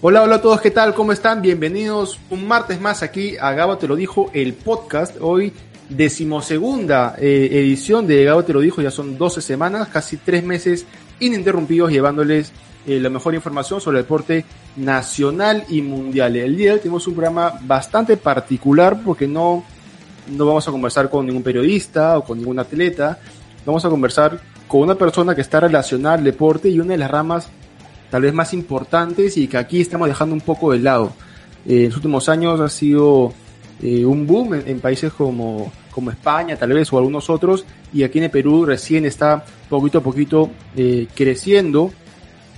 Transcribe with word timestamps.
Hola, 0.00 0.22
hola 0.22 0.36
a 0.36 0.40
todos, 0.40 0.60
¿qué 0.60 0.70
tal? 0.70 0.94
¿Cómo 0.94 1.10
están? 1.10 1.42
Bienvenidos 1.42 2.20
un 2.30 2.46
martes 2.46 2.80
más 2.80 3.02
aquí 3.02 3.36
a 3.36 3.50
Gabo 3.50 3.78
Te 3.78 3.88
Lo 3.88 3.96
Dijo, 3.96 4.30
el 4.32 4.54
podcast. 4.54 5.16
Hoy, 5.20 5.52
decimosegunda 5.88 7.16
eh, 7.18 7.48
edición 7.50 8.06
de 8.06 8.22
Gabo 8.22 8.44
Te 8.44 8.52
Lo 8.52 8.60
Dijo, 8.60 8.80
ya 8.80 8.92
son 8.92 9.18
12 9.18 9.42
semanas, 9.42 9.88
casi 9.88 10.16
tres 10.16 10.44
meses 10.44 10.86
ininterrumpidos 11.18 11.90
llevándoles 11.90 12.52
eh, 12.86 13.00
la 13.00 13.10
mejor 13.10 13.34
información 13.34 13.80
sobre 13.80 13.98
el 13.98 14.04
deporte 14.04 14.44
nacional 14.76 15.64
y 15.68 15.82
mundial. 15.82 16.36
El 16.36 16.56
día 16.56 16.68
de 16.68 16.74
hoy 16.74 16.78
tenemos 16.78 17.04
un 17.08 17.14
programa 17.14 17.54
bastante 17.62 18.16
particular 18.16 19.00
porque 19.04 19.26
no, 19.26 19.64
no 20.28 20.46
vamos 20.46 20.68
a 20.68 20.70
conversar 20.70 21.10
con 21.10 21.26
ningún 21.26 21.42
periodista 21.42 22.18
o 22.18 22.22
con 22.22 22.38
ningún 22.38 22.60
atleta, 22.60 23.18
vamos 23.66 23.84
a 23.84 23.88
conversar 23.88 24.38
con 24.68 24.82
una 24.82 24.94
persona 24.94 25.34
que 25.34 25.40
está 25.40 25.58
relacionada 25.58 26.14
al 26.14 26.22
deporte 26.22 26.68
y 26.68 26.78
una 26.78 26.92
de 26.92 26.98
las 26.98 27.10
ramas 27.10 27.48
tal 28.10 28.22
vez 28.22 28.32
más 28.32 28.52
importantes 28.54 29.36
y 29.36 29.48
que 29.48 29.56
aquí 29.58 29.80
estamos 29.80 30.08
dejando 30.08 30.34
un 30.34 30.40
poco 30.40 30.72
de 30.72 30.78
lado. 30.78 31.12
Eh, 31.66 31.80
en 31.80 31.84
los 31.86 31.96
últimos 31.96 32.28
años 32.28 32.60
ha 32.60 32.68
sido 32.68 33.32
eh, 33.82 34.04
un 34.04 34.26
boom 34.26 34.54
en, 34.54 34.80
países 34.80 35.12
como, 35.12 35.72
como 35.90 36.10
España, 36.10 36.56
tal 36.56 36.72
vez, 36.72 36.92
o 36.92 36.98
algunos 36.98 37.28
otros, 37.30 37.64
y 37.92 38.02
aquí 38.02 38.18
en 38.18 38.24
el 38.24 38.30
Perú 38.30 38.64
recién 38.64 39.04
está 39.04 39.44
poquito 39.68 39.98
a 39.98 40.02
poquito 40.02 40.50
eh, 40.76 41.06
creciendo 41.14 41.90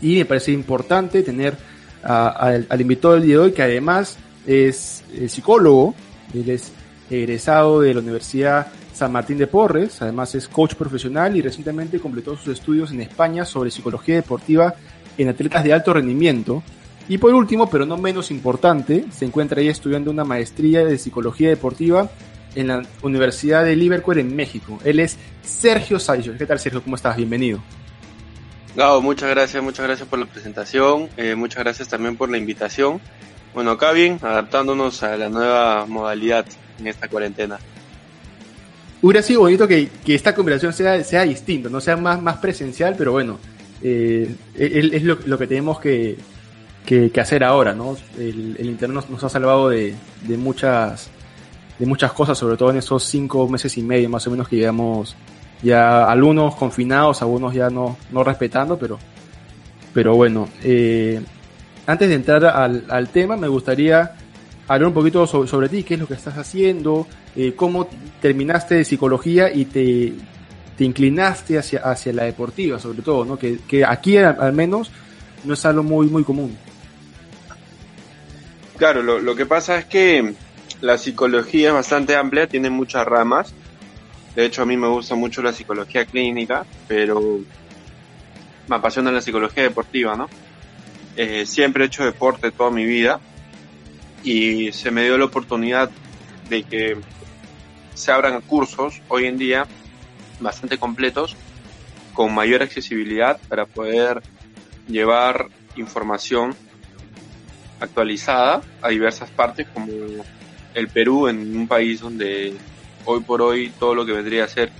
y 0.00 0.16
me 0.16 0.24
parece 0.24 0.52
importante 0.52 1.22
tener 1.22 1.56
al, 2.02 2.66
al, 2.68 2.80
invitado 2.80 3.14
del 3.14 3.24
día 3.24 3.34
de 3.34 3.40
hoy, 3.42 3.52
que 3.52 3.62
además 3.62 4.16
es 4.46 5.04
psicólogo, 5.28 5.94
él 6.32 6.48
es 6.48 6.72
egresado 7.10 7.82
de 7.82 7.92
la 7.92 8.00
Universidad 8.00 8.68
San 9.00 9.12
Martín 9.12 9.38
de 9.38 9.46
Porres, 9.46 10.02
además 10.02 10.34
es 10.34 10.46
coach 10.46 10.74
profesional 10.74 11.34
y 11.34 11.40
recientemente 11.40 11.98
completó 11.98 12.36
sus 12.36 12.48
estudios 12.58 12.90
en 12.92 13.00
España 13.00 13.44
sobre 13.44 13.70
psicología 13.70 14.16
deportiva 14.16 14.74
en 15.22 15.28
atletas 15.28 15.64
de 15.64 15.72
alto 15.72 15.92
rendimiento. 15.92 16.62
Y 17.08 17.18
por 17.18 17.34
último, 17.34 17.68
pero 17.68 17.86
no 17.86 17.96
menos 17.96 18.30
importante, 18.30 19.04
se 19.10 19.24
encuentra 19.24 19.60
ahí 19.60 19.68
estudiando 19.68 20.10
una 20.10 20.24
maestría 20.24 20.84
de 20.84 20.96
psicología 20.96 21.48
deportiva 21.48 22.08
en 22.54 22.68
la 22.68 22.82
Universidad 23.02 23.64
de 23.64 23.76
Liverpool 23.76 24.18
en 24.18 24.34
México. 24.34 24.78
Él 24.84 25.00
es 25.00 25.18
Sergio 25.42 25.98
Sayos. 25.98 26.36
¿Qué 26.36 26.46
tal, 26.46 26.58
Sergio? 26.58 26.82
¿Cómo 26.82 26.96
estás? 26.96 27.16
Bienvenido. 27.16 27.60
Gabo, 28.76 29.02
muchas 29.02 29.28
gracias, 29.30 29.62
muchas 29.62 29.84
gracias 29.84 30.08
por 30.08 30.20
la 30.20 30.26
presentación, 30.26 31.08
eh, 31.16 31.34
muchas 31.34 31.64
gracias 31.64 31.88
también 31.88 32.16
por 32.16 32.30
la 32.30 32.38
invitación. 32.38 33.00
Bueno, 33.52 33.72
acá 33.72 33.90
bien, 33.90 34.20
adaptándonos 34.22 35.02
a 35.02 35.16
la 35.16 35.28
nueva 35.28 35.86
modalidad 35.86 36.46
en 36.78 36.86
esta 36.86 37.08
cuarentena. 37.08 37.58
Hubiera 39.02 39.22
sido 39.22 39.40
bonito 39.40 39.66
que, 39.66 39.88
que 40.04 40.14
esta 40.14 40.34
conversación 40.36 40.72
sea, 40.72 41.02
sea 41.02 41.22
distinta, 41.22 41.68
no 41.68 41.80
sea 41.80 41.96
más, 41.96 42.22
más 42.22 42.36
presencial, 42.36 42.94
pero 42.96 43.10
bueno, 43.10 43.38
eh, 43.82 44.34
es 44.54 45.02
lo, 45.02 45.38
que 45.38 45.46
tenemos 45.46 45.80
que, 45.80 46.16
hacer 47.20 47.44
ahora, 47.44 47.74
¿no? 47.74 47.96
El, 48.18 48.56
Internet 48.60 49.06
nos, 49.08 49.24
ha 49.24 49.28
salvado 49.28 49.68
de, 49.68 49.94
muchas 50.36 51.10
de 51.78 51.86
muchas 51.86 52.12
cosas, 52.12 52.36
sobre 52.36 52.56
todo 52.56 52.70
en 52.70 52.76
esos 52.76 53.04
cinco 53.04 53.48
meses 53.48 53.76
y 53.78 53.82
medio 53.82 54.10
más 54.10 54.26
o 54.26 54.30
menos 54.30 54.48
que 54.48 54.56
llevamos 54.56 55.16
ya 55.62 56.04
algunos 56.04 56.54
confinados, 56.54 57.22
algunos 57.22 57.54
ya 57.54 57.70
no, 57.70 57.96
no 58.10 58.22
respetando, 58.22 58.78
pero, 58.78 58.98
pero 59.94 60.14
bueno, 60.14 60.48
eh, 60.62 61.20
antes 61.86 62.08
de 62.08 62.14
entrar 62.14 62.44
al, 62.44 63.08
tema 63.08 63.36
me 63.36 63.48
gustaría 63.48 64.12
hablar 64.68 64.88
un 64.88 64.94
poquito 64.94 65.26
sobre, 65.26 65.68
ti, 65.68 65.82
qué 65.82 65.94
es 65.94 66.00
lo 66.00 66.06
que 66.06 66.14
estás 66.14 66.36
haciendo, 66.36 67.06
eh, 67.34 67.54
cómo 67.56 67.88
terminaste 68.20 68.76
de 68.76 68.84
psicología 68.84 69.52
y 69.52 69.64
te, 69.64 70.12
te 70.80 70.86
inclinaste 70.86 71.58
hacia, 71.58 71.80
hacia 71.80 72.10
la 72.10 72.24
deportiva, 72.24 72.78
sobre 72.78 73.02
todo, 73.02 73.26
¿no? 73.26 73.38
Que, 73.38 73.58
que 73.68 73.84
aquí 73.84 74.16
al, 74.16 74.54
menos 74.54 74.90
no 75.44 75.52
es 75.52 75.66
algo 75.66 75.82
muy, 75.82 76.06
muy 76.06 76.24
común. 76.24 76.56
Claro, 78.78 79.02
lo, 79.02 79.18
lo 79.18 79.36
que 79.36 79.44
pasa 79.44 79.76
es 79.76 79.84
que 79.84 80.32
la 80.80 80.96
psicología 80.96 81.68
es 81.68 81.74
bastante 81.74 82.16
amplia, 82.16 82.46
tiene 82.46 82.70
muchas 82.70 83.04
ramas. 83.04 83.52
De 84.34 84.46
hecho, 84.46 84.62
a 84.62 84.64
mí 84.64 84.78
me 84.78 84.88
gusta 84.88 85.14
mucho 85.16 85.42
la 85.42 85.52
psicología 85.52 86.06
clínica, 86.06 86.64
pero 86.88 87.40
me 88.66 88.76
apasiona 88.76 89.12
la 89.12 89.20
psicología 89.20 89.64
deportiva, 89.64 90.16
¿no? 90.16 90.30
Eh, 91.14 91.44
siempre 91.44 91.84
he 91.84 91.88
hecho 91.88 92.06
deporte 92.06 92.52
toda 92.52 92.70
mi 92.70 92.86
vida 92.86 93.20
y 94.24 94.72
se 94.72 94.90
me 94.90 95.04
dio 95.04 95.18
la 95.18 95.26
oportunidad 95.26 95.90
de 96.48 96.62
que 96.62 96.96
se 97.92 98.12
abran 98.12 98.40
cursos 98.40 99.02
hoy 99.08 99.26
en 99.26 99.36
día 99.36 99.66
bastante 100.40 100.78
completos, 100.78 101.36
con 102.14 102.34
mayor 102.34 102.62
accesibilidad 102.62 103.40
para 103.48 103.66
poder 103.66 104.22
llevar 104.88 105.48
información 105.76 106.54
actualizada 107.78 108.60
a 108.82 108.88
diversas 108.88 109.30
partes 109.30 109.66
como 109.72 109.92
el 110.74 110.88
Perú 110.88 111.28
en 111.28 111.56
un 111.56 111.68
país 111.68 112.00
donde 112.00 112.54
hoy 113.04 113.20
por 113.20 113.42
hoy 113.42 113.72
todo 113.78 113.94
lo 113.94 114.04
que 114.04 114.12
vendría 114.12 114.44
a 114.44 114.48
ser 114.48 114.70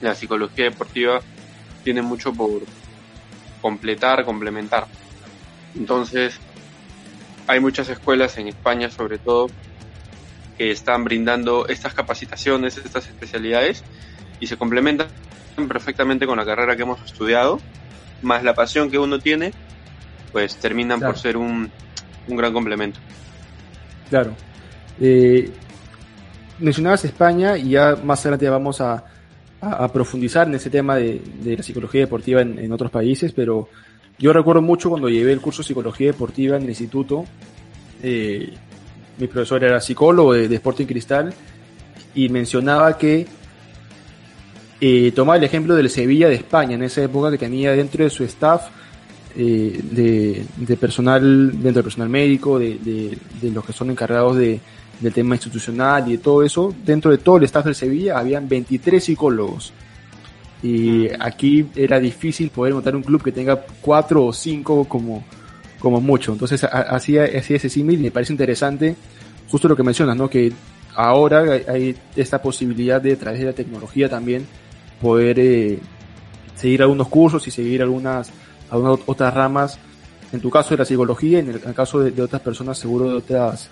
la 0.00 0.14
psicología 0.14 0.66
deportiva 0.66 1.20
tiene 1.84 2.02
mucho 2.02 2.32
por 2.32 2.62
completar, 3.60 4.24
complementar. 4.24 4.86
Entonces, 5.74 6.38
hay 7.46 7.60
muchas 7.60 7.88
escuelas 7.88 8.36
en 8.38 8.48
España 8.48 8.90
sobre 8.90 9.18
todo 9.18 9.48
que 10.56 10.70
están 10.70 11.04
brindando 11.04 11.66
estas 11.68 11.94
capacitaciones, 11.94 12.76
estas 12.76 13.06
especialidades 13.06 13.82
y 14.40 14.46
se 14.46 14.56
complementan 14.56 15.08
perfectamente 15.68 16.26
con 16.26 16.36
la 16.38 16.44
carrera 16.44 16.76
que 16.76 16.82
hemos 16.82 17.02
estudiado, 17.04 17.60
más 18.22 18.44
la 18.44 18.54
pasión 18.54 18.90
que 18.90 18.98
uno 18.98 19.18
tiene, 19.18 19.52
pues 20.32 20.56
terminan 20.56 21.00
por 21.00 21.18
ser 21.18 21.36
un, 21.36 21.70
un, 22.28 22.36
gran 22.36 22.52
complemento. 22.52 23.00
Claro. 24.08 24.34
Eh, 25.00 25.50
mencionabas 26.58 27.04
España 27.04 27.56
y 27.56 27.70
ya 27.70 27.96
más 28.02 28.20
adelante 28.20 28.48
vamos 28.48 28.80
a, 28.80 29.04
a, 29.60 29.92
profundizar 29.92 30.46
en 30.46 30.54
ese 30.54 30.70
tema 30.70 30.96
de, 30.96 31.20
de 31.42 31.56
la 31.56 31.62
psicología 31.62 32.02
deportiva 32.02 32.42
en, 32.42 32.58
en, 32.58 32.72
otros 32.72 32.90
países, 32.90 33.32
pero 33.32 33.68
yo 34.18 34.32
recuerdo 34.32 34.62
mucho 34.62 34.90
cuando 34.90 35.08
llevé 35.08 35.32
el 35.32 35.40
curso 35.40 35.62
de 35.62 35.68
psicología 35.68 36.08
deportiva 36.08 36.56
en 36.56 36.64
el 36.64 36.68
instituto, 36.70 37.24
eh, 38.02 38.54
mi 39.18 39.26
profesor 39.26 39.64
era 39.64 39.80
psicólogo 39.80 40.32
de, 40.32 40.48
de 40.48 40.54
Sporting 40.56 40.86
Cristal 40.86 41.32
y 42.14 42.28
mencionaba 42.28 42.96
que 42.96 43.26
eh, 44.80 45.12
tomaba 45.12 45.36
el 45.36 45.44
ejemplo 45.44 45.74
del 45.74 45.90
Sevilla 45.90 46.28
de 46.28 46.36
España, 46.36 46.74
en 46.74 46.82
esa 46.82 47.02
época 47.02 47.30
que 47.30 47.38
tenía 47.38 47.72
dentro 47.72 48.04
de 48.04 48.10
su 48.10 48.24
staff 48.24 48.68
eh, 49.36 49.80
de, 50.56 50.76
personal, 50.76 51.50
dentro 51.52 51.74
del 51.74 51.84
personal 51.84 52.08
médico, 52.08 52.58
de, 52.58 53.18
los 53.42 53.64
que 53.64 53.72
son 53.72 53.90
encargados 53.90 54.36
de, 54.36 54.60
del 55.00 55.12
tema 55.12 55.34
institucional 55.34 56.08
y 56.08 56.12
de 56.12 56.18
todo 56.18 56.42
eso, 56.42 56.74
dentro 56.84 57.10
de 57.10 57.18
todo 57.18 57.36
el 57.36 57.44
staff 57.44 57.64
del 57.64 57.74
Sevilla 57.74 58.18
habían 58.18 58.48
23 58.48 59.02
psicólogos. 59.02 59.72
Y 60.62 61.08
aquí 61.20 61.66
era 61.76 62.00
difícil 62.00 62.50
poder 62.50 62.74
montar 62.74 62.96
un 62.96 63.02
club 63.02 63.22
que 63.22 63.30
tenga 63.30 63.64
cuatro 63.80 64.26
o 64.26 64.32
cinco 64.32 64.84
como, 64.84 65.24
como 65.78 66.00
mucho. 66.00 66.32
Entonces 66.32 66.64
hacía, 66.64 67.24
hacía 67.24 67.56
ese 67.56 67.68
símil 67.68 68.00
y 68.00 68.04
me 68.04 68.10
parece 68.10 68.32
interesante 68.32 68.96
justo 69.48 69.68
lo 69.68 69.76
que 69.76 69.82
mencionas, 69.82 70.16
¿no? 70.16 70.28
Que 70.28 70.52
ahora 70.94 71.44
hay 71.68 71.96
esta 72.16 72.42
posibilidad 72.42 73.00
de, 73.00 73.12
a 73.12 73.16
través 73.16 73.40
de 73.40 73.46
la 73.46 73.52
tecnología 73.52 74.08
también, 74.08 74.46
poder 75.00 75.38
eh, 75.38 75.78
seguir 76.58 76.82
algunos 76.82 77.08
cursos 77.08 77.46
y 77.46 77.50
seguir 77.50 77.82
algunas, 77.82 78.30
algunas 78.70 79.00
otras 79.06 79.32
ramas, 79.32 79.78
en 80.32 80.40
tu 80.40 80.50
caso 80.50 80.70
de 80.70 80.78
la 80.78 80.84
psicología, 80.84 81.38
en 81.38 81.48
el, 81.50 81.60
caso 81.74 82.00
de, 82.00 82.22
otras 82.22 82.42
personas 82.42 82.78
seguro 82.78 83.08
de 83.08 83.14
otras, 83.16 83.70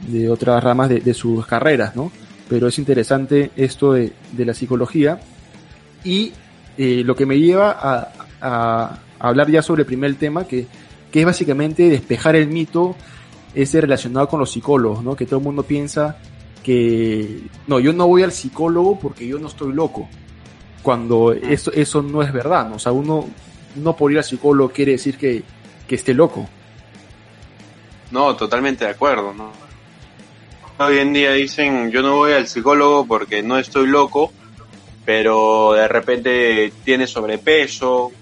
de 0.00 0.28
otras 0.28 0.62
ramas 0.62 0.88
de, 0.88 1.14
sus 1.14 1.46
carreras, 1.46 1.94
¿no? 1.94 2.10
Pero 2.48 2.68
es 2.68 2.78
interesante 2.78 3.50
esto 3.56 3.92
de, 3.92 4.12
la 4.36 4.54
psicología 4.54 5.20
y 6.04 6.32
eh, 6.78 7.02
lo 7.04 7.14
que 7.14 7.26
me 7.26 7.38
lleva 7.38 7.70
a, 7.70 8.12
a, 8.40 8.98
hablar 9.18 9.50
ya 9.50 9.62
sobre 9.62 9.82
el 9.82 9.86
primer 9.86 10.14
tema 10.16 10.44
que, 10.44 10.66
que 11.10 11.20
es 11.20 11.26
básicamente 11.26 11.88
despejar 11.88 12.36
el 12.36 12.48
mito 12.48 12.94
ese 13.54 13.80
relacionado 13.80 14.28
con 14.28 14.40
los 14.40 14.50
psicólogos, 14.50 15.02
¿no? 15.02 15.16
Que 15.16 15.26
todo 15.26 15.38
el 15.38 15.44
mundo 15.44 15.62
piensa 15.62 16.18
que 16.62 17.42
no, 17.66 17.78
yo 17.78 17.92
no 17.92 18.06
voy 18.08 18.22
al 18.22 18.32
psicólogo 18.32 18.98
porque 18.98 19.26
yo 19.26 19.38
no 19.38 19.46
estoy 19.46 19.72
loco 19.72 20.08
cuando 20.86 21.32
eso, 21.32 21.72
eso 21.72 22.00
no 22.00 22.22
es 22.22 22.32
verdad, 22.32 22.68
¿no? 22.68 22.76
O 22.76 22.78
sea, 22.78 22.92
uno 22.92 23.28
no 23.74 23.96
por 23.96 24.12
ir 24.12 24.18
al 24.18 24.24
psicólogo 24.24 24.70
quiere 24.70 24.92
decir 24.92 25.18
que, 25.18 25.42
esté 25.88 26.14
loco. 26.14 26.48
No, 28.12 28.36
totalmente 28.36 28.84
de 28.84 28.92
acuerdo, 28.92 29.34
¿no? 29.34 29.50
Hoy 30.78 30.98
en 30.98 31.12
día 31.12 31.32
dicen, 31.32 31.90
yo 31.90 32.02
no 32.02 32.14
voy 32.14 32.34
al 32.34 32.46
psicólogo 32.46 33.04
porque 33.04 33.42
no 33.42 33.58
estoy 33.58 33.88
loco, 33.88 34.32
pero 35.04 35.72
de 35.72 35.88
repente 35.88 36.72
tienes 36.84 37.10
sobrepeso, 37.10 38.12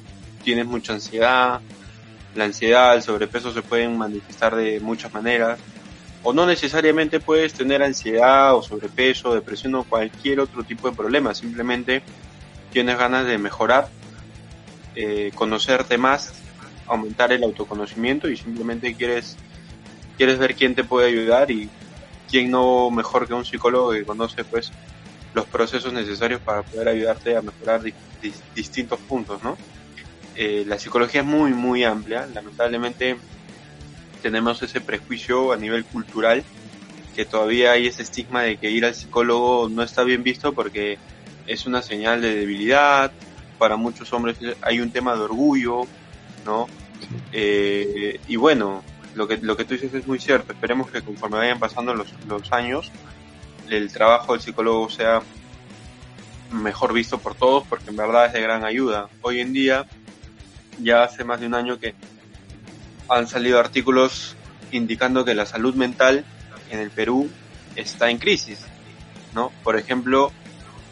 tienes 0.43 0.65
mucha 0.65 0.95
ansiedad, 0.95 1.61
la 2.35 2.45
ansiedad, 2.45 2.95
el 2.95 3.03
sobrepeso 3.03 3.53
se 3.53 3.61
pueden 3.61 3.99
manifestar 3.99 4.57
de 4.57 4.81
muchas 4.81 5.13
maneras, 5.13 5.59
o 6.23 6.33
no 6.33 6.47
necesariamente 6.47 7.21
puedes 7.21 7.53
tener 7.53 7.83
ansiedad 7.83 8.57
o 8.57 8.63
sobrepeso, 8.63 9.35
depresión 9.35 9.75
o 9.75 9.85
cualquier 9.85 10.41
otro 10.41 10.65
tipo 10.65 10.89
de 10.89 10.97
problema, 10.97 11.35
simplemente 11.35 12.03
tienes 12.75 12.99
ganas 12.99 13.25
de 13.25 13.39
mejorar, 13.39 13.89
eh, 14.97 15.31
conocerte 15.35 15.97
más 15.97 16.35
aumentar 16.87 17.33
el 17.33 17.45
autoconocimiento 17.45 18.29
y 18.29 18.37
simplemente 18.37 18.95
quieres, 18.95 19.37
quieres 20.19 20.39
ver 20.39 20.55
quién 20.55 20.75
te 20.75 20.85
puede 20.85 21.09
ayudar 21.09 21.51
y 21.51 21.71
quién 22.29 22.51
no 22.51 22.91
mejor 22.91 23.27
que 23.27 23.33
un 23.33 23.45
psicólogo 23.45 23.93
que 23.93 24.05
conoce 24.05 24.45
pues 24.45 24.73
los 25.33 25.47
procesos 25.47 25.93
necesarios 25.93 26.41
para 26.41 26.63
poder 26.63 26.89
ayudarte 26.89 27.37
a 27.37 27.43
mejorar 27.43 27.81
distintos 28.55 28.99
puntos, 29.01 29.43
¿no? 29.43 29.57
Eh, 30.35 30.65
la 30.67 30.79
psicología 30.79 31.21
es 31.21 31.27
muy, 31.27 31.53
muy 31.53 31.85
amplia. 31.85 32.27
Lamentablemente 32.35 33.17
tenemos 34.21 34.61
ese 34.63 34.81
prejuicio 34.81 35.53
a 35.53 35.57
nivel 35.57 35.85
cultural 35.85 36.43
que 37.15 37.25
todavía 37.25 37.73
hay 37.73 37.87
ese 37.87 38.03
estigma 38.03 38.43
de 38.43 38.57
que 38.57 38.71
ir 38.71 38.85
al 38.85 38.95
psicólogo 38.95 39.69
no 39.69 39.83
está 39.83 40.03
bien 40.03 40.25
visto 40.25 40.53
porque 40.53 40.99
es 41.47 41.67
una 41.67 41.83
señal 41.83 42.21
de 42.21 42.35
debilidad. 42.35 43.13
Para 43.59 43.77
muchos 43.77 44.13
hombres 44.13 44.37
hay 44.63 44.81
un 44.81 44.91
tema 44.91 45.15
de 45.15 45.23
orgullo, 45.23 45.83
¿no? 46.45 46.67
Eh, 47.33 48.21
y 48.29 48.37
bueno, 48.37 48.83
lo 49.15 49.29
que, 49.29 49.39
lo 49.39 49.57
que 49.57 49.65
tú 49.65 49.75
dices 49.75 49.95
es 49.95 50.07
muy 50.07 50.19
cierto. 50.19 50.53
Esperemos 50.53 50.91
que 50.91 51.03
conforme 51.03 51.39
vayan 51.39 51.59
pasando 51.59 51.95
los, 51.95 52.09
los 52.29 52.53
años, 52.53 52.91
el 53.69 53.93
trabajo 53.93 54.33
del 54.33 54.43
psicólogo 54.43 54.91
sea 54.91 55.23
mejor 56.53 56.93
visto 56.93 57.19
por 57.19 57.35
todos 57.35 57.65
porque 57.67 57.91
en 57.91 57.97
verdad 57.97 58.27
es 58.27 58.33
de 58.33 58.41
gran 58.41 58.65
ayuda. 58.65 59.09
Hoy 59.23 59.41
en 59.41 59.53
día, 59.53 59.87
ya 60.79 61.05
hace 61.05 61.25
más 61.25 61.41
de 61.41 61.47
un 61.47 61.55
año 61.55 61.79
que 61.79 61.95
han 63.09 63.27
salido 63.27 63.59
artículos 63.61 64.37
indicando 64.73 65.25
que 65.25 65.35
la 65.35 65.47
salud 65.47 65.75
mental 65.75 66.25
en 66.71 66.79
el 66.81 66.91
Perú 66.91 67.29
está 67.77 68.11
en 68.11 68.19
crisis, 68.19 68.61
¿no? 69.35 69.53
Por 69.63 69.77
ejemplo, 69.77 70.33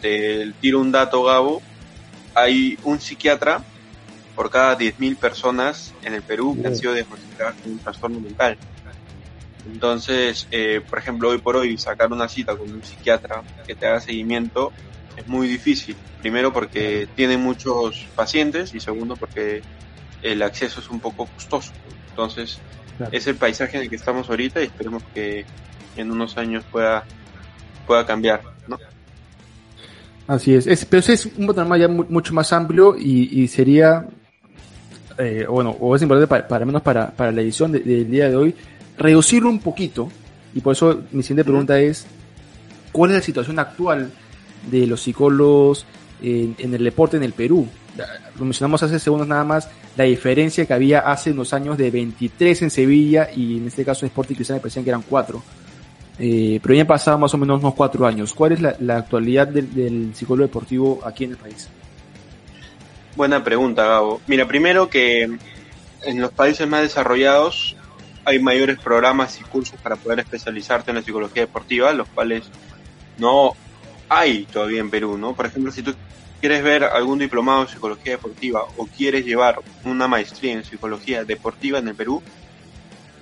te 0.03 0.53
tiro 0.61 0.81
un 0.81 0.93
dato, 0.93 1.23
Gabo, 1.23 1.63
hay 2.35 2.77
un 2.83 3.01
psiquiatra 3.01 3.65
por 4.35 4.51
cada 4.51 4.77
10.000 4.77 5.17
personas 5.17 5.95
en 6.03 6.15
el 6.15 6.23
Perú 6.23 6.59
que 6.61 6.67
han 6.67 6.77
sido 6.77 6.93
diagnosticadas 6.93 7.55
con 7.63 7.73
un 7.73 7.79
trastorno 7.79 8.21
mental. 8.21 8.59
Entonces, 9.71 10.49
eh, 10.51 10.83
por 10.89 10.99
ejemplo, 10.99 11.29
hoy 11.29 11.39
por 11.39 11.57
hoy 11.57 11.79
sacar 11.79 12.13
una 12.13 12.29
cita 12.29 12.57
con 12.57 12.71
un 12.71 12.83
psiquiatra 12.83 13.43
que 13.65 13.77
te 13.77 13.87
haga 13.87 14.01
seguimiento 14.01 14.73
es 15.17 15.27
muy 15.29 15.47
difícil. 15.47 15.97
Primero 16.21 16.53
porque 16.53 17.09
tiene 17.15 17.37
muchos 17.37 18.07
pacientes 18.17 18.75
y 18.75 18.81
segundo 18.81 19.15
porque 19.15 19.63
el 20.23 20.43
acceso 20.43 20.81
es 20.81 20.91
un 20.91 20.99
poco 20.99 21.27
costoso. 21.27 21.71
Entonces, 22.11 22.59
es 23.13 23.27
el 23.29 23.37
paisaje 23.37 23.77
en 23.77 23.85
el 23.85 23.91
que 23.91 23.97
estamos 23.97 24.29
ahorita 24.29 24.61
y 24.61 24.65
esperemos 24.65 25.03
que 25.15 25.45
en 25.97 26.11
unos 26.11 26.37
años 26.39 26.65
pueda, 26.73 27.05
pueda 27.87 28.05
cambiar, 28.05 28.43
¿no? 28.67 28.79
Así 30.27 30.55
es, 30.55 30.67
es 30.67 30.85
pero 30.85 31.01
ese 31.01 31.15
es 31.15 31.27
un 31.27 31.47
panorama 31.47 31.77
ya 31.77 31.89
mucho 31.89 32.33
más 32.33 32.53
amplio 32.53 32.97
y, 32.97 33.47
sería, 33.49 34.07
eh, 35.19 35.47
bueno, 35.49 35.77
o 35.81 35.97
es 35.97 36.03
importante 36.03 36.29
para, 36.29 36.47
para 36.47 36.65
menos 36.65 36.83
para, 36.83 37.11
para 37.11 37.33
la 37.33 37.43
edición 37.43 37.73
del 37.73 38.11
día 38.11 38.29
de 38.29 38.37
hoy, 38.37 38.55
reducirlo 38.97 39.51
un 39.51 39.59
poquito, 39.59 40.11
y 40.55 40.61
por 40.61 40.73
eso 40.73 41.03
mi 41.13 41.23
siguiente 41.23 41.45
pregunta 41.45 41.79
es, 41.81 42.07
¿cuál 42.93 43.11
es 43.11 43.17
la 43.17 43.23
situación 43.23 43.59
actual 43.59 44.11
de 44.71 44.87
los 44.87 45.03
psicólogos 45.03 45.87
en, 46.23 46.55
el 46.59 46.85
deporte 46.85 47.17
en 47.17 47.25
el 47.25 47.33
Perú? 47.33 47.67
Lo 48.39 48.45
mencionamos 48.45 48.83
hace 48.83 48.99
segundos 48.99 49.29
nada 49.29 49.45
más, 49.45 49.69
la 49.97 50.05
diferencia 50.05 50.65
que 50.67 50.73
había 50.73 51.01
hace 51.01 51.33
unos 51.33 51.53
años 51.53 51.77
de 51.79 51.91
23 51.91 52.63
en 52.63 52.71
Sevilla 52.71 53.29
y 53.35 53.59
en 53.59 53.67
este 53.67 53.85
caso 53.85 54.05
en 54.05 54.09
Sporting 54.09 54.35
Cristal 54.35 54.57
me 54.57 54.61
parecían 54.61 54.85
que 54.85 54.91
eran 54.91 55.03
4. 55.03 55.43
Eh, 56.19 56.61
pero 56.63 56.75
ya 56.75 56.83
han 56.83 56.87
pasado 56.87 57.19
más 57.19 57.33
o 57.35 57.39
menos 57.39 57.61
unos 57.61 57.75
4 57.75 58.07
años. 58.07 58.35
¿Cuál 58.35 58.53
es 58.53 58.61
la, 58.61 58.97
actualidad 58.97 59.49
del, 59.49 59.75
del, 59.75 60.15
psicólogo 60.15 60.47
deportivo 60.47 61.01
aquí 61.05 61.25
en 61.25 61.33
el 61.33 61.37
país? 61.37 61.69
Buena 63.17 63.43
pregunta, 63.43 63.85
Gabo. 63.85 64.21
Mira, 64.27 64.47
primero 64.47 64.89
que 64.89 65.23
en 66.05 66.21
los 66.21 66.33
países 66.33 66.69
más 66.69 66.83
desarrollados 66.83 67.77
hay 68.25 68.39
mayores 68.39 68.79
programas 68.79 69.41
y 69.41 69.45
cursos 69.45 69.79
para 69.81 69.97
poder 69.97 70.21
especializarte 70.21 70.91
en 70.91 70.97
la 70.97 71.03
psicología 71.03 71.43
deportiva, 71.43 71.93
los 71.93 72.09
cuales 72.09 72.45
no 73.19 73.55
hay 74.09 74.45
todavía 74.45 74.81
en 74.81 74.91
Perú, 74.91 75.19
¿no? 75.19 75.35
Por 75.35 75.47
ejemplo, 75.47 75.73
si 75.73 75.83
tú 75.83 75.95
quieres 76.41 76.63
ver 76.63 76.85
algún 76.85 77.19
diplomado 77.19 77.63
en 77.63 77.69
psicología 77.69 78.13
deportiva 78.13 78.65
o 78.77 78.87
quieres 78.87 79.25
llevar 79.25 79.61
una 79.85 80.09
maestría 80.09 80.53
en 80.53 80.65
psicología 80.65 81.25
deportiva 81.25 81.79
en 81.79 81.89
el 81.89 81.95
Perú, 81.95 82.23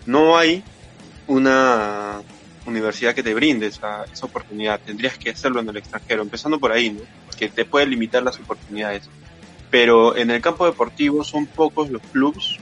no 0.07 0.37
hay 0.37 0.63
una 1.27 2.23
universidad 2.71 3.15
que 3.15 3.23
te 3.23 3.35
brinde 3.35 3.67
esa, 3.67 4.05
esa 4.05 4.27
oportunidad. 4.27 4.81
Tendrías 4.81 5.19
que 5.19 5.31
hacerlo 5.31 5.61
en 5.61 5.69
el 5.69 5.77
extranjero, 5.77 6.23
empezando 6.23 6.59
por 6.59 6.73
ahí, 6.73 6.91
¿no? 6.91 7.01
Que 7.37 7.49
te 7.49 7.65
puede 7.65 7.87
limitar 7.87 8.23
las 8.23 8.39
oportunidades. 8.39 9.09
Pero 9.71 10.17
en 10.17 10.31
el 10.31 10.41
campo 10.41 10.67
deportivo 10.67 11.25
son 11.25 11.47
pocos 11.47 11.91
los 11.91 12.03
clubs 12.13 12.59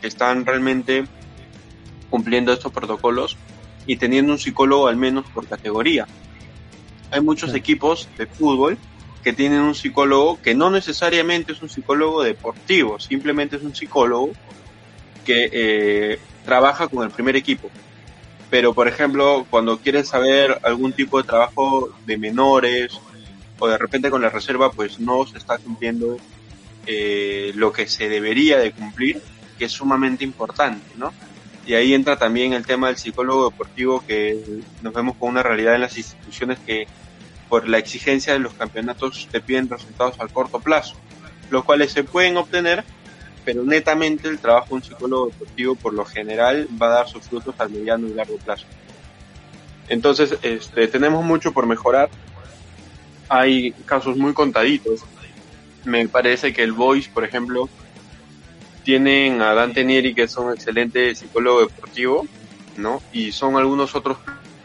que 0.00 0.08
están 0.08 0.44
realmente 0.46 1.04
cumpliendo 2.10 2.52
estos 2.52 2.72
protocolos 2.72 3.36
y 3.86 3.96
teniendo 3.96 4.32
un 4.32 4.38
psicólogo 4.38 4.86
al 4.86 4.96
menos 4.96 5.24
por 5.32 5.46
categoría. 5.46 6.06
Hay 7.10 7.20
muchos 7.20 7.54
equipos 7.54 8.08
de 8.16 8.26
fútbol 8.26 8.78
que 9.22 9.32
tienen 9.32 9.60
un 9.60 9.74
psicólogo 9.74 10.40
que 10.42 10.54
no 10.54 10.70
necesariamente 10.70 11.52
es 11.52 11.62
un 11.62 11.68
psicólogo 11.68 12.22
deportivo, 12.22 12.98
simplemente 12.98 13.56
es 13.56 13.62
un 13.62 13.74
psicólogo 13.74 14.32
que 15.24 15.50
eh, 15.52 16.18
trabaja 16.44 16.88
con 16.88 17.04
el 17.04 17.10
primer 17.10 17.36
equipo. 17.36 17.70
Pero, 18.52 18.74
por 18.74 18.86
ejemplo, 18.86 19.46
cuando 19.48 19.78
quieres 19.78 20.08
saber 20.08 20.60
algún 20.62 20.92
tipo 20.92 21.16
de 21.16 21.26
trabajo 21.26 21.88
de 22.04 22.18
menores 22.18 23.00
o 23.58 23.66
de 23.66 23.78
repente 23.78 24.10
con 24.10 24.20
la 24.20 24.28
reserva, 24.28 24.70
pues 24.70 25.00
no 25.00 25.26
se 25.26 25.38
está 25.38 25.56
cumpliendo 25.56 26.18
eh, 26.86 27.52
lo 27.54 27.72
que 27.72 27.86
se 27.86 28.10
debería 28.10 28.58
de 28.58 28.72
cumplir, 28.72 29.22
que 29.58 29.64
es 29.64 29.72
sumamente 29.72 30.22
importante, 30.22 30.84
¿no? 30.98 31.14
Y 31.64 31.72
ahí 31.72 31.94
entra 31.94 32.18
también 32.18 32.52
el 32.52 32.66
tema 32.66 32.88
del 32.88 32.98
psicólogo 32.98 33.48
deportivo, 33.48 34.04
que 34.06 34.60
nos 34.82 34.92
vemos 34.92 35.16
con 35.16 35.30
una 35.30 35.42
realidad 35.42 35.76
en 35.76 35.80
las 35.80 35.96
instituciones 35.96 36.58
que 36.58 36.86
por 37.48 37.66
la 37.66 37.78
exigencia 37.78 38.34
de 38.34 38.38
los 38.38 38.52
campeonatos 38.52 39.28
te 39.32 39.40
piden 39.40 39.70
resultados 39.70 40.20
al 40.20 40.30
corto 40.30 40.60
plazo, 40.60 40.96
los 41.50 41.64
cuales 41.64 41.90
se 41.92 42.04
pueden 42.04 42.36
obtener, 42.36 42.84
pero 43.44 43.64
netamente 43.64 44.28
el 44.28 44.38
trabajo 44.38 44.68
de 44.70 44.74
un 44.74 44.82
psicólogo 44.82 45.26
deportivo 45.26 45.74
por 45.74 45.94
lo 45.94 46.04
general 46.04 46.68
va 46.80 46.86
a 46.86 46.90
dar 46.90 47.08
sus 47.08 47.22
frutos 47.24 47.54
al 47.58 47.70
mediano 47.70 48.08
y 48.08 48.14
largo 48.14 48.36
plazo. 48.36 48.66
Entonces, 49.88 50.38
este, 50.42 50.88
tenemos 50.88 51.24
mucho 51.24 51.52
por 51.52 51.66
mejorar. 51.66 52.08
Hay 53.28 53.72
casos 53.84 54.16
muy 54.16 54.32
contaditos. 54.32 55.04
Me 55.84 56.06
parece 56.08 56.52
que 56.52 56.62
el 56.62 56.72
Voice, 56.72 57.10
por 57.12 57.24
ejemplo, 57.24 57.68
tienen 58.84 59.42
a 59.42 59.54
Dante 59.54 59.84
Nieri, 59.84 60.14
que 60.14 60.22
es 60.22 60.36
un 60.36 60.52
excelente 60.52 61.14
psicólogo 61.14 61.60
deportivo, 61.60 62.26
¿no? 62.76 63.02
Y 63.12 63.32
son 63.32 63.56
algunos 63.56 63.94
otros 63.94 64.18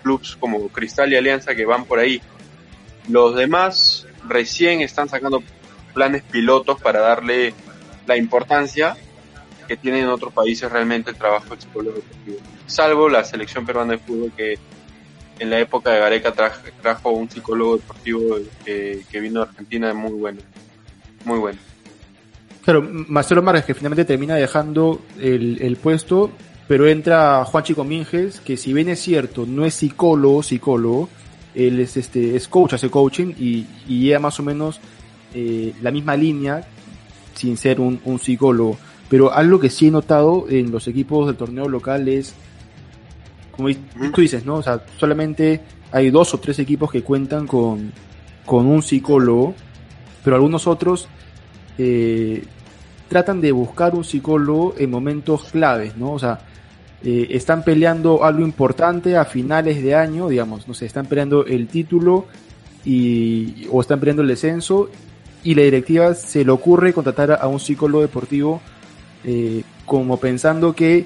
clubs 0.03 0.36
como 0.39 0.69
Cristal 0.69 1.12
y 1.12 1.15
Alianza 1.15 1.55
que 1.55 1.65
van 1.65 1.86
por 1.86 2.00
ahí. 2.00 2.22
Los 3.10 3.36
demás 3.36 4.07
recién 4.27 4.81
están 4.81 5.10
sacando 5.10 5.43
planes 5.93 6.24
pilotos 6.24 6.79
para 6.81 7.00
darle 7.00 7.53
la 8.07 8.17
importancia 8.17 8.95
que 9.67 9.77
tienen 9.77 10.03
en 10.03 10.09
otros 10.09 10.33
países 10.33 10.71
realmente 10.71 11.11
el 11.11 11.17
trabajo 11.17 11.49
del 11.49 11.59
psicólogo 11.59 11.97
deportivo. 11.97 12.37
Salvo 12.65 13.09
la 13.09 13.23
selección 13.23 13.65
peruana 13.65 13.93
de 13.93 13.97
fútbol 13.99 14.31
que 14.35 14.57
en 15.39 15.49
la 15.49 15.59
época 15.59 15.91
de 15.91 15.99
Gareca 15.99 16.31
trajo, 16.81 17.11
un 17.11 17.29
psicólogo 17.29 17.77
deportivo 17.77 18.37
que, 18.65 19.03
que 19.09 19.19
vino 19.19 19.41
de 19.41 19.49
Argentina 19.49 19.93
muy 19.93 20.13
bueno. 20.13 20.39
Muy 21.25 21.39
bueno. 21.39 21.59
Claro, 22.63 22.81
Marcelo 22.81 23.41
Márquez 23.41 23.65
que 23.65 23.73
finalmente 23.73 24.05
termina 24.05 24.35
dejando 24.35 25.01
el, 25.19 25.77
puesto, 25.81 26.31
pero 26.67 26.87
entra 26.87 27.45
Juan 27.45 27.63
Chico 27.63 27.83
Minges, 27.83 28.39
que 28.41 28.57
si 28.57 28.73
bien 28.73 28.89
es 28.89 28.99
cierto, 28.99 29.45
no 29.45 29.65
es 29.65 29.73
psicólogo, 29.75 30.43
psicólogo, 30.43 31.09
él 31.55 31.79
es 31.79 31.95
este, 31.97 32.35
es 32.35 32.47
coach, 32.47 32.73
hace 32.73 32.89
coaching 32.89 33.33
y, 33.39 33.65
y 33.87 34.11
más 34.19 34.39
o 34.39 34.43
menos 34.43 34.81
eh, 35.33 35.73
la 35.81 35.91
misma 35.91 36.15
línea 36.15 36.67
sin 37.38 37.58
ser 37.58 37.79
un, 37.79 38.20
psicólogo. 38.20 38.77
Pero 39.10 39.32
algo 39.32 39.60
que 39.60 39.70
sí 39.70 39.88
he 39.88 39.91
notado 39.91 40.48
en 40.50 40.72
los 40.72 40.88
equipos 40.88 41.27
del 41.27 41.38
torneo 41.38 41.70
local 41.70 42.08
es, 42.08 42.34
como 43.51 43.70
tú 44.13 44.22
dices, 44.22 44.46
¿no? 44.46 44.56
O 44.56 44.63
sea, 44.63 44.84
solamente 44.98 45.62
hay 45.91 46.10
dos 46.10 46.34
o 46.34 46.39
tres 46.39 46.60
equipos 46.60 46.91
que 46.91 47.03
cuentan 47.03 47.48
con, 47.48 47.94
con 48.46 48.65
un 48.65 48.82
psicólogo, 48.82 49.53
pero 50.24 50.36
algunos 50.36 50.67
otros 50.67 51.08
eh, 51.77 52.44
tratan 53.08 53.39
de 53.39 53.51
buscar 53.51 53.96
un 53.96 54.03
psicólogo 54.03 54.75
en 54.77 54.91
momentos 54.91 55.46
claves, 55.46 55.96
¿no? 55.96 56.13
O 56.13 56.20
sea, 56.20 56.39
eh, 57.03 57.27
están 57.29 57.63
peleando 57.63 58.24
algo 58.24 58.41
importante 58.41 59.15
a 59.15 59.24
finales 59.24 59.82
de 59.82 59.96
año, 59.96 60.27
digamos, 60.27 60.67
no 60.67 60.74
sé, 60.74 60.86
están 60.86 61.06
peleando 61.06 61.46
el 61.46 61.67
título 61.67 62.25
y, 62.84 63.67
o 63.72 63.82
están 63.82 64.00
peleando 64.00 64.24
el 64.24 64.29
descenso 64.29 64.89
y 65.44 65.56
la 65.56 65.63
directiva 65.63 66.13
se 66.13 66.44
le 66.44 66.51
ocurre 66.51 66.94
contratar 66.94 67.38
a 67.39 67.48
un 67.48 67.60
psicólogo 67.60 68.01
deportivo 68.01 68.62
eh, 69.24 69.63
como 69.86 70.20
pensando 70.20 70.74
que 70.74 71.06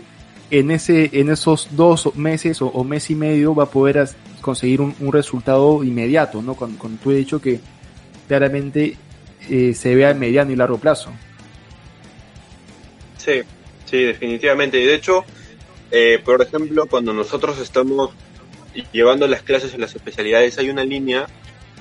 en 0.50 0.72
ese 0.72 1.10
en 1.14 1.30
esos 1.30 1.70
dos 1.72 2.16
meses 2.16 2.62
o, 2.62 2.84
mes 2.84 3.10
y 3.10 3.16
medio 3.16 3.56
va 3.56 3.64
a 3.64 3.70
poder 3.70 4.10
conseguir 4.42 4.82
un, 4.82 4.96
resultado 5.12 5.84
inmediato, 5.84 6.42
¿no? 6.42 6.56
Cuando, 6.56 6.78
tú 7.02 7.12
he 7.12 7.16
dicho 7.16 7.40
que 7.40 7.60
claramente 8.28 8.98
eh, 9.50 9.74
se 9.74 9.96
vea 9.96 10.10
a 10.10 10.14
mediano 10.14 10.52
y 10.52 10.56
largo 10.56 10.78
plazo. 10.78 11.12
Sí, 13.18 13.44
Sí, 13.92 14.04
definitivamente. 14.04 14.80
Y 14.80 14.86
de 14.86 14.96
hecho, 14.96 15.26
eh, 15.92 16.20
por 16.24 16.42
ejemplo, 16.42 16.86
cuando 16.86 17.14
nosotros 17.14 17.60
estamos 17.60 18.12
llevando 18.94 19.28
las 19.28 19.42
clases 19.42 19.74
en 19.74 19.82
las 19.82 19.94
especialidades, 19.94 20.58
hay 20.58 20.70
una 20.70 20.86
línea 20.86 21.28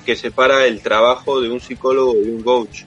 que 0.05 0.15
separa 0.15 0.65
el 0.65 0.81
trabajo 0.81 1.41
de 1.41 1.49
un 1.49 1.59
psicólogo 1.59 2.15
y 2.15 2.29
un 2.29 2.43
coach. 2.43 2.83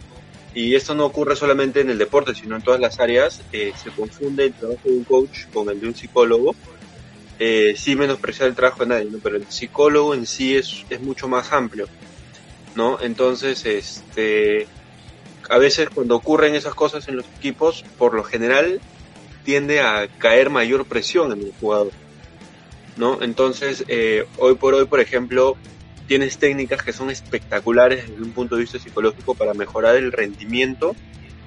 Y 0.55 0.75
esto 0.75 0.95
no 0.95 1.07
ocurre 1.07 1.35
solamente 1.35 1.81
en 1.81 1.91
el 1.91 1.99
deporte, 1.99 2.35
sino 2.35 2.57
en 2.57 2.63
todas 2.63 2.81
las 2.81 3.01
áreas. 3.01 3.43
Eh, 3.53 3.73
se 3.83 3.91
confunde 3.91 4.47
el 4.47 4.53
trabajo 4.53 4.83
de 4.85 4.93
un 4.93 5.05
coach 5.05 5.47
con 5.53 5.69
el 5.69 5.81
de 5.81 5.89
un 5.89 5.95
psicólogo. 5.95 6.55
Eh, 7.39 7.75
sí 7.77 7.97
menospreciar 7.97 8.49
el 8.49 8.55
trabajo 8.55 8.85
de 8.85 8.91
nadie, 8.91 9.11
¿no? 9.11 9.19
pero 9.21 9.37
el 9.37 9.47
psicólogo 9.49 10.15
en 10.15 10.25
sí 10.25 10.57
es, 10.57 10.85
es 10.91 11.01
mucho 11.01 11.27
más 11.27 11.53
amplio. 11.53 11.89
¿no? 12.75 13.01
Entonces, 13.01 13.65
este, 13.67 14.67
a 15.49 15.59
veces 15.59 15.89
cuando 15.91 16.17
ocurren 16.17 16.55
esas 16.55 16.75
cosas 16.75 17.09
en 17.09 17.17
los 17.17 17.27
equipos, 17.39 17.85
por 17.99 18.15
lo 18.15 18.25
general 18.25 18.81
tiende 19.45 19.81
a 19.81 20.09
caer 20.19 20.51
mayor 20.51 20.87
presión 20.87 21.33
en 21.33 21.41
el 21.41 21.53
jugador, 21.61 21.93
¿no? 22.97 23.23
Entonces, 23.23 23.85
eh, 23.89 24.27
hoy 24.39 24.55
por 24.55 24.75
hoy, 24.75 24.87
por 24.87 25.01
ejemplo, 25.01 25.57
tienes 26.07 26.39
técnicas 26.39 26.83
que 26.83 26.93
son 26.93 27.11
espectaculares 27.11 28.09
desde 28.09 28.23
un 28.23 28.33
punto 28.33 28.57
de 28.57 28.63
vista 28.63 28.79
psicológico 28.79 29.35
para 29.35 29.55
mejorar 29.55 29.97
el 29.97 30.13
rendimiento 30.13 30.95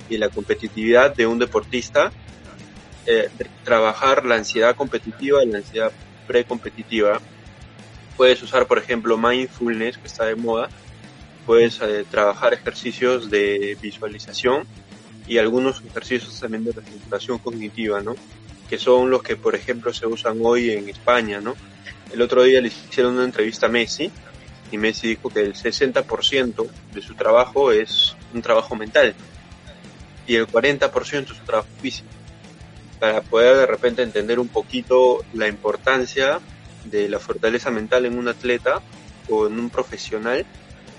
y 0.10 0.18
la 0.18 0.30
competitividad 0.30 1.16
de 1.16 1.28
un 1.28 1.38
deportista, 1.38 2.12
eh, 3.06 3.30
trabajar 3.64 4.26
la 4.26 4.36
ansiedad 4.36 4.76
competitiva 4.76 5.44
y 5.44 5.48
la 5.48 5.60
ansiedad 5.60 5.92
precompetitiva. 6.26 7.22
Puedes 8.16 8.42
usar, 8.42 8.66
por 8.68 8.80
ejemplo, 8.80 9.18
mindfulness, 9.18 9.98
que 9.98 10.08
está 10.08 10.26
de 10.26 10.36
moda. 10.36 10.70
Puedes 11.46 11.80
eh, 11.82 12.06
trabajar 12.10 12.54
ejercicios 12.54 13.30
de 13.30 13.78
visualización 13.80 14.64
y 15.28 15.38
algunos 15.38 15.84
ejercicios 15.86 16.40
también 16.40 16.64
de 16.64 16.72
reestructuración 16.72 17.38
cognitiva, 17.40 18.02
¿no? 18.02 18.16
Que 18.70 18.78
son 18.78 19.10
los 19.10 19.22
que, 19.22 19.36
por 19.36 19.56
ejemplo, 19.56 19.94
se 19.94 20.08
usan 20.08 20.40
hoy 20.42 20.72
en 20.72 20.90
España, 20.90 21.40
¿no? 21.40 21.56
El 22.12 22.22
otro 22.22 22.44
día 22.44 22.60
le 22.62 22.70
hicieron 22.70 23.16
una 23.16 23.26
entrevista 23.26 23.68
a 23.68 23.70
Messi 23.70 24.12
y 24.72 24.78
Messi 24.78 25.08
dijo 25.08 25.30
que 25.30 25.42
el 25.42 25.54
60% 25.54 26.68
de 26.94 27.02
su 27.02 27.16
trabajo 27.16 27.72
es 27.72 28.16
un 28.34 28.42
trabajo 28.42 28.76
mental 28.76 29.16
y 30.26 30.36
el 30.36 30.48
40% 30.48 31.24
es 31.24 31.40
un 31.40 31.46
trabajo 31.46 31.70
físico. 31.82 32.10
Para 33.00 33.22
poder 33.22 33.58
de 33.58 33.66
repente 33.66 34.02
entender 34.04 34.40
un 34.40 34.48
poquito 34.48 35.24
la 35.34 35.48
importancia 35.48 36.40
de 36.86 37.08
la 37.08 37.20
fortaleza 37.20 37.70
mental 37.72 38.06
en 38.06 38.18
un 38.18 38.28
atleta 38.28 38.82
o 39.30 39.48
en 39.48 39.60
un 39.60 39.70
profesional 39.70 40.46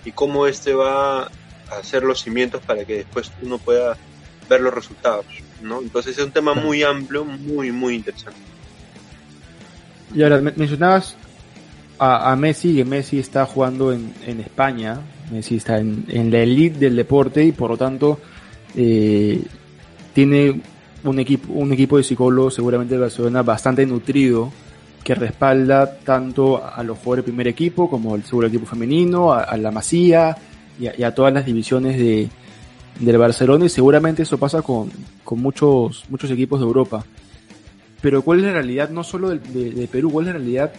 y 0.05 0.13
cómo 0.13 0.47
este 0.47 0.73
va 0.75 1.25
a 1.25 1.31
hacer 1.79 2.05
los 2.05 2.23
cimientos 2.23 2.63
para 2.63 2.85
que 2.85 2.97
después 2.99 3.31
uno 3.43 3.59
pueda 3.59 3.97
ver 4.49 4.61
los 4.61 4.73
resultados, 4.73 5.27
¿no? 5.61 5.83
Entonces 5.83 6.17
es 6.17 6.25
un 6.25 6.31
tema 6.31 6.55
muy 6.55 6.83
amplio, 6.83 7.25
muy, 7.25 7.71
muy 7.73 7.97
interesante. 7.97 8.41
Y 10.15 10.23
ahora, 10.23 10.41
mencionabas 10.41 11.17
a, 11.99 12.37
Messi, 12.37 12.76
que 12.76 12.85
Messi 12.85 13.19
está 13.19 13.45
jugando 13.47 13.93
en, 13.93 14.12
España, 14.40 15.00
Messi 15.33 15.57
está 15.57 15.78
en, 15.78 16.31
la 16.31 16.38
elite 16.38 16.78
del 16.78 16.97
deporte 16.97 17.45
y 17.45 17.52
por 17.52 17.71
lo 17.71 17.76
tanto 17.76 18.19
eh, 18.76 19.43
tiene 20.14 20.61
un 21.05 21.19
equipo, 21.19 21.52
un 21.52 21.73
equipo 21.73 21.97
de 21.97 22.05
psicólogos 22.05 22.55
seguramente 22.55 22.95
de 22.95 23.00
Barcelona 23.00 23.43
bastante 23.43 23.87
nutrido 23.87 24.50
que 25.02 25.14
respalda 25.14 25.99
tanto 26.00 26.62
a 26.64 26.83
los 26.83 26.99
jugadores 26.99 27.25
de 27.25 27.33
primer 27.33 27.49
equipo 27.49 27.88
como 27.88 28.14
al 28.14 28.25
segundo 28.25 28.49
equipo 28.49 28.67
femenino, 28.67 29.33
a, 29.33 29.57
la 29.57 29.71
Masía 29.71 30.37
y 30.78 31.02
a, 31.02 31.14
todas 31.14 31.33
las 31.33 31.47
divisiones 31.47 31.97
de, 31.97 32.28
del 33.00 33.17
Barcelona. 33.17 33.64
Y 33.64 33.69
seguramente 33.71 34.25
eso 34.25 34.37
pasa 34.38 34.61
con, 34.61 34.90
con 35.25 35.40
muchos, 35.40 36.05
muchos 36.11 36.31
equipos 36.31 36.61
de 36.61 36.67
Europa. 36.67 37.05
Pero 38.00 38.23
¿cuál 38.23 38.40
es 38.40 38.45
la 38.47 38.52
realidad 38.52 38.90
no 38.90 39.02
solo 39.02 39.31
de, 39.31 39.88
Perú, 39.90 40.11
cuál 40.11 40.26
es 40.26 40.33
la 40.35 40.38
realidad 40.38 40.73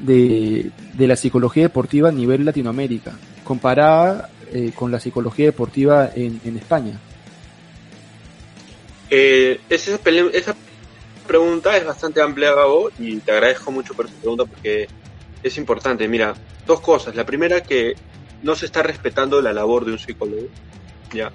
de, 0.00 0.70
de, 0.94 1.06
la 1.06 1.16
psicología 1.16 1.64
deportiva 1.64 2.08
a 2.08 2.12
nivel 2.12 2.44
Latinoamérica, 2.44 3.12
comparada 3.44 4.30
eh, 4.52 4.72
con 4.74 4.90
la 4.90 5.00
psicología 5.00 5.46
deportiva 5.46 6.10
en, 6.14 6.40
en 6.44 6.56
España? 6.56 6.98
Eh, 9.10 9.60
esa, 9.68 9.98
esa 10.32 10.56
pregunta 11.26 11.76
es 11.76 11.84
bastante 11.84 12.22
amplia, 12.22 12.54
Gabo, 12.54 12.90
y 12.98 13.16
te 13.18 13.32
agradezco 13.32 13.70
mucho 13.70 13.94
por 13.94 14.06
esa 14.06 14.14
pregunta 14.16 14.44
porque 14.44 14.88
es 15.42 15.56
importante. 15.58 16.08
Mira, 16.08 16.34
dos 16.66 16.80
cosas. 16.80 17.14
La 17.14 17.26
primera, 17.26 17.62
que 17.62 17.94
no 18.42 18.54
se 18.54 18.66
está 18.66 18.82
respetando 18.82 19.40
la 19.40 19.52
labor 19.52 19.84
de 19.84 19.92
un 19.92 19.98
psicólogo. 19.98 20.48
Ya 21.12 21.30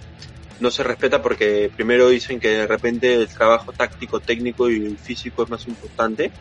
no 0.59 0.71
se 0.71 0.83
respeta 0.83 1.21
porque 1.21 1.71
primero 1.75 2.09
dicen 2.09 2.39
que 2.39 2.49
de 2.49 2.67
repente 2.67 3.13
el 3.13 3.27
trabajo 3.27 3.71
táctico, 3.71 4.19
técnico 4.19 4.69
y 4.69 4.95
físico 4.95 5.43
es 5.43 5.49
más 5.49 5.67
importante. 5.67 6.31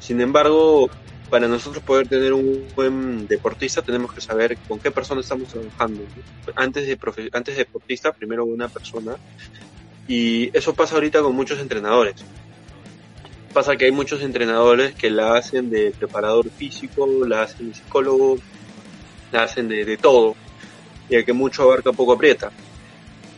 Sin 0.00 0.20
embargo, 0.20 0.88
para 1.30 1.48
nosotros 1.48 1.82
poder 1.82 2.08
tener 2.08 2.32
un 2.32 2.66
buen 2.74 3.26
deportista 3.26 3.82
tenemos 3.82 4.12
que 4.12 4.20
saber 4.20 4.56
con 4.68 4.78
qué 4.78 4.90
persona 4.90 5.20
estamos 5.20 5.48
trabajando. 5.48 6.02
Antes 6.54 6.86
de 6.86 6.98
antes 7.32 7.56
de 7.56 7.64
deportista, 7.64 8.12
primero 8.12 8.44
una 8.44 8.68
persona. 8.68 9.16
Y 10.06 10.56
eso 10.56 10.74
pasa 10.74 10.94
ahorita 10.94 11.20
con 11.20 11.34
muchos 11.34 11.58
entrenadores. 11.58 12.14
Pasa 13.52 13.76
que 13.76 13.86
hay 13.86 13.92
muchos 13.92 14.22
entrenadores 14.22 14.94
que 14.94 15.10
la 15.10 15.36
hacen 15.36 15.70
de 15.70 15.90
preparador 15.90 16.48
físico, 16.50 17.06
la 17.26 17.42
hacen 17.42 17.68
de 17.68 17.74
psicólogo, 17.74 18.38
la 19.32 19.42
hacen 19.42 19.68
de, 19.68 19.84
de 19.84 19.96
todo. 19.96 20.34
Y 21.10 21.16
el 21.16 21.24
que 21.24 21.32
mucho 21.32 21.62
abarca 21.62 21.92
poco 21.92 22.12
aprieta. 22.12 22.50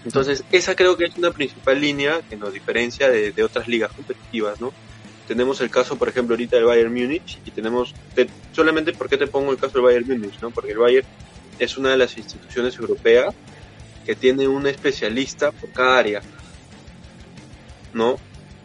Entonces, 0.05 0.45
esa 0.51 0.75
creo 0.75 0.97
que 0.97 1.05
es 1.05 1.17
una 1.17 1.31
principal 1.31 1.81
línea 1.81 2.21
que 2.29 2.37
nos 2.37 2.53
diferencia 2.53 3.11
de, 3.11 3.43
otras 3.43 3.69
ligas 3.69 3.93
competitivas, 3.93 4.61
¿no? 4.61 4.73
Tenemos 5.31 5.61
el 5.61 5.71
caso, 5.71 5.97
por 5.97 6.09
ejemplo, 6.09 6.35
ahorita 6.35 6.57
del 6.57 6.65
Bayern 6.65 6.93
Múnich 6.93 7.39
y 7.47 7.53
tenemos, 7.53 7.95
solamente 8.51 8.93
porque 8.93 9.17
te 9.17 9.29
pongo 9.29 9.53
el 9.53 9.59
caso 9.59 9.75
del 9.75 9.83
Bayern 9.83 10.09
Múnich, 10.09 10.41
¿no? 10.41 10.51
Porque 10.51 10.73
el 10.73 10.79
Bayern 10.79 11.07
es 11.61 11.79
una 11.79 11.91
de 11.91 11.99
las 11.99 12.19
instituciones 12.19 12.77
europeas 12.77 13.33
que 14.05 14.17
tiene 14.17 14.49
un 14.49 14.67
especialista 14.67 15.53
por 15.53 15.71
cada 15.71 15.99
área, 15.99 16.21
¿no? 17.95 18.19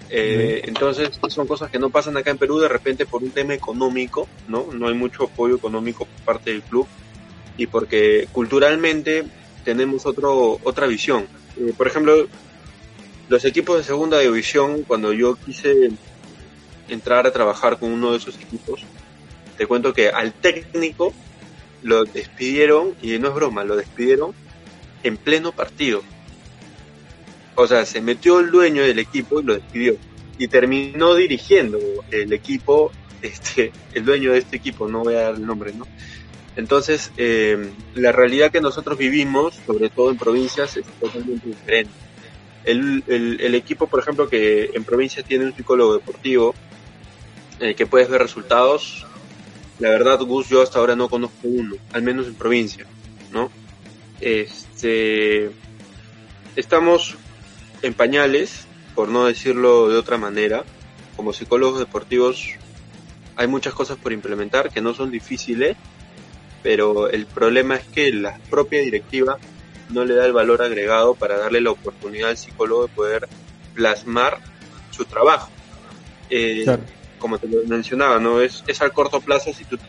Eh, 0.09 0.63
entonces 0.65 1.11
son 1.29 1.45
cosas 1.45 1.69
que 1.69 1.77
no 1.77 1.91
pasan 1.91 2.17
acá 2.17 2.31
en 2.31 2.39
Perú 2.39 2.57
de 2.57 2.67
repente 2.67 3.05
por 3.05 3.21
un 3.21 3.29
tema 3.29 3.53
económico, 3.53 4.27
¿no? 4.47 4.65
No 4.73 4.87
hay 4.87 4.95
mucho 4.95 5.25
apoyo 5.25 5.57
económico 5.57 6.05
por 6.05 6.25
parte 6.25 6.49
del 6.49 6.63
club 6.63 6.87
y 7.57 7.67
porque 7.67 8.27
culturalmente 8.31 9.23
tenemos 9.63 10.07
otro, 10.07 10.59
otra 10.63 10.87
visión. 10.87 11.27
Eh, 11.59 11.75
por 11.77 11.85
ejemplo, 11.85 12.25
los 13.29 13.45
equipos 13.45 13.77
de 13.77 13.83
segunda 13.83 14.17
división, 14.17 14.81
cuando 14.81 15.13
yo 15.13 15.35
quise 15.35 15.91
entrar 16.89 17.25
a 17.27 17.31
trabajar 17.31 17.79
con 17.79 17.91
uno 17.91 18.11
de 18.11 18.17
esos 18.17 18.35
equipos, 18.35 18.81
te 19.57 19.65
cuento 19.65 19.93
que 19.93 20.09
al 20.09 20.33
técnico 20.33 21.13
lo 21.83 22.03
despidieron, 22.03 22.95
y 23.01 23.17
no 23.19 23.29
es 23.29 23.35
broma, 23.35 23.63
lo 23.63 23.75
despidieron 23.75 24.33
en 25.03 25.17
pleno 25.17 25.51
partido. 25.51 26.01
O 27.55 27.67
sea, 27.67 27.85
se 27.85 28.01
metió 28.01 28.39
el 28.39 28.51
dueño 28.51 28.83
del 28.83 28.99
equipo 28.99 29.39
y 29.39 29.43
lo 29.43 29.53
despidió. 29.53 29.95
Y 30.37 30.47
terminó 30.47 31.15
dirigiendo 31.15 31.79
el 32.11 32.33
equipo, 32.33 32.91
este, 33.21 33.71
el 33.93 34.03
dueño 34.03 34.33
de 34.33 34.39
este 34.39 34.57
equipo, 34.57 34.87
no 34.89 35.03
voy 35.03 35.15
a 35.15 35.21
dar 35.21 35.35
el 35.35 35.45
nombre, 35.45 35.73
¿no? 35.73 35.87
Entonces, 36.57 37.11
eh, 37.17 37.69
la 37.95 38.11
realidad 38.11 38.51
que 38.51 38.61
nosotros 38.61 38.97
vivimos, 38.97 39.55
sobre 39.65 39.89
todo 39.89 40.09
en 40.11 40.17
provincias, 40.17 40.77
es 40.77 40.85
totalmente 40.99 41.47
diferente. 41.47 41.91
El, 42.63 43.03
el, 43.07 43.53
equipo, 43.53 43.85
por 43.87 43.99
ejemplo, 43.99 44.27
que 44.27 44.71
en 44.73 44.83
provincias 44.83 45.23
tiene 45.25 45.45
un 45.45 45.55
psicólogo 45.55 45.93
deportivo, 45.93 46.55
eh, 47.59 47.75
que 47.75 47.85
puedes 47.85 48.09
ver 48.09 48.21
resultados, 48.21 49.05
la 49.79 49.89
verdad, 49.89 50.19
Gus, 50.19 50.49
yo 50.49 50.61
hasta 50.61 50.79
ahora 50.79 50.95
no 50.95 51.09
conozco 51.09 51.37
uno, 51.43 51.75
al 51.91 52.01
menos 52.01 52.27
en 52.27 52.35
provincia, 52.35 52.85
¿no? 53.31 53.51
Este, 54.21 55.51
estamos 56.55 57.15
en 57.81 57.93
pañales, 57.93 58.67
por 58.95 59.09
no 59.09 59.25
decirlo 59.25 59.89
de 59.89 59.97
otra 59.97 60.17
manera, 60.17 60.63
como 61.15 61.33
psicólogos 61.33 61.79
deportivos 61.79 62.55
hay 63.35 63.47
muchas 63.47 63.73
cosas 63.73 63.97
por 63.97 64.13
implementar 64.13 64.69
que 64.69 64.81
no 64.81 64.93
son 64.93 65.11
difíciles, 65.11 65.75
pero 66.63 67.09
el 67.09 67.25
problema 67.25 67.75
es 67.75 67.83
que 67.85 68.11
la 68.13 68.39
propia 68.49 68.79
directiva 68.79 69.37
no 69.89 70.05
le 70.05 70.15
da 70.15 70.25
el 70.25 70.33
valor 70.33 70.61
agregado 70.61 71.15
para 71.15 71.37
darle 71.37 71.61
la 71.61 71.71
oportunidad 71.71 72.29
al 72.29 72.37
psicólogo 72.37 72.87
de 72.87 72.93
poder 72.93 73.27
plasmar 73.73 74.39
su 74.91 75.05
trabajo. 75.05 75.49
Eh, 76.29 76.65
como 77.25 77.39
te 77.39 77.47
lo 77.47 77.63
mencionaba, 77.65 78.19
no 78.19 78.39
es, 78.39 78.63
es 78.67 78.81
al 78.83 78.93
corto 78.93 79.19
plazo 79.19 79.51
si 79.51 79.65
tú, 79.65 79.79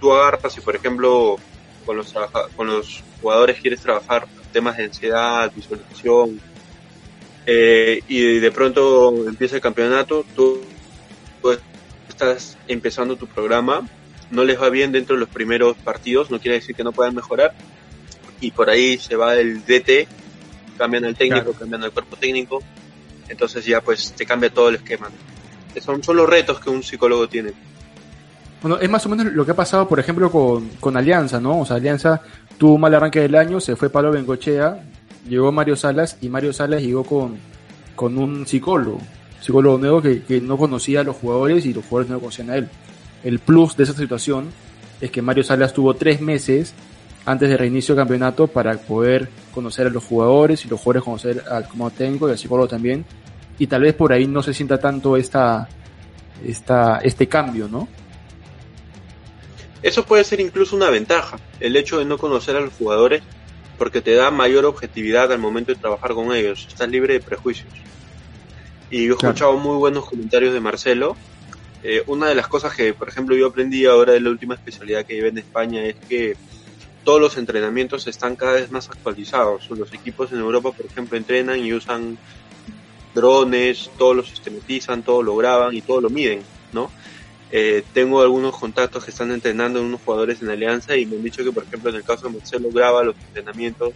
tú 0.00 0.10
agarras 0.12 0.56
y 0.56 0.62
por 0.62 0.74
ejemplo 0.74 1.36
con 1.84 1.98
los, 1.98 2.14
con 2.56 2.66
los 2.66 3.02
jugadores 3.20 3.60
quieres 3.60 3.82
trabajar 3.82 4.26
temas 4.52 4.78
de 4.78 4.84
ansiedad, 4.84 5.52
visualización, 5.54 6.40
eh, 7.44 8.00
y 8.08 8.38
de 8.38 8.50
pronto 8.50 9.28
empieza 9.28 9.56
el 9.56 9.62
campeonato, 9.62 10.24
tú 10.34 10.62
pues, 11.42 11.58
estás 12.08 12.56
empezando 12.68 13.16
tu 13.16 13.26
programa 13.26 13.86
no 14.30 14.44
les 14.44 14.60
va 14.60 14.68
bien 14.68 14.92
dentro 14.92 15.16
de 15.16 15.20
los 15.20 15.28
primeros 15.28 15.76
partidos, 15.76 16.30
no 16.30 16.38
quiere 16.38 16.56
decir 16.56 16.74
que 16.74 16.84
no 16.84 16.92
puedan 16.92 17.14
mejorar. 17.14 17.54
Y 18.40 18.50
por 18.50 18.70
ahí 18.70 18.98
se 18.98 19.16
va 19.16 19.34
el 19.34 19.64
DT, 19.64 20.06
cambian 20.76 21.04
al 21.04 21.16
técnico, 21.16 21.52
cambian 21.52 21.82
al 21.82 21.92
cuerpo 21.92 22.16
técnico. 22.16 22.62
Entonces 23.28 23.64
ya 23.64 23.80
pues 23.80 24.12
te 24.12 24.26
cambia 24.26 24.50
todo 24.50 24.68
el 24.68 24.76
esquema. 24.76 25.10
Son, 25.80 26.02
son 26.02 26.16
los 26.16 26.28
retos 26.28 26.60
que 26.60 26.70
un 26.70 26.82
psicólogo 26.82 27.28
tiene. 27.28 27.52
Bueno, 28.60 28.78
es 28.78 28.90
más 28.90 29.06
o 29.06 29.08
menos 29.08 29.32
lo 29.32 29.44
que 29.44 29.52
ha 29.52 29.56
pasado, 29.56 29.88
por 29.88 30.00
ejemplo, 30.00 30.30
con, 30.30 30.68
con 30.80 30.96
Alianza, 30.96 31.40
¿no? 31.40 31.60
O 31.60 31.66
sea, 31.66 31.76
Alianza 31.76 32.20
tuvo 32.56 32.74
un 32.74 32.80
mal 32.80 32.94
arranque 32.94 33.20
del 33.20 33.36
año, 33.36 33.60
se 33.60 33.76
fue 33.76 33.88
Pablo 33.88 34.10
Bengochea, 34.10 34.82
llegó 35.28 35.52
Mario 35.52 35.76
Salas 35.76 36.18
y 36.20 36.28
Mario 36.28 36.52
Salas 36.52 36.82
llegó 36.82 37.04
con, 37.04 37.36
con 37.94 38.18
un 38.18 38.46
psicólogo, 38.46 39.00
psicólogo 39.40 39.78
nuevo 39.78 40.02
que, 40.02 40.22
que 40.22 40.40
no 40.40 40.58
conocía 40.58 41.00
a 41.00 41.04
los 41.04 41.16
jugadores 41.16 41.66
y 41.66 41.72
los 41.72 41.84
jugadores 41.84 42.10
no 42.10 42.18
conocían 42.18 42.50
a 42.50 42.56
él. 42.56 42.68
El 43.22 43.38
plus 43.38 43.76
de 43.76 43.84
esa 43.84 43.92
situación 43.92 44.48
es 45.00 45.10
que 45.10 45.22
Mario 45.22 45.44
Salas 45.44 45.72
tuvo 45.72 45.94
tres 45.94 46.20
meses 46.20 46.74
antes 47.24 47.48
del 47.48 47.58
reinicio 47.58 47.94
del 47.94 48.02
campeonato 48.02 48.46
para 48.46 48.76
poder 48.76 49.28
conocer 49.52 49.86
a 49.86 49.90
los 49.90 50.04
jugadores 50.04 50.64
y 50.64 50.68
los 50.68 50.80
jugadores 50.80 51.04
conocer 51.04 51.44
al 51.50 51.68
como 51.68 51.90
técnico 51.90 52.28
y 52.28 52.32
al 52.32 52.38
psicólogo 52.38 52.68
también. 52.68 53.04
Y 53.58 53.66
tal 53.66 53.82
vez 53.82 53.94
por 53.94 54.12
ahí 54.12 54.26
no 54.26 54.42
se 54.42 54.54
sienta 54.54 54.78
tanto 54.78 55.16
esta, 55.16 55.68
esta, 56.44 56.98
este 56.98 57.26
cambio, 57.26 57.68
¿no? 57.68 57.88
Eso 59.82 60.04
puede 60.04 60.24
ser 60.24 60.40
incluso 60.40 60.76
una 60.76 60.90
ventaja, 60.90 61.38
el 61.60 61.76
hecho 61.76 61.98
de 61.98 62.04
no 62.04 62.18
conocer 62.18 62.56
a 62.56 62.60
los 62.60 62.72
jugadores, 62.74 63.22
porque 63.78 64.00
te 64.00 64.14
da 64.14 64.30
mayor 64.30 64.64
objetividad 64.64 65.32
al 65.32 65.38
momento 65.38 65.72
de 65.72 65.78
trabajar 65.78 66.14
con 66.14 66.34
ellos, 66.34 66.66
estás 66.68 66.88
libre 66.88 67.14
de 67.14 67.20
prejuicios. 67.20 67.68
Y 68.90 69.06
yo 69.06 69.12
he 69.12 69.16
escuchado 69.16 69.56
muy 69.56 69.76
buenos 69.76 70.06
comentarios 70.08 70.52
de 70.52 70.60
Marcelo. 70.60 71.16
Eh, 71.82 72.02
una 72.06 72.26
de 72.28 72.34
las 72.34 72.48
cosas 72.48 72.74
que, 72.74 72.92
por 72.92 73.08
ejemplo, 73.08 73.36
yo 73.36 73.46
aprendí 73.46 73.86
ahora 73.86 74.14
de 74.14 74.20
la 74.20 74.30
última 74.30 74.54
especialidad 74.54 75.04
que 75.04 75.14
llevé 75.14 75.28
en 75.28 75.38
España 75.38 75.84
es 75.84 75.94
que 76.08 76.36
todos 77.04 77.20
los 77.20 77.36
entrenamientos 77.36 78.06
están 78.06 78.34
cada 78.34 78.52
vez 78.52 78.70
más 78.70 78.88
actualizados. 78.88 79.70
Los 79.70 79.92
equipos 79.94 80.32
en 80.32 80.38
Europa, 80.38 80.72
por 80.72 80.86
ejemplo, 80.86 81.16
entrenan 81.16 81.60
y 81.60 81.72
usan 81.72 82.18
drones, 83.18 83.90
todos 83.98 84.16
lo 84.16 84.22
sistematizan, 84.22 85.02
todo 85.02 85.22
lo 85.22 85.36
graban 85.36 85.74
y 85.74 85.82
todo 85.82 86.00
lo 86.00 86.10
miden, 86.10 86.42
¿no? 86.72 86.90
Eh, 87.50 87.82
tengo 87.94 88.20
algunos 88.20 88.56
contactos 88.56 89.04
que 89.04 89.10
están 89.10 89.32
entrenando 89.32 89.80
en 89.80 89.86
unos 89.86 90.02
jugadores 90.02 90.42
en 90.42 90.50
Alianza 90.50 90.96
y 90.96 91.06
me 91.06 91.16
han 91.16 91.24
dicho 91.24 91.42
que, 91.42 91.50
por 91.50 91.64
ejemplo, 91.64 91.90
en 91.90 91.96
el 91.96 92.04
caso 92.04 92.28
de 92.28 92.38
Marcelo, 92.38 92.68
graba 92.70 93.02
los 93.02 93.16
entrenamientos 93.28 93.94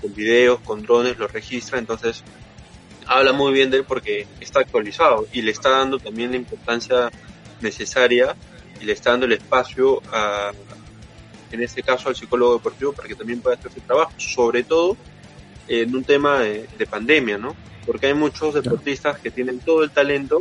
con 0.00 0.14
videos, 0.14 0.60
con 0.60 0.82
drones, 0.82 1.18
los 1.18 1.30
registra, 1.30 1.78
entonces 1.78 2.22
habla 3.06 3.32
muy 3.32 3.52
bien 3.52 3.70
de 3.70 3.78
él 3.78 3.84
porque 3.84 4.26
está 4.40 4.60
actualizado 4.60 5.26
y 5.32 5.42
le 5.42 5.52
está 5.52 5.70
dando 5.70 5.98
también 5.98 6.30
la 6.30 6.38
importancia 6.38 7.10
necesaria 7.60 8.34
y 8.80 8.84
le 8.84 8.92
está 8.92 9.10
dando 9.10 9.26
el 9.26 9.32
espacio 9.32 10.02
a, 10.12 10.52
en 11.52 11.62
este 11.62 11.82
caso 11.82 12.08
al 12.08 12.16
psicólogo 12.16 12.54
deportivo 12.54 12.92
para 12.92 13.08
que 13.08 13.14
también 13.14 13.40
pueda 13.40 13.56
hacer 13.56 13.72
su 13.72 13.80
trabajo, 13.80 14.12
sobre 14.16 14.64
todo 14.64 14.96
en 15.68 15.94
un 15.94 16.02
tema 16.02 16.40
de 16.40 16.86
pandemia, 16.88 17.38
¿no? 17.38 17.54
Porque 17.86 18.08
hay 18.08 18.14
muchos 18.14 18.54
deportistas 18.54 19.18
que 19.20 19.30
tienen 19.30 19.60
todo 19.60 19.84
el 19.84 19.90
talento, 19.90 20.40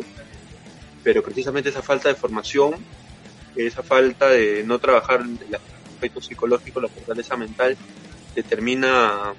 pero 1.03 1.21
precisamente 1.21 1.69
esa 1.69 1.83
falta 1.83 2.09
de 2.09 2.15
formación, 2.15 2.73
esa 3.55 3.83
falta 3.83 4.27
de 4.29 4.63
no 4.65 4.79
trabajar 4.79 5.21
el 5.21 5.55
aspecto 5.55 6.21
psicológico, 6.21 6.81
la 6.81 6.87
fortaleza 6.87 7.37
mental, 7.37 7.77
te 8.33 8.43
termina, 8.43 9.33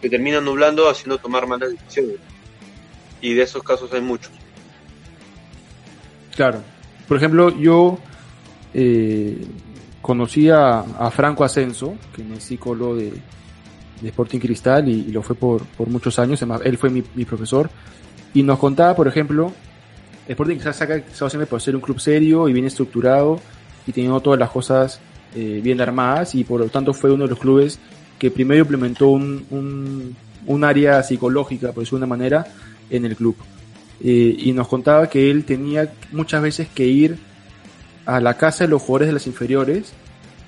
te 0.00 0.10
termina 0.10 0.40
nublando 0.40 0.88
haciendo 0.88 1.18
tomar 1.18 1.46
malas 1.46 1.70
decisiones. 1.70 2.16
Y 3.20 3.34
de 3.34 3.42
esos 3.42 3.62
casos 3.62 3.92
hay 3.92 4.02
muchos. 4.02 4.30
Claro. 6.36 6.62
Por 7.08 7.16
ejemplo, 7.16 7.48
yo 7.58 7.98
eh, 8.74 9.44
conocí 10.02 10.50
a, 10.50 10.80
a, 10.80 11.10
Franco 11.10 11.42
Ascenso, 11.42 11.96
que 12.14 12.22
es 12.34 12.44
psicólogo 12.44 12.96
de, 12.96 13.12
de 14.00 14.08
Sporting 14.08 14.38
Cristal 14.38 14.88
y, 14.88 15.04
lo 15.10 15.22
fue 15.22 15.36
por, 15.36 15.64
por 15.64 15.88
muchos 15.88 16.18
años. 16.18 16.40
Además, 16.42 16.62
él 16.64 16.78
fue 16.78 16.90
mi, 16.90 17.02
mi 17.14 17.24
profesor. 17.24 17.70
Y 18.34 18.42
nos 18.42 18.58
contaba, 18.58 18.94
por 18.94 19.08
ejemplo, 19.08 19.52
Sporting 20.28 20.56
quizás 20.56 20.76
saca 20.76 21.02
siempre 21.12 21.46
por 21.46 21.60
ser 21.60 21.74
un 21.74 21.80
club 21.80 21.98
serio 21.98 22.48
y 22.48 22.52
bien 22.52 22.66
estructurado 22.66 23.40
y 23.86 23.92
teniendo 23.92 24.20
todas 24.20 24.38
las 24.38 24.50
cosas 24.50 25.00
eh, 25.34 25.60
bien 25.62 25.80
armadas 25.80 26.34
y 26.34 26.44
por 26.44 26.60
lo 26.60 26.68
tanto 26.68 26.92
fue 26.92 27.10
uno 27.10 27.24
de 27.24 27.30
los 27.30 27.38
clubes 27.38 27.78
que 28.18 28.30
primero 28.30 28.60
implementó 28.60 29.08
un, 29.08 29.46
un, 29.50 30.16
un 30.46 30.64
área 30.64 31.02
psicológica, 31.02 31.72
por 31.72 31.82
decirlo 31.82 32.00
de 32.00 32.04
una 32.04 32.16
manera, 32.16 32.46
en 32.90 33.04
el 33.04 33.16
club. 33.16 33.36
Eh, 34.00 34.36
y 34.38 34.52
nos 34.52 34.68
contaba 34.68 35.08
que 35.08 35.30
él 35.30 35.44
tenía 35.44 35.92
muchas 36.12 36.42
veces 36.42 36.68
que 36.68 36.86
ir 36.86 37.18
a 38.06 38.20
la 38.20 38.34
casa 38.34 38.64
de 38.64 38.68
los 38.68 38.82
jugadores 38.82 39.08
de 39.08 39.12
las 39.12 39.26
inferiores 39.26 39.92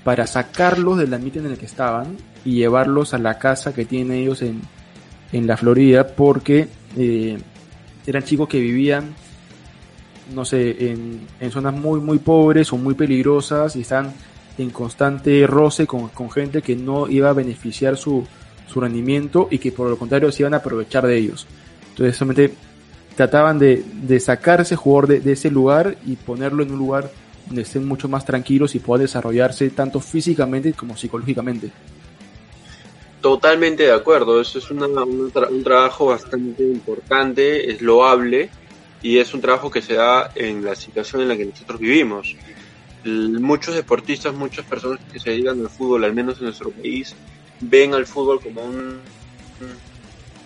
para 0.03 0.27
sacarlos 0.27 0.97
del 0.97 1.13
ambiente 1.13 1.39
en 1.39 1.45
el 1.47 1.57
que 1.57 1.65
estaban 1.65 2.17
y 2.43 2.55
llevarlos 2.55 3.13
a 3.13 3.17
la 3.17 3.37
casa 3.37 3.73
que 3.73 3.85
tienen 3.85 4.17
ellos 4.17 4.41
en, 4.41 4.61
en 5.31 5.47
la 5.47 5.57
Florida 5.57 6.07
porque 6.07 6.67
eh, 6.97 7.37
eran 8.05 8.23
chicos 8.23 8.47
que 8.47 8.59
vivían 8.59 9.13
no 10.33 10.45
sé, 10.45 10.91
en, 10.91 11.27
en, 11.39 11.51
zonas 11.51 11.73
muy, 11.73 11.99
muy 11.99 12.19
pobres 12.19 12.71
o 12.73 12.77
muy 12.77 12.93
peligrosas 12.93 13.75
y 13.75 13.81
están 13.81 14.13
en 14.57 14.69
constante 14.69 15.45
roce 15.45 15.85
con, 15.85 16.09
con, 16.09 16.31
gente 16.31 16.61
que 16.61 16.75
no 16.75 17.07
iba 17.09 17.29
a 17.29 17.33
beneficiar 17.33 17.97
su, 17.97 18.25
su 18.67 18.79
rendimiento 18.79 19.47
y 19.51 19.59
que 19.59 19.71
por 19.71 19.89
lo 19.89 19.97
contrario 19.97 20.31
se 20.31 20.43
iban 20.43 20.53
a 20.53 20.57
aprovechar 20.57 21.05
de 21.05 21.17
ellos. 21.17 21.47
Entonces 21.89 22.15
solamente 22.15 22.53
trataban 23.15 23.59
de, 23.59 23.83
de 23.93 24.19
sacar 24.19 24.61
ese 24.61 24.75
jugador 24.75 25.21
de, 25.21 25.31
ese 25.31 25.51
lugar 25.51 25.97
y 26.05 26.15
ponerlo 26.15 26.63
en 26.63 26.71
un 26.71 26.79
lugar 26.79 27.11
estén 27.59 27.87
mucho 27.87 28.07
más 28.07 28.25
tranquilos 28.25 28.75
y 28.75 28.79
puedan 28.79 29.05
desarrollarse 29.05 29.69
tanto 29.69 29.99
físicamente 29.99 30.73
como 30.73 30.97
psicológicamente. 30.97 31.71
Totalmente 33.21 33.83
de 33.83 33.91
acuerdo, 33.91 34.41
eso 34.41 34.57
es 34.57 34.71
una, 34.71 34.87
un, 34.87 35.29
tra 35.31 35.47
un 35.47 35.63
trabajo 35.63 36.07
bastante 36.07 36.63
importante, 36.63 37.71
es 37.71 37.81
loable 37.81 38.49
y 39.03 39.19
es 39.19 39.33
un 39.33 39.41
trabajo 39.41 39.69
que 39.69 39.81
se 39.81 39.93
da 39.93 40.31
en 40.33 40.65
la 40.65 40.75
situación 40.75 41.21
en 41.21 41.27
la 41.27 41.37
que 41.37 41.45
nosotros 41.45 41.79
vivimos. 41.79 42.35
Muchos 43.03 43.75
deportistas, 43.75 44.33
muchas 44.33 44.65
personas 44.65 44.99
que 45.11 45.19
se 45.19 45.31
dedican 45.31 45.59
al 45.59 45.69
fútbol, 45.69 46.03
al 46.03 46.13
menos 46.13 46.37
en 46.39 46.45
nuestro 46.45 46.71
país, 46.71 47.15
ven 47.59 47.93
al 47.93 48.07
fútbol 48.07 48.41
como 48.41 48.63
un, 48.63 48.99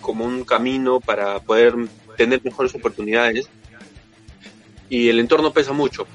como 0.00 0.24
un 0.24 0.44
camino 0.44 1.00
para 1.00 1.38
poder 1.40 1.74
tener 2.16 2.42
mejores 2.44 2.74
oportunidades 2.74 3.48
y 4.88 5.08
el 5.08 5.18
entorno 5.18 5.52
pesa 5.52 5.72
mucho. 5.72 6.06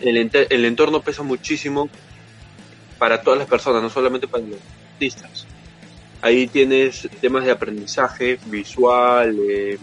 El, 0.00 0.16
el 0.16 0.64
entorno 0.64 1.00
pesa 1.00 1.22
muchísimo 1.22 1.88
para 2.98 3.22
todas 3.22 3.38
las 3.38 3.48
personas, 3.48 3.82
no 3.82 3.90
solamente 3.90 4.28
para 4.28 4.44
los 4.44 4.58
artistas. 4.92 5.46
Ahí 6.22 6.46
tienes 6.46 7.08
temas 7.20 7.44
de 7.44 7.50
aprendizaje 7.50 8.38
visual, 8.46 9.36
eh, 9.48 9.78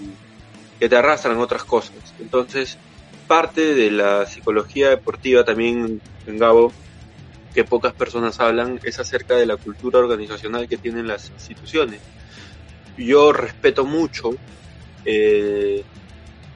que 0.79 0.87
te 0.87 0.95
arrastran 0.95 1.37
otras 1.37 1.63
cosas. 1.63 1.95
Entonces, 2.19 2.77
parte 3.27 3.73
de 3.73 3.91
la 3.91 4.25
psicología 4.25 4.89
deportiva 4.89 5.43
también, 5.43 5.99
en 6.27 6.37
Gabo, 6.37 6.71
que 7.53 7.63
pocas 7.63 7.93
personas 7.93 8.39
hablan, 8.39 8.79
es 8.83 8.99
acerca 8.99 9.35
de 9.35 9.47
la 9.47 9.57
cultura 9.57 9.97
organizacional 9.97 10.67
que 10.67 10.77
tienen 10.77 11.07
las 11.07 11.31
instituciones. 11.31 11.99
Yo 12.97 13.33
respeto 13.33 13.85
mucho 13.85 14.35
eh, 15.05 15.83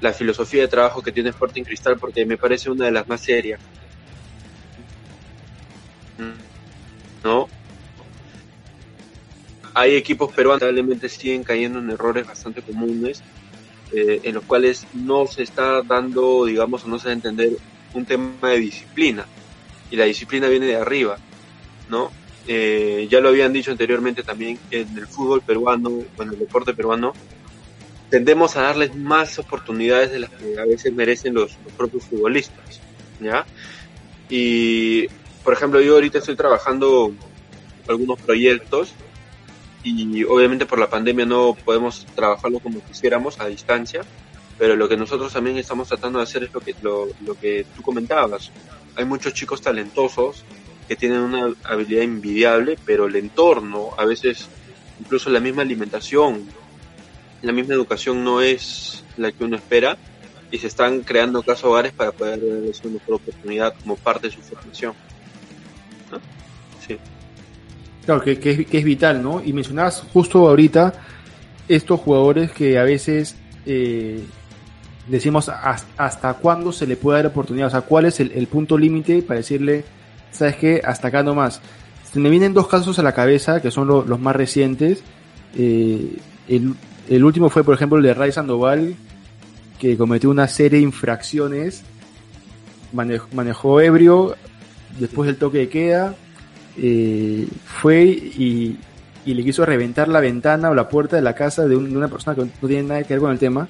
la 0.02 0.14
filosofía 0.14 0.64
de 0.64 0.68
trabajo 0.68 1.02
que 1.02 1.12
tiene 1.12 1.30
Sporting 1.30 1.64
Cristal 1.64 1.98
porque 1.98 2.26
me 2.26 2.38
parece 2.38 2.70
una 2.70 2.86
de 2.86 2.92
las 2.92 3.08
más 3.08 3.22
serias. 3.22 3.62
¿No? 7.24 7.48
Hay 9.74 9.96
equipos 9.96 10.34
peruanos 10.34 10.60
que 10.60 10.66
probablemente 10.66 11.08
siguen 11.08 11.44
cayendo 11.44 11.80
en 11.80 11.92
errores 11.92 12.28
bastante 12.28 12.62
comunes 12.62 13.24
eh, 13.94 14.22
en 14.24 14.36
los 14.36 14.44
cuales 14.44 14.88
no 14.94 15.28
se 15.28 15.44
está 15.44 15.82
dando, 15.82 16.46
digamos, 16.46 16.84
o 16.84 16.88
no 16.88 16.98
se 16.98 17.06
da 17.06 17.12
a 17.12 17.14
entender 17.14 17.52
un 17.94 18.06
tema 18.06 18.50
de 18.50 18.58
disciplina. 18.58 19.26
Y 19.90 19.98
la 19.98 20.06
disciplina 20.06 20.48
viene 20.48 20.66
de 20.66 20.78
arriba, 20.78 21.18
¿no? 21.90 22.12
Eh, 22.48 23.08
ya 23.10 23.20
lo 23.20 23.30
habían 23.30 23.52
dicho 23.52 23.70
anteriormente 23.70 24.24
también, 24.24 24.58
en 24.72 24.98
el 24.98 25.08
fútbol 25.08 25.42
peruano, 25.42 25.90
o 25.90 26.24
en 26.24 26.30
el 26.30 26.40
deporte 26.40 26.74
peruano, 26.74 27.14
tendemos 28.12 28.58
a 28.58 28.64
darles 28.64 28.94
más 28.94 29.40
oportunidades 29.40 30.12
de 30.12 30.20
las 30.20 30.30
que 30.30 30.60
a 30.60 30.66
veces 30.66 30.94
merecen 30.94 31.34
los, 31.34 31.54
propios 31.78 32.04
futbolistas, 32.04 32.82
¿ya? 33.22 33.46
Y, 34.30 35.08
por 35.44 35.54
ejemplo, 35.54 35.80
yo 35.82 35.94
ahorita 35.94 36.20
estoy 36.20 36.36
trabajando 36.36 37.14
algunos 37.88 38.20
proyectos 38.20 38.94
y 39.84 40.24
obviamente 40.26 40.66
por 40.66 40.78
la 40.78 40.90
pandemia 40.90 41.26
no 41.26 41.58
podemos 41.66 42.06
trabajarlo 42.14 42.60
como 42.60 42.84
quisiéramos 42.84 43.40
a 43.40 43.48
distancia, 43.48 44.02
pero 44.60 44.76
lo 44.76 44.90
que 44.90 44.98
nosotros 44.98 45.32
también 45.32 45.58
estamos 45.58 45.88
tratando 45.88 46.20
de 46.20 46.24
hacer 46.24 46.44
es 46.44 46.54
lo 46.54 46.60
que, 46.60 46.76
lo, 46.82 47.08
lo 47.26 47.34
que 47.40 47.66
tú 47.76 47.82
comentabas. 47.82 48.52
Hay 48.98 49.06
muchos 49.06 49.34
chicos 49.34 49.62
talentosos 49.62 50.44
que 50.88 50.98
tienen 50.98 51.20
una 51.20 51.54
habilidad 51.64 52.04
envidiable, 52.04 52.78
pero 52.86 53.06
el 53.06 53.16
entorno, 53.16 53.92
a 53.98 54.04
veces 54.04 54.50
incluso 55.00 55.30
la 55.30 55.40
misma 55.40 55.62
alimentación, 55.62 56.46
la 57.42 57.52
misma 57.52 57.74
educación 57.74 58.24
no 58.24 58.42
es 58.42 59.04
la 59.18 59.32
que 59.32 59.44
uno 59.44 59.56
espera 59.56 59.98
y 60.52 60.58
se 60.58 60.68
están 60.68 61.02
creando 61.02 61.42
casos 61.42 61.66
hogares 61.66 61.94
para 61.94 62.12
poder 62.12 62.40
darles 62.40 62.82
una 62.84 62.94
mejor 62.96 63.16
oportunidad 63.16 63.74
como 63.82 63.96
parte 63.96 64.28
de 64.28 64.34
su 64.34 64.42
formación. 64.42 64.94
Sí. 66.86 66.98
Claro, 68.06 68.22
que, 68.22 68.40
que, 68.40 68.68
es, 68.70 68.84
vital, 68.84 69.24
¿no? 69.24 69.42
Y 69.44 69.54
mencionabas 69.54 70.04
justo 70.12 70.48
ahorita 70.48 70.94
estos 71.68 72.00
jugadores 72.02 72.52
que 72.52 72.78
a 72.78 72.84
veces 72.84 73.36
eh, 73.66 74.22
decimos 75.08 75.50
hasta, 75.50 76.34
cuándo 76.36 76.72
se 76.72 76.86
le 76.86 76.98
puede 76.98 77.20
dar 77.20 77.28
oportunidad, 77.28 77.68
o 77.68 77.72
sea, 77.72 77.82
cuál 77.82 78.06
es 78.06 78.20
el, 78.20 78.48
punto 78.48 78.78
límite 78.78 79.22
para 79.22 79.40
decirle, 79.40 79.86
sabes 80.32 80.58
qué, 80.58 80.82
hasta 80.84 81.08
acá 81.08 81.24
nomás. 81.24 81.62
Se 82.12 82.20
me 82.20 82.30
vienen 82.30 82.54
dos 82.54 82.68
casos 82.68 83.00
a 83.00 83.04
la 83.04 83.14
cabeza 83.14 83.62
que 83.62 83.72
son 83.72 83.88
los 83.88 84.20
más 84.20 84.36
recientes. 84.36 85.02
Eh, 85.58 86.18
el, 86.50 86.76
último 87.24 87.50
fue, 87.50 87.64
por 87.64 87.76
ejemplo, 87.76 87.98
el 87.98 88.04
de 88.04 88.14
Ray 88.14 88.32
Sandoval, 88.32 88.96
que 89.80 89.98
cometió 89.98 90.30
una 90.30 90.48
serie 90.48 90.80
de 90.80 90.86
infracciones, 90.86 91.84
manejó, 92.94 93.82
ebrio 93.82 94.36
después 95.00 95.28
del 95.28 95.38
toque 95.38 95.60
de 95.60 95.70
queda, 95.70 96.16
eh, 96.78 97.48
fue 97.66 98.04
y, 98.04 98.78
le 99.26 99.44
quiso 99.44 99.66
reventar 99.66 100.08
la 100.08 100.20
ventana 100.20 100.70
o 100.70 100.74
la 100.74 100.90
puerta 100.90 101.16
de 101.16 101.22
la 101.22 101.36
casa 101.36 101.68
de, 101.68 101.76
una 101.76 102.08
persona 102.08 102.36
que 102.36 102.44
no 102.44 102.68
tiene 102.68 102.84
nada 102.84 103.04
que 103.04 103.14
ver 103.14 103.22
con 103.22 103.32
el 103.32 103.40
tema 103.40 103.68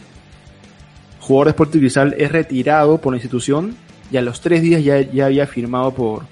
jugador 1.22 1.48
de 1.48 1.52
Sporting 1.52 1.80
Cristal 1.80 2.16
es 2.18 2.32
retirado 2.32 2.98
por 2.98 3.14
la 3.14 3.18
institución 3.18 3.76
y 4.12 4.18
a 4.18 4.22
los 4.22 4.42
tres 4.42 4.62
días 4.62 4.84
ya, 4.84 5.00
ya 5.00 5.28
había 5.28 5.48
firmado 5.48 5.94
por, 5.94 6.24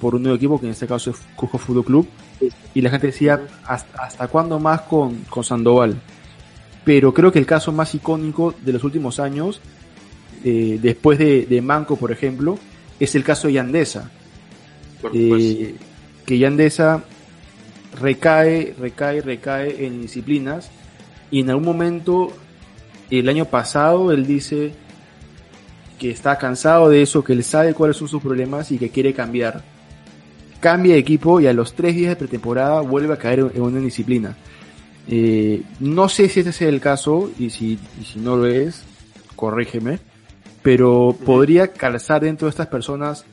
por 0.00 0.16
un 0.16 0.22
nuevo 0.22 0.36
equipo, 0.36 0.58
que 0.58 0.66
en 0.66 0.72
este 0.72 0.88
caso 0.88 1.10
es 1.10 1.16
Cusco 1.36 1.58
Fútbol 1.58 1.84
Club. 1.84 2.08
Y 2.74 2.80
la 2.80 2.90
gente 2.90 3.06
decía, 3.08 3.40
¿hasta, 3.64 4.26
cuándo 4.26 4.58
más 4.58 4.80
con, 4.82 5.18
con, 5.30 5.44
Sandoval? 5.44 5.94
Pero 6.84 7.14
creo 7.14 7.30
que 7.30 7.38
el 7.38 7.46
caso 7.46 7.72
más 7.72 7.94
icónico 7.94 8.54
de 8.60 8.72
los 8.72 8.84
últimos 8.84 9.20
años, 9.20 9.60
eh, 10.44 10.78
después 10.82 11.18
de, 11.18 11.60
Manco, 11.62 11.96
por 11.96 12.10
ejemplo, 12.10 12.58
es 12.98 13.14
el 13.14 13.24
caso 13.24 13.46
de 13.46 13.54
Yandesa. 13.54 14.10
Eh, 15.12 15.74
que 16.26 16.38
Yandesa 16.38 17.04
recae, 18.00 18.74
recae, 18.78 19.20
recae 19.20 19.86
en 19.86 20.02
disciplinas 20.02 20.70
y 21.30 21.40
en 21.40 21.50
algún 21.50 21.64
momento 21.64 22.32
el 23.10 23.28
año 23.28 23.44
pasado 23.46 24.12
él 24.12 24.26
dice 24.26 24.72
que 25.98 26.10
está 26.10 26.38
cansado 26.38 26.88
de 26.88 27.02
eso, 27.02 27.22
que 27.22 27.32
él 27.32 27.44
sabe 27.44 27.74
cuáles 27.74 27.96
son 27.96 28.08
sus 28.08 28.22
problemas 28.22 28.72
y 28.72 28.78
que 28.78 28.90
quiere 28.90 29.12
cambiar. 29.12 29.62
Cambia 30.60 30.94
de 30.94 31.00
equipo 31.00 31.40
y 31.40 31.46
a 31.46 31.52
los 31.52 31.74
tres 31.74 31.94
días 31.94 32.10
de 32.10 32.16
pretemporada 32.16 32.80
vuelve 32.80 33.14
a 33.14 33.18
caer 33.18 33.50
en 33.54 33.62
una 33.62 33.80
disciplina. 33.80 34.36
Eh, 35.08 35.62
no 35.80 36.08
sé 36.08 36.28
si 36.28 36.40
ese 36.40 36.50
es 36.50 36.62
el 36.62 36.80
caso 36.80 37.30
y 37.38 37.50
si, 37.50 37.78
si 38.04 38.18
no 38.18 38.36
lo 38.36 38.46
es, 38.46 38.84
corrígeme, 39.34 39.98
pero 40.62 41.16
podría 41.24 41.72
calzar 41.72 42.22
dentro 42.22 42.46
de 42.46 42.50
estas 42.50 42.68
personas 42.68 43.24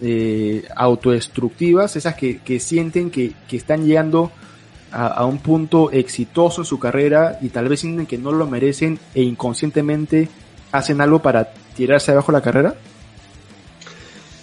eh, 0.00 0.64
autodestructivas, 0.74 1.96
esas 1.96 2.14
que, 2.14 2.60
sienten 2.60 3.10
que, 3.10 3.32
que 3.48 3.56
están 3.56 3.84
llegando 3.84 4.32
a, 4.92 5.24
un 5.24 5.38
punto 5.38 5.90
exitoso 5.90 6.62
en 6.62 6.64
su 6.64 6.78
carrera 6.78 7.38
y 7.40 7.50
tal 7.50 7.68
vez 7.68 7.80
sienten 7.80 8.06
que 8.06 8.18
no 8.18 8.32
lo 8.32 8.46
merecen 8.46 8.98
e 9.14 9.22
inconscientemente 9.22 10.28
hacen 10.72 11.00
algo 11.00 11.20
para 11.20 11.52
tirarse 11.76 12.12
abajo 12.12 12.32
la 12.32 12.40
carrera? 12.40 12.74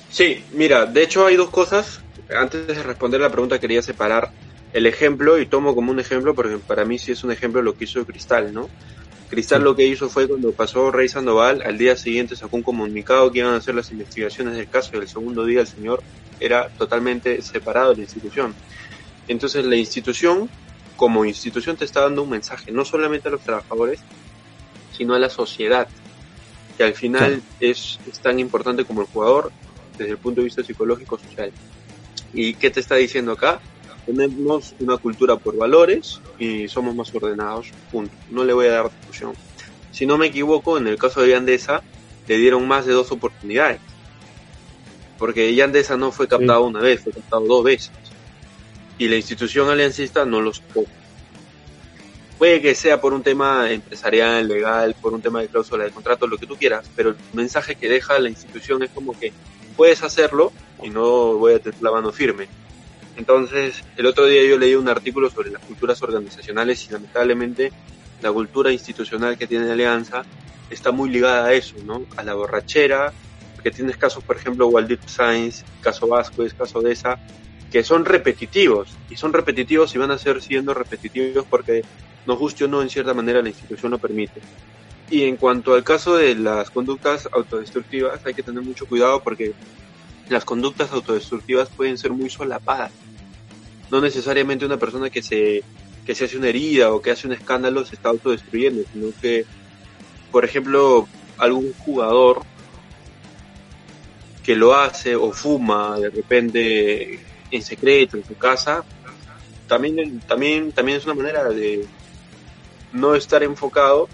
Sí, 0.09 0.43
mira, 0.53 0.85
de 0.85 1.03
hecho 1.03 1.25
hay 1.25 1.35
dos 1.35 1.49
cosas. 1.49 2.01
Antes 2.35 2.67
de 2.67 2.81
responder 2.83 3.21
la 3.21 3.29
pregunta 3.29 3.59
quería 3.59 3.81
separar 3.81 4.31
el 4.77 4.85
ejemplo 4.85 5.39
y 5.39 5.47
tomo 5.47 5.73
como 5.73 5.91
un 5.91 5.99
ejemplo 5.99 6.35
porque 6.35 6.57
para 6.59 6.85
mí 6.85 6.99
sí 6.99 7.11
es 7.11 7.23
un 7.23 7.31
ejemplo 7.31 7.63
lo 7.63 7.75
que 7.75 7.85
hizo 7.85 8.05
Cristal, 8.05 8.53
¿no? 8.53 8.69
Cristal 9.27 9.63
lo 9.63 9.75
que 9.75 9.87
hizo 9.87 10.07
fue 10.07 10.27
cuando 10.27 10.51
pasó 10.51 10.91
Rey 10.91 11.09
Sandoval, 11.09 11.63
al 11.65 11.79
día 11.79 11.97
siguiente 11.97 12.35
sacó 12.35 12.57
un 12.57 12.61
comunicado 12.61 13.31
que 13.31 13.39
iban 13.39 13.55
a 13.55 13.57
hacer 13.57 13.73
las 13.73 13.89
investigaciones 13.89 14.55
del 14.55 14.69
caso 14.69 14.91
y 14.93 14.97
el 14.99 15.07
segundo 15.07 15.45
día 15.45 15.61
el 15.61 15.67
señor 15.67 16.03
era 16.39 16.69
totalmente 16.69 17.41
separado 17.41 17.89
de 17.89 17.95
la 17.95 18.01
institución. 18.03 18.53
Entonces 19.27 19.65
la 19.65 19.75
institución, 19.75 20.47
como 20.95 21.25
institución, 21.25 21.75
te 21.75 21.85
está 21.85 22.01
dando 22.01 22.21
un 22.21 22.29
mensaje, 22.29 22.71
no 22.71 22.85
solamente 22.85 23.29
a 23.29 23.31
los 23.31 23.41
trabajadores, 23.41 23.99
sino 24.95 25.15
a 25.15 25.19
la 25.19 25.31
sociedad, 25.31 25.87
que 26.77 26.83
al 26.83 26.93
final 26.93 27.41
es, 27.59 27.97
tan 28.21 28.39
importante 28.39 28.85
como 28.85 29.01
el 29.01 29.07
jugador 29.07 29.51
desde 29.97 30.11
el 30.11 30.19
punto 30.19 30.41
de 30.41 30.45
vista 30.45 30.63
psicológico 30.63 31.17
social. 31.17 31.51
¿Y 32.31 32.53
qué 32.53 32.69
te 32.69 32.79
está 32.79 32.93
diciendo 32.93 33.31
acá? 33.31 33.59
Tenemos 34.07 34.73
una 34.79 34.97
cultura 34.97 35.35
por 35.35 35.55
valores 35.55 36.19
y 36.39 36.67
somos 36.67 36.95
más 36.95 37.13
ordenados, 37.13 37.67
punto. 37.91 38.11
No 38.31 38.43
le 38.43 38.53
voy 38.53 38.65
a 38.65 38.71
dar 38.71 38.89
discusión. 38.89 39.33
Si 39.91 40.07
no 40.07 40.17
me 40.17 40.27
equivoco, 40.27 40.79
en 40.79 40.87
el 40.87 40.97
caso 40.97 41.21
de 41.21 41.29
Yandesa, 41.29 41.83
le 42.27 42.37
dieron 42.37 42.67
más 42.67 42.87
de 42.87 42.93
dos 42.93 43.11
oportunidades. 43.11 43.79
Porque 45.19 45.53
Yandesa 45.53 45.95
no 45.97 46.11
fue 46.11 46.27
captado 46.27 46.65
una 46.65 46.79
vez, 46.79 47.01
fue 47.03 47.11
captado 47.11 47.45
dos 47.45 47.63
veces 47.63 47.91
y 48.97 49.07
la 49.07 49.15
institución 49.15 49.69
aliancista 49.69 50.25
no 50.25 50.41
los 50.41 50.61
tocó. 50.61 50.85
Puede 52.37 52.61
que 52.61 52.75
sea 52.75 53.01
por 53.01 53.13
un 53.13 53.23
tema 53.23 53.71
empresarial, 53.71 54.47
legal, 54.47 54.95
por 55.01 55.13
un 55.13 55.21
tema 55.21 55.41
de 55.41 55.47
cláusula 55.47 55.85
de 55.85 55.91
contrato, 55.91 56.27
lo 56.27 56.37
que 56.37 56.45
tú 56.45 56.55
quieras, 56.55 56.89
pero 56.95 57.11
el 57.11 57.15
mensaje 57.33 57.75
que 57.75 57.89
deja 57.89 58.19
la 58.19 58.29
institución 58.29 58.83
es 58.83 58.91
como 58.91 59.17
que 59.19 59.33
puedes 59.75 60.03
hacerlo 60.03 60.51
y 60.83 60.89
no 60.89 61.35
voy 61.35 61.53
a 61.53 61.59
tener 61.59 61.81
la 61.81 61.91
mano 61.91 62.11
firme. 62.11 62.47
Entonces, 63.17 63.83
el 63.97 64.05
otro 64.05 64.25
día 64.25 64.43
yo 64.47 64.57
leí 64.57 64.75
un 64.75 64.87
artículo 64.87 65.29
sobre 65.29 65.49
las 65.49 65.63
culturas 65.63 66.01
organizacionales 66.03 66.87
y 66.87 66.91
lamentablemente 66.91 67.71
la 68.21 68.31
cultura 68.31 68.71
institucional 68.71 69.37
que 69.37 69.47
tiene 69.47 69.71
Alianza 69.71 70.23
está 70.69 70.91
muy 70.91 71.09
ligada 71.09 71.47
a 71.47 71.53
eso, 71.53 71.75
¿no? 71.83 72.05
A 72.15 72.23
la 72.23 72.35
borrachera, 72.35 73.11
porque 73.55 73.71
tienes 73.71 73.97
casos, 73.97 74.23
por 74.23 74.37
ejemplo, 74.37 74.67
Waldir 74.67 74.99
Sainz, 75.05 75.63
caso 75.81 76.07
Vasquez, 76.07 76.53
caso 76.53 76.81
de 76.81 76.91
esa, 76.91 77.19
que 77.71 77.83
son 77.83 78.05
repetitivos, 78.05 78.89
y 79.09 79.17
son 79.17 79.33
repetitivos 79.33 79.93
y 79.95 79.97
van 79.97 80.11
a 80.11 80.17
ser 80.17 80.41
siendo 80.41 80.73
repetitivos 80.73 81.45
porque 81.49 81.83
nos 82.25 82.37
guste 82.37 82.65
o 82.65 82.67
no, 82.67 82.81
en 82.81 82.89
cierta 82.89 83.13
manera 83.13 83.41
la 83.41 83.49
institución 83.49 83.91
lo 83.91 83.97
permite. 83.97 84.41
Y 85.09 85.23
en 85.23 85.37
cuanto 85.37 85.73
al 85.73 85.83
caso 85.83 86.15
de 86.17 86.35
las 86.35 86.69
conductas 86.69 87.27
autodestructivas, 87.31 88.19
hay 88.25 88.33
que 88.33 88.43
tener 88.43 88.61
mucho 88.61 88.85
cuidado 88.85 89.23
porque 89.23 89.53
las 90.29 90.43
conductas 90.43 90.91
autodestructivas 90.91 91.69
pueden 91.69 91.97
ser 91.97 92.11
muy 92.11 92.29
solapadas. 92.29 92.91
No 93.91 94.01
necesariamente 94.01 94.65
una 94.65 94.77
persona 94.77 95.09
que 95.09 95.21
se, 95.23 95.63
que 96.05 96.15
se 96.15 96.25
hace 96.25 96.37
una 96.37 96.49
herida 96.49 96.93
o 96.93 97.01
que 97.01 97.11
hace 97.11 97.27
un 97.27 97.33
escándalo 97.33 97.85
se 97.85 97.95
está 97.95 98.09
autodestruyendo, 98.09 98.83
sino 98.91 99.07
que, 99.21 99.45
por 100.31 100.45
ejemplo, 100.45 101.07
algún 101.37 101.73
jugador 101.73 102.41
que 104.43 104.55
lo 104.55 104.75
hace 104.75 105.15
o 105.15 105.31
fuma 105.31 105.99
de 105.99 106.09
repente 106.09 107.19
en 107.51 107.61
secreto 107.61 108.17
en 108.17 108.25
su 108.25 108.37
casa, 108.37 108.83
también, 109.67 110.21
también, 110.21 110.71
también 110.71 110.97
es 110.97 111.05
una 111.05 111.15
manera 111.15 111.43
de 111.49 111.85
no 112.93 113.15
estar 113.15 113.43
enfocado. 113.43 114.07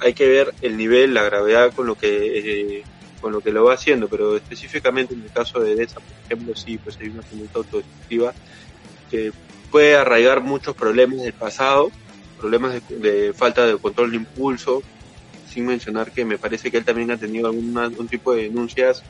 Hay 0.00 0.14
que 0.14 0.28
ver 0.28 0.54
el 0.60 0.76
nivel, 0.76 1.14
la 1.14 1.22
gravedad 1.22 1.72
con 1.72 1.86
lo 1.86 1.94
que 1.94 2.78
eh, 2.78 2.84
con 3.22 3.32
lo 3.32 3.40
que 3.40 3.52
lo 3.52 3.64
va 3.64 3.74
haciendo, 3.74 4.08
pero 4.08 4.36
específicamente 4.36 5.14
en 5.14 5.22
el 5.22 5.30
caso 5.30 5.60
de 5.60 5.82
esa, 5.82 5.94
por 5.94 6.12
ejemplo, 6.26 6.54
sí, 6.54 6.76
pues 6.76 6.98
hay 7.00 7.08
una 7.08 7.22
conducta 7.22 7.58
autodestructiva 7.60 8.34
que 9.10 9.32
puede 9.70 9.96
arraigar 9.96 10.42
muchos 10.42 10.76
problemas 10.76 11.22
del 11.22 11.32
pasado, 11.32 11.90
problemas 12.38 12.82
de, 12.88 13.32
falta 13.32 13.64
de 13.64 13.78
control 13.78 14.10
de 14.10 14.16
impulso, 14.18 14.82
sin 15.48 15.66
mencionar 15.66 16.10
que 16.10 16.24
me 16.24 16.36
parece 16.36 16.70
que 16.70 16.78
él 16.78 16.84
también 16.84 17.10
ha 17.12 17.16
tenido 17.16 17.46
algún, 17.46 17.78
algún 17.78 18.08
tipo 18.08 18.34
de 18.34 18.42
denuncias 18.42 19.02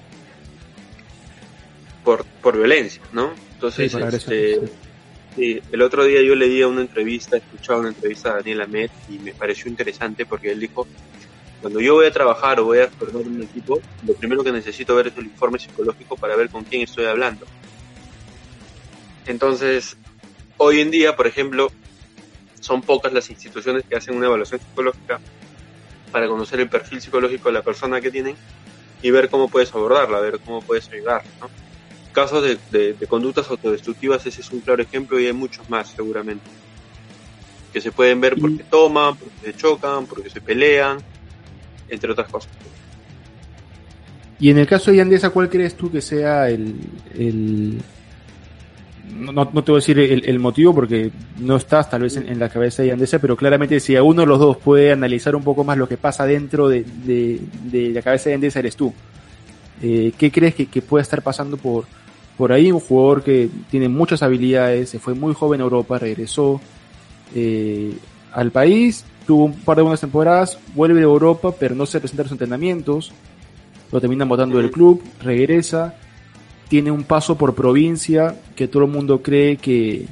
por, 2.05 2.25
por 2.43 2.57
violencia, 2.57 3.03
¿no? 3.13 3.33
Entonces, 3.55 3.95
este, 3.95 4.61
el 5.37 5.83
otro 5.83 6.05
día 6.05 6.21
yo 6.23 6.35
leía 6.35 6.69
una 6.69 6.83
entrevista, 6.83 7.37
escuchaba 7.37 7.81
una 7.81 7.89
entrevista 7.89 8.31
a 8.31 8.37
Daniel 8.37 8.63
Ahmed 8.63 8.91
y 9.09 9.19
me 9.19 9.33
pareció 9.33 9.71
interesante 9.71 10.27
porque 10.27 10.53
él 10.53 10.61
dijo, 10.61 10.87
cuando 11.63 11.81
yo 11.81 11.95
voy 11.95 12.07
a 12.07 12.11
trabajar 12.11 12.61
o 12.61 12.65
voy 12.65 12.81
a 12.81 12.89
formar 12.89 13.23
un 13.23 13.43
equipo, 13.43 13.81
lo 14.07 14.15
primero 14.15 14.45
que 14.45 14.53
necesito 14.53 14.95
ver 14.95 15.07
es 15.07 15.17
el 15.17 15.27
informe 15.27 15.59
psicológico 15.59 16.17
para 16.17 16.37
ver 16.37 16.51
con 16.51 16.65
quién 16.65 16.83
estoy 16.83 17.07
hablando. 17.07 17.47
Entonces, 19.27 19.97
hoy 20.59 20.81
en 20.81 20.91
día, 20.91 21.17
por 21.17 21.27
ejemplo, 21.27 21.71
son 22.61 22.83
pocas 22.83 23.13
las 23.13 23.31
instituciones 23.31 23.85
que 23.89 23.97
hacen 23.97 24.17
una 24.17 24.27
evaluación 24.27 24.61
psicológica 24.61 25.21
para 26.11 26.27
conocer 26.27 26.61
el 26.61 26.69
perfil 26.69 27.01
psicológico 27.01 27.49
de 27.49 27.55
la 27.55 27.63
persona 27.63 28.01
que 28.01 28.11
tienen 28.11 28.37
y 29.01 29.11
ver 29.11 29.31
cómo 29.31 29.49
puedes 29.49 29.73
abordarla, 29.75 30.21
ver 30.21 30.41
cómo 30.41 30.61
puedes 30.61 30.91
ayudar, 30.91 31.23
¿no? 31.41 31.49
casos 32.13 32.45
de, 32.71 32.97
conductas 33.09 33.49
autodestructivas, 33.51 34.25
ese 34.27 34.43
es 34.43 34.51
un 34.51 34.61
claro 34.61 34.83
ejemplo 34.83 35.19
y 35.19 35.27
hay 35.27 35.33
muchos 35.33 35.69
más 35.69 35.89
seguramente. 35.89 36.45
Que 37.73 37.81
se 37.81 37.91
pueden 37.91 38.21
ver 38.21 38.37
porque 38.39 38.63
toman, 38.65 39.17
porque 39.17 39.35
se 39.43 39.57
chocan, 39.57 40.07
porque 40.07 40.29
se 40.29 40.41
pelean, 40.41 40.99
entre 41.93 42.11
otras 42.11 42.29
cosas. 42.31 42.51
Y 44.41 44.51
en 44.51 44.59
el 44.59 44.67
caso 44.67 44.91
de 44.91 44.97
Yandesa, 44.97 45.31
¿cuál 45.31 45.49
crees 45.49 45.77
tú 45.77 45.91
que 45.91 46.01
sea 46.01 46.49
el... 46.49 47.81
No, 49.15 49.33
no, 49.33 49.47
te 49.63 49.71
voy 49.71 49.79
a 49.79 49.81
decir 49.81 49.99
el, 50.01 50.39
motivo 50.41 50.75
porque 50.75 51.13
no 51.39 51.57
estás 51.57 51.89
tal 51.89 52.03
vez 52.03 52.17
en, 52.17 52.39
la 52.39 52.49
cabeza 52.49 52.83
de 52.83 52.89
Yandesa, 52.89 53.21
pero 53.21 53.37
claramente 53.37 53.79
si 53.79 53.95
a 53.95 54.03
uno 54.03 54.23
de 54.23 54.27
los 54.27 54.41
dos 54.41 54.57
puede 54.57 54.91
analizar 54.91 55.37
un 55.37 55.45
poco 55.45 55.63
más 55.63 55.79
lo 55.79 55.87
que 55.87 55.97
pasa 55.97 56.25
dentro 56.25 56.69
de, 56.69 56.85
de, 57.05 57.91
la 57.91 58.03
cabeza 58.03 58.31
de 58.31 58.35
Yandesa, 58.37 58.59
eres 58.59 58.75
tú. 58.75 58.93
Eh, 59.81 60.13
¿Qué 60.19 60.33
crees 60.33 60.55
que, 60.55 60.67
que 60.67 60.83
puede 60.83 61.03
estar 61.03 61.23
pasando 61.23 61.57
por, 61.57 61.85
por 62.37 62.53
ahí 62.53 62.73
un 62.73 62.81
jugador 62.81 63.23
que 63.23 63.49
tiene 63.71 63.89
muchas 63.89 64.23
habilidades, 64.23 64.91
se 64.91 64.99
fue 64.99 65.15
muy 65.15 65.35
joven 65.35 65.61
a 65.61 65.65
Europa, 65.65 65.99
regresó 65.99 66.61
eh, 67.35 67.93
al 68.33 68.51
país 68.51 69.05
tuvo 69.27 69.45
un 69.45 69.55
par 69.55 69.77
de 69.77 69.83
buenas 69.83 70.01
temporadas, 70.01 70.59
vuelve 70.75 71.01
de 71.01 71.05
Europa, 71.05 71.53
pero 71.59 71.75
no 71.75 71.87
se 71.87 72.01
presenta 72.01 72.23
en 72.23 72.27
los 72.27 72.33
entrenamientos, 72.33 73.13
lo 73.91 74.01
terminan 74.01 74.29
votando 74.29 74.59
del 74.59 74.71
club, 74.71 75.03
regresa, 75.23 75.95
tiene 76.69 76.91
un 76.91 77.05
paso 77.05 77.37
por 77.37 77.55
provincia 77.55 78.35
que 78.57 78.69
todo 78.69 78.85
el 78.85 78.91
mundo 78.91 79.23
cree 79.23 79.57
que, 79.57 80.07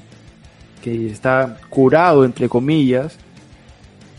que 0.82 1.06
está 1.06 1.58
curado, 1.68 2.24
entre 2.24 2.48
comillas, 2.48 3.16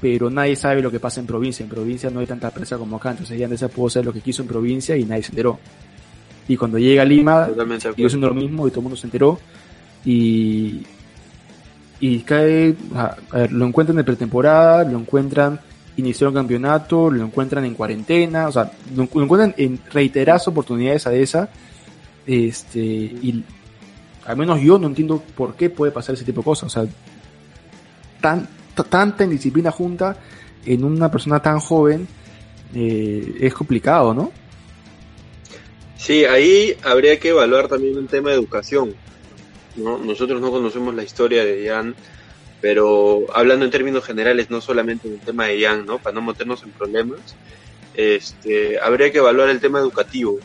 pero 0.02 0.30
nadie 0.32 0.56
sabe 0.56 0.82
lo 0.82 0.90
que 0.90 1.00
pasa 1.00 1.20
en 1.20 1.28
provincia. 1.28 1.64
En 1.64 1.70
provincia 1.70 2.10
no 2.10 2.20
hay 2.20 2.26
tanta 2.26 2.50
prensa 2.50 2.78
como 2.78 2.98
acá, 2.98 3.12
entonces 3.12 3.38
Yandesa 3.38 3.68
pudo 3.68 3.88
hacer 3.88 4.04
lo 4.04 4.12
que 4.12 4.22
quiso 4.22 4.42
en 4.42 4.48
provincia 4.48 4.98
y 4.98 5.06
nadie 5.06 5.24
se 5.24 5.30
enteró. 5.30 5.60
Y 6.48 6.58
cuando 6.58 6.80
llega 6.80 7.04
a 7.04 7.06
Lima, 7.06 7.48
sigue 7.96 8.10
siendo 8.10 8.28
lo 8.28 8.34
mismo 8.34 8.68
y 8.68 8.72
todo 8.72 8.80
el 8.80 8.84
mundo 8.84 8.98
se 8.98 9.06
enteró. 9.06 9.40
Y, 10.04 10.82
y 12.02 12.20
cae, 12.22 12.76
lo 13.52 13.66
encuentran 13.66 13.98
en 14.00 14.06
pretemporada, 14.06 14.84
lo 14.84 14.98
encuentran 14.98 15.60
inició 15.98 16.30
el 16.30 16.34
campeonato, 16.34 17.12
lo 17.12 17.24
encuentran 17.24 17.64
en 17.64 17.76
cuarentena, 17.76 18.48
o 18.48 18.52
sea, 18.52 18.72
lo, 18.96 19.04
encuentran 19.04 19.54
en 19.58 19.80
reiteradas 19.92 20.48
oportunidades 20.48 21.06
a 21.06 21.14
esa, 21.14 21.50
este, 22.26 22.80
y 22.80 23.44
al 24.26 24.36
menos 24.36 24.60
yo 24.62 24.80
no 24.80 24.88
entiendo 24.88 25.22
por 25.36 25.56
qué 25.56 25.70
puede 25.70 25.92
pasar 25.92 26.16
ese 26.16 26.26
tipo 26.26 26.42
de 26.42 26.46
cosas, 26.46 26.64
o 26.66 26.70
sea, 26.70 26.92
tan, 28.20 28.48
tanta 28.90 29.24
indisciplina 29.24 29.72
junta 29.72 30.18
en 30.66 30.84
una 30.84 31.10
persona 31.12 31.40
tan 31.40 31.60
joven 31.60 32.08
eh, 32.74 33.38
es 33.42 33.54
complicado, 33.54 34.14
¿no? 34.14 34.32
Sí, 35.98 36.26
ahí 36.26 36.76
habría 36.84 37.20
que 37.20 37.30
evaluar 37.30 37.68
también 37.68 37.96
un 37.96 38.08
tema 38.08 38.32
de 38.32 38.38
educación. 38.38 38.96
¿No? 39.76 39.98
Nosotros 39.98 40.42
no 40.42 40.52
conocemos 40.52 40.94
la 40.96 41.04
historia 41.04 41.46
de 41.46 41.68
Jan, 41.68 41.96
pero 42.62 43.26
hablando 43.34 43.66
en 43.66 43.72
términos 43.72 44.06
generales, 44.06 44.50
no 44.50 44.62
solamente 44.62 45.10
del 45.10 45.20
tema 45.20 45.48
de 45.48 45.62
Jan, 45.62 45.86
¿no? 45.86 46.00
para 46.00 46.14
no 46.14 46.22
meternos 46.22 46.64
en 46.64 46.72
problemas, 46.72 47.20
este, 47.94 48.80
habría 48.80 49.12
que 49.12 49.18
evaluar 49.18 49.50
el 49.50 49.60
tema 49.60 49.80
educativo, 49.80 50.40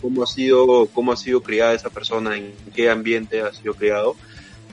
cómo 0.00 0.22
ha 0.22 0.26
sido, 0.26 0.86
cómo 0.92 1.12
ha 1.12 1.16
sido 1.16 1.42
criada 1.42 1.74
esa 1.74 1.90
persona, 1.90 2.36
en 2.36 2.52
qué 2.74 2.90
ambiente 2.90 3.40
ha 3.40 3.52
sido 3.52 3.74
criado. 3.74 4.16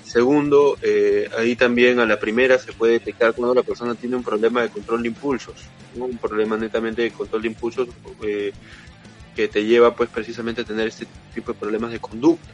Segundo, 0.03 0.77
eh, 0.81 1.29
ahí 1.37 1.55
también 1.55 1.99
a 1.99 2.05
la 2.05 2.17
primera 2.17 2.57
se 2.57 2.71
puede 2.71 2.93
detectar 2.93 3.33
cuando 3.33 3.53
la 3.53 3.63
persona 3.63 3.93
tiene 3.93 4.15
un 4.15 4.23
problema 4.23 4.61
de 4.61 4.69
control 4.69 5.01
de 5.01 5.09
impulsos, 5.09 5.55
un 5.95 6.17
problema 6.17 6.55
netamente 6.55 7.01
de 7.01 7.11
control 7.11 7.41
de 7.41 7.47
impulsos 7.49 7.89
eh, 8.23 8.53
que 9.35 9.47
te 9.49 9.65
lleva 9.65 9.93
pues 9.93 10.09
precisamente 10.09 10.61
a 10.61 10.63
tener 10.63 10.87
este 10.87 11.05
tipo 11.35 11.51
de 11.51 11.59
problemas 11.59 11.91
de 11.91 11.99
conducta 11.99 12.53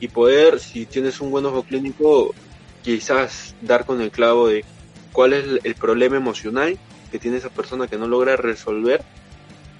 y 0.00 0.08
poder, 0.08 0.58
si 0.58 0.86
tienes 0.86 1.20
un 1.20 1.30
buen 1.30 1.44
ojo 1.46 1.62
clínico, 1.62 2.34
quizás 2.82 3.54
dar 3.60 3.84
con 3.84 4.00
el 4.00 4.10
clavo 4.10 4.48
de 4.48 4.64
cuál 5.12 5.34
es 5.34 5.44
el 5.62 5.74
problema 5.74 6.16
emocional 6.16 6.78
que 7.12 7.18
tiene 7.18 7.36
esa 7.36 7.50
persona 7.50 7.86
que 7.86 7.98
no 7.98 8.08
logra 8.08 8.36
resolver, 8.36 9.02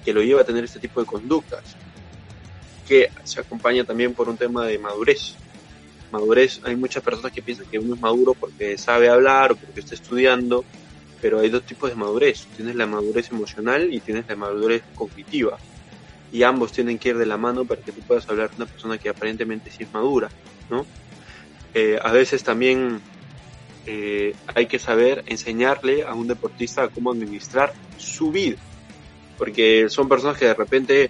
que 0.05 0.13
lo 0.13 0.21
lleva 0.21 0.41
a 0.41 0.43
tener 0.43 0.63
este 0.63 0.79
tipo 0.79 0.99
de 0.99 1.07
conductas, 1.07 1.63
que 2.87 3.09
se 3.23 3.39
acompaña 3.39 3.83
también 3.83 4.13
por 4.13 4.29
un 4.29 4.37
tema 4.37 4.65
de 4.65 4.77
madurez. 4.77 5.35
Madurez, 6.11 6.59
hay 6.63 6.75
muchas 6.75 7.01
personas 7.01 7.31
que 7.31 7.41
piensan 7.41 7.65
que 7.67 7.79
uno 7.79 7.95
es 7.95 8.01
maduro 8.01 8.33
porque 8.33 8.77
sabe 8.77 9.09
hablar 9.09 9.53
o 9.53 9.55
porque 9.55 9.79
está 9.79 9.95
estudiando, 9.95 10.65
pero 11.21 11.39
hay 11.39 11.49
dos 11.49 11.63
tipos 11.63 11.89
de 11.89 11.95
madurez. 11.95 12.45
Tienes 12.55 12.75
la 12.75 12.85
madurez 12.85 13.31
emocional 13.31 13.91
y 13.93 14.01
tienes 14.01 14.27
la 14.27 14.35
madurez 14.35 14.83
cognitiva 14.93 15.57
y 16.31 16.43
ambos 16.43 16.71
tienen 16.71 16.97
que 16.97 17.09
ir 17.09 17.17
de 17.17 17.25
la 17.25 17.37
mano 17.37 17.65
para 17.65 17.81
que 17.81 17.91
tú 17.91 18.01
puedas 18.01 18.27
hablar 18.29 18.49
de 18.49 18.55
una 18.57 18.65
persona 18.65 18.97
que 18.97 19.09
aparentemente 19.09 19.69
sí 19.69 19.83
es 19.83 19.93
madura, 19.93 20.29
¿no? 20.69 20.85
Eh, 21.73 21.99
a 22.01 22.11
veces 22.11 22.43
también 22.43 23.01
eh, 23.85 24.35
hay 24.53 24.67
que 24.67 24.79
saber 24.79 25.23
enseñarle 25.27 26.03
a 26.03 26.13
un 26.13 26.27
deportista 26.27 26.87
cómo 26.87 27.11
administrar 27.11 27.73
su 27.97 28.31
vida, 28.31 28.57
porque 29.37 29.89
son 29.89 30.07
personas 30.07 30.37
que 30.37 30.45
de 30.45 30.53
repente 30.53 31.09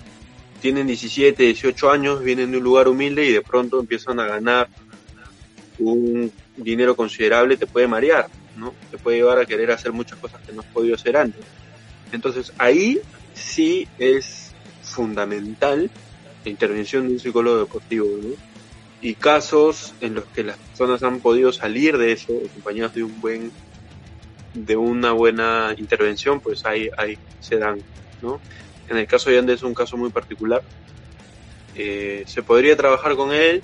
tienen 0.62 0.88
17, 0.88 1.44
18 1.44 1.92
años, 1.92 2.24
vienen 2.24 2.52
de 2.52 2.58
un 2.58 2.64
lugar 2.64 2.88
humilde 2.88 3.26
y 3.26 3.32
de 3.32 3.42
pronto 3.42 3.80
empiezan 3.80 4.20
a 4.20 4.26
ganar 4.26 4.70
un 5.80 6.32
dinero 6.56 6.96
considerable, 6.96 7.58
te 7.58 7.66
puede 7.66 7.88
marear, 7.88 8.28
¿no? 8.56 8.74
Te 8.90 8.98
puede 8.98 9.18
llevar 9.18 9.40
a 9.40 9.46
querer 9.46 9.72
hacer 9.72 9.92
muchas 9.92 10.20
cosas 10.20 10.42
que 10.42 10.54
no 10.54 10.62
has 10.62 10.68
podido 10.68 10.96
hacer 10.96 11.18
antes. 11.18 11.44
Entonces 12.12 12.54
ahí 12.58 13.00
sí 13.34 13.88
es 13.98 14.51
fundamental 14.91 15.89
la 16.43 16.51
intervención 16.51 17.08
de 17.08 17.13
un 17.13 17.19
psicólogo 17.19 17.60
deportivo, 17.60 18.08
Y 19.01 19.15
casos 19.15 19.93
en 20.01 20.15
los 20.15 20.25
que 20.25 20.43
las 20.43 20.58
personas 20.58 21.01
han 21.04 21.19
podido 21.19 21.51
salir 21.51 21.97
de 21.97 22.12
eso, 22.12 22.34
acompañados 22.49 22.93
de 22.93 23.04
un 23.04 23.19
buen, 23.19 23.51
de 24.54 24.75
una 24.75 25.12
buena 25.12 25.73
intervención, 25.77 26.39
pues 26.39 26.65
ahí, 26.65 26.89
ahí 26.97 27.17
se 27.39 27.58
dan, 27.58 27.82
¿no? 28.21 28.39
En 28.89 28.97
el 28.97 29.08
caso 29.08 29.30
de 29.30 29.38
Yandel 29.38 29.56
es 29.56 29.63
un 29.63 29.73
caso 29.73 29.97
muy 29.97 30.10
particular. 30.10 30.62
Eh, 31.75 32.23
se 32.27 32.43
podría 32.43 32.75
trabajar 32.75 33.15
con 33.15 33.32
él 33.32 33.63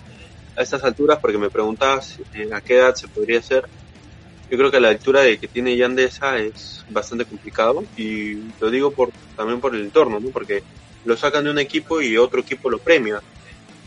a 0.56 0.64
estas 0.64 0.84
alturas, 0.84 1.20
porque 1.20 1.38
me 1.38 1.50
preguntabas 1.50 2.18
eh, 2.34 2.50
a 2.52 2.62
qué 2.62 2.78
edad 2.78 2.96
se 2.96 3.08
podría 3.08 3.40
hacer. 3.40 3.66
Yo 4.50 4.58
creo 4.58 4.72
que 4.72 4.80
la 4.80 4.90
altura 4.90 5.22
de 5.22 5.38
que 5.38 5.48
tiene 5.48 5.76
Yandesa 5.76 6.40
es 6.40 6.86
bastante 6.90 7.26
complicado 7.26 7.84
y 7.98 8.36
lo 8.60 8.72
digo 8.72 8.92
por 8.92 9.12
también 9.36 9.60
por 9.60 9.76
el 9.76 9.82
entorno, 9.82 10.20
¿no? 10.20 10.30
Porque 10.30 10.64
lo 11.08 11.16
sacan 11.16 11.46
de 11.46 11.52
un 11.52 11.58
equipo 11.58 12.02
y 12.02 12.18
otro 12.18 12.42
equipo 12.42 12.70
lo 12.70 12.80
premia. 12.80 13.22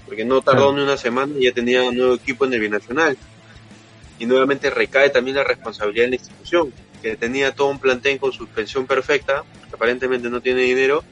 Porque 0.06 0.24
no 0.24 0.40
tardó 0.40 0.72
ni 0.72 0.82
una 0.82 0.96
semana 0.96 1.34
y 1.38 1.44
ya 1.44 1.52
tenía 1.52 1.82
un 1.82 1.96
nuevo 1.96 2.14
equipo 2.14 2.46
en 2.46 2.54
el 2.54 2.60
binacional. 2.60 3.16
Y 4.18 4.24
nuevamente 4.24 4.70
recae 4.70 5.10
también 5.10 5.36
la 5.36 5.44
responsabilidad 5.44 6.06
en 6.06 6.10
la 6.12 6.16
institución, 6.16 6.72
que 7.02 7.16
tenía 7.16 7.54
todo 7.54 7.68
un 7.68 7.78
plantel 7.78 8.18
con 8.18 8.32
suspensión 8.32 8.86
perfecta, 8.86 9.44
que 9.68 9.76
aparentemente 9.76 10.30
no 10.30 10.40
tiene 10.40 10.62
dinero, 10.62 11.04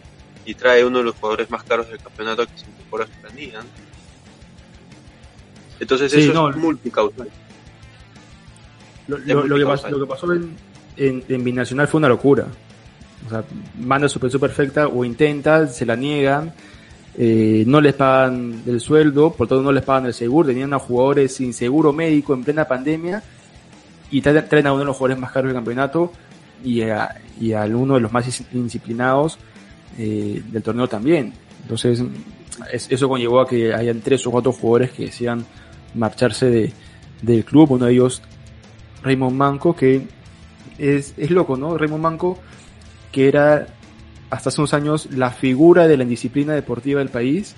y 0.47 0.55
trae 0.55 0.83
uno 0.85 0.99
de 0.99 1.05
los 1.05 1.14
jugadores 1.14 1.51
más 1.51 1.62
caros 1.62 1.88
del 1.88 1.99
campeonato 1.99 2.47
que 2.47 2.59
se 2.59 2.66
incorpora 2.66 3.05
a 3.05 3.07
su 3.07 3.12
planilla. 3.21 3.61
Entonces 5.79 6.12
eso 6.12 6.49
es 6.49 6.57
multicausal. 6.57 7.29
Lo, 9.07 9.18
que 9.59 10.07
pasó, 10.07 10.33
en, 10.33 10.57
en 10.97 11.44
Binacional 11.44 11.87
fue 11.87 11.99
una 11.99 12.09
locura. 12.09 12.47
O 13.28 13.30
sea, 13.30 13.44
manda 13.78 14.08
su 14.08 14.18
pensión 14.18 14.40
perfecta 14.40 14.88
o 14.88 15.04
intenta, 15.04 15.66
se 15.66 15.84
la 15.84 15.96
niegan, 15.96 16.54
eh, 17.18 17.62
no 17.66 17.78
les 17.82 17.92
pagan 17.92 18.62
el 18.66 18.80
sueldo, 18.80 19.34
por 19.34 19.46
todo 19.46 19.60
no 19.62 19.70
les 19.70 19.84
pagan 19.84 20.06
el 20.06 20.14
seguro, 20.14 20.48
tenían 20.48 20.72
a 20.72 20.78
jugadores 20.78 21.34
sin 21.34 21.52
seguro 21.52 21.92
médico 21.92 22.32
en 22.32 22.42
plena 22.42 22.64
pandemia 22.66 23.22
y 24.10 24.22
traen 24.22 24.66
a 24.66 24.72
uno 24.72 24.80
de 24.80 24.86
los 24.86 24.96
jugadores 24.96 25.20
más 25.20 25.30
caros 25.30 25.48
del 25.48 25.56
campeonato 25.56 26.10
y 26.64 26.80
a, 26.82 27.20
y 27.38 27.52
uno 27.52 27.94
de 27.96 28.00
los 28.00 28.10
más 28.10 28.40
indisciplinados 28.52 29.38
eh, 29.98 30.42
del 30.50 30.62
torneo 30.62 30.88
también. 30.88 31.34
Entonces, 31.60 32.02
eso 32.72 33.08
conllevó 33.10 33.40
a 33.40 33.46
que 33.46 33.74
hayan 33.74 34.00
tres 34.00 34.26
o 34.26 34.30
cuatro 34.30 34.52
jugadores 34.52 34.92
que 34.92 35.04
decían 35.04 35.44
marcharse 35.94 36.46
de, 36.46 36.72
del 37.20 37.44
club. 37.44 37.72
Uno 37.72 37.84
de 37.84 37.92
ellos, 37.92 38.22
Raymond 39.02 39.36
Manco, 39.36 39.76
que 39.76 40.06
es, 40.78 41.12
es 41.18 41.30
loco, 41.30 41.58
¿no? 41.58 41.76
Raymond 41.76 42.02
Manco 42.02 42.38
que 43.12 43.29
era 43.29 43.66
hasta 44.31 44.51
hace 44.51 44.61
unos 44.61 44.75
años 44.75 45.09
la 45.11 45.31
figura 45.31 45.88
de 45.88 45.97
la 45.97 46.03
indisciplina 46.03 46.55
deportiva 46.55 46.99
del 47.01 47.09
país, 47.09 47.55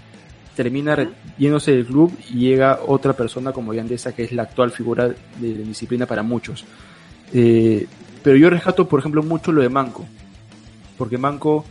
termina 0.55 1.11
yéndose 1.39 1.73
del 1.73 1.87
club 1.87 2.13
y 2.31 2.41
llega 2.41 2.81
otra 2.87 3.15
persona 3.15 3.53
como 3.53 3.75
Yandesa, 3.75 4.15
que 4.15 4.25
es 4.25 4.33
la 4.33 4.43
actual 4.43 4.71
figura 4.71 5.09
de 5.09 5.17
la 5.41 5.61
indisciplina 5.61 6.07
para 6.07 6.23
muchos. 6.23 6.65
Eh, 7.33 7.87
pero 8.23 8.37
yo 8.37 8.51
rescato, 8.51 8.89
por 8.89 9.01
ejemplo, 9.01 9.23
mucho 9.23 9.53
lo 9.53 9.63
de 9.63 9.69
Manco, 9.69 10.05
porque 10.99 11.19
Manco 11.19 11.65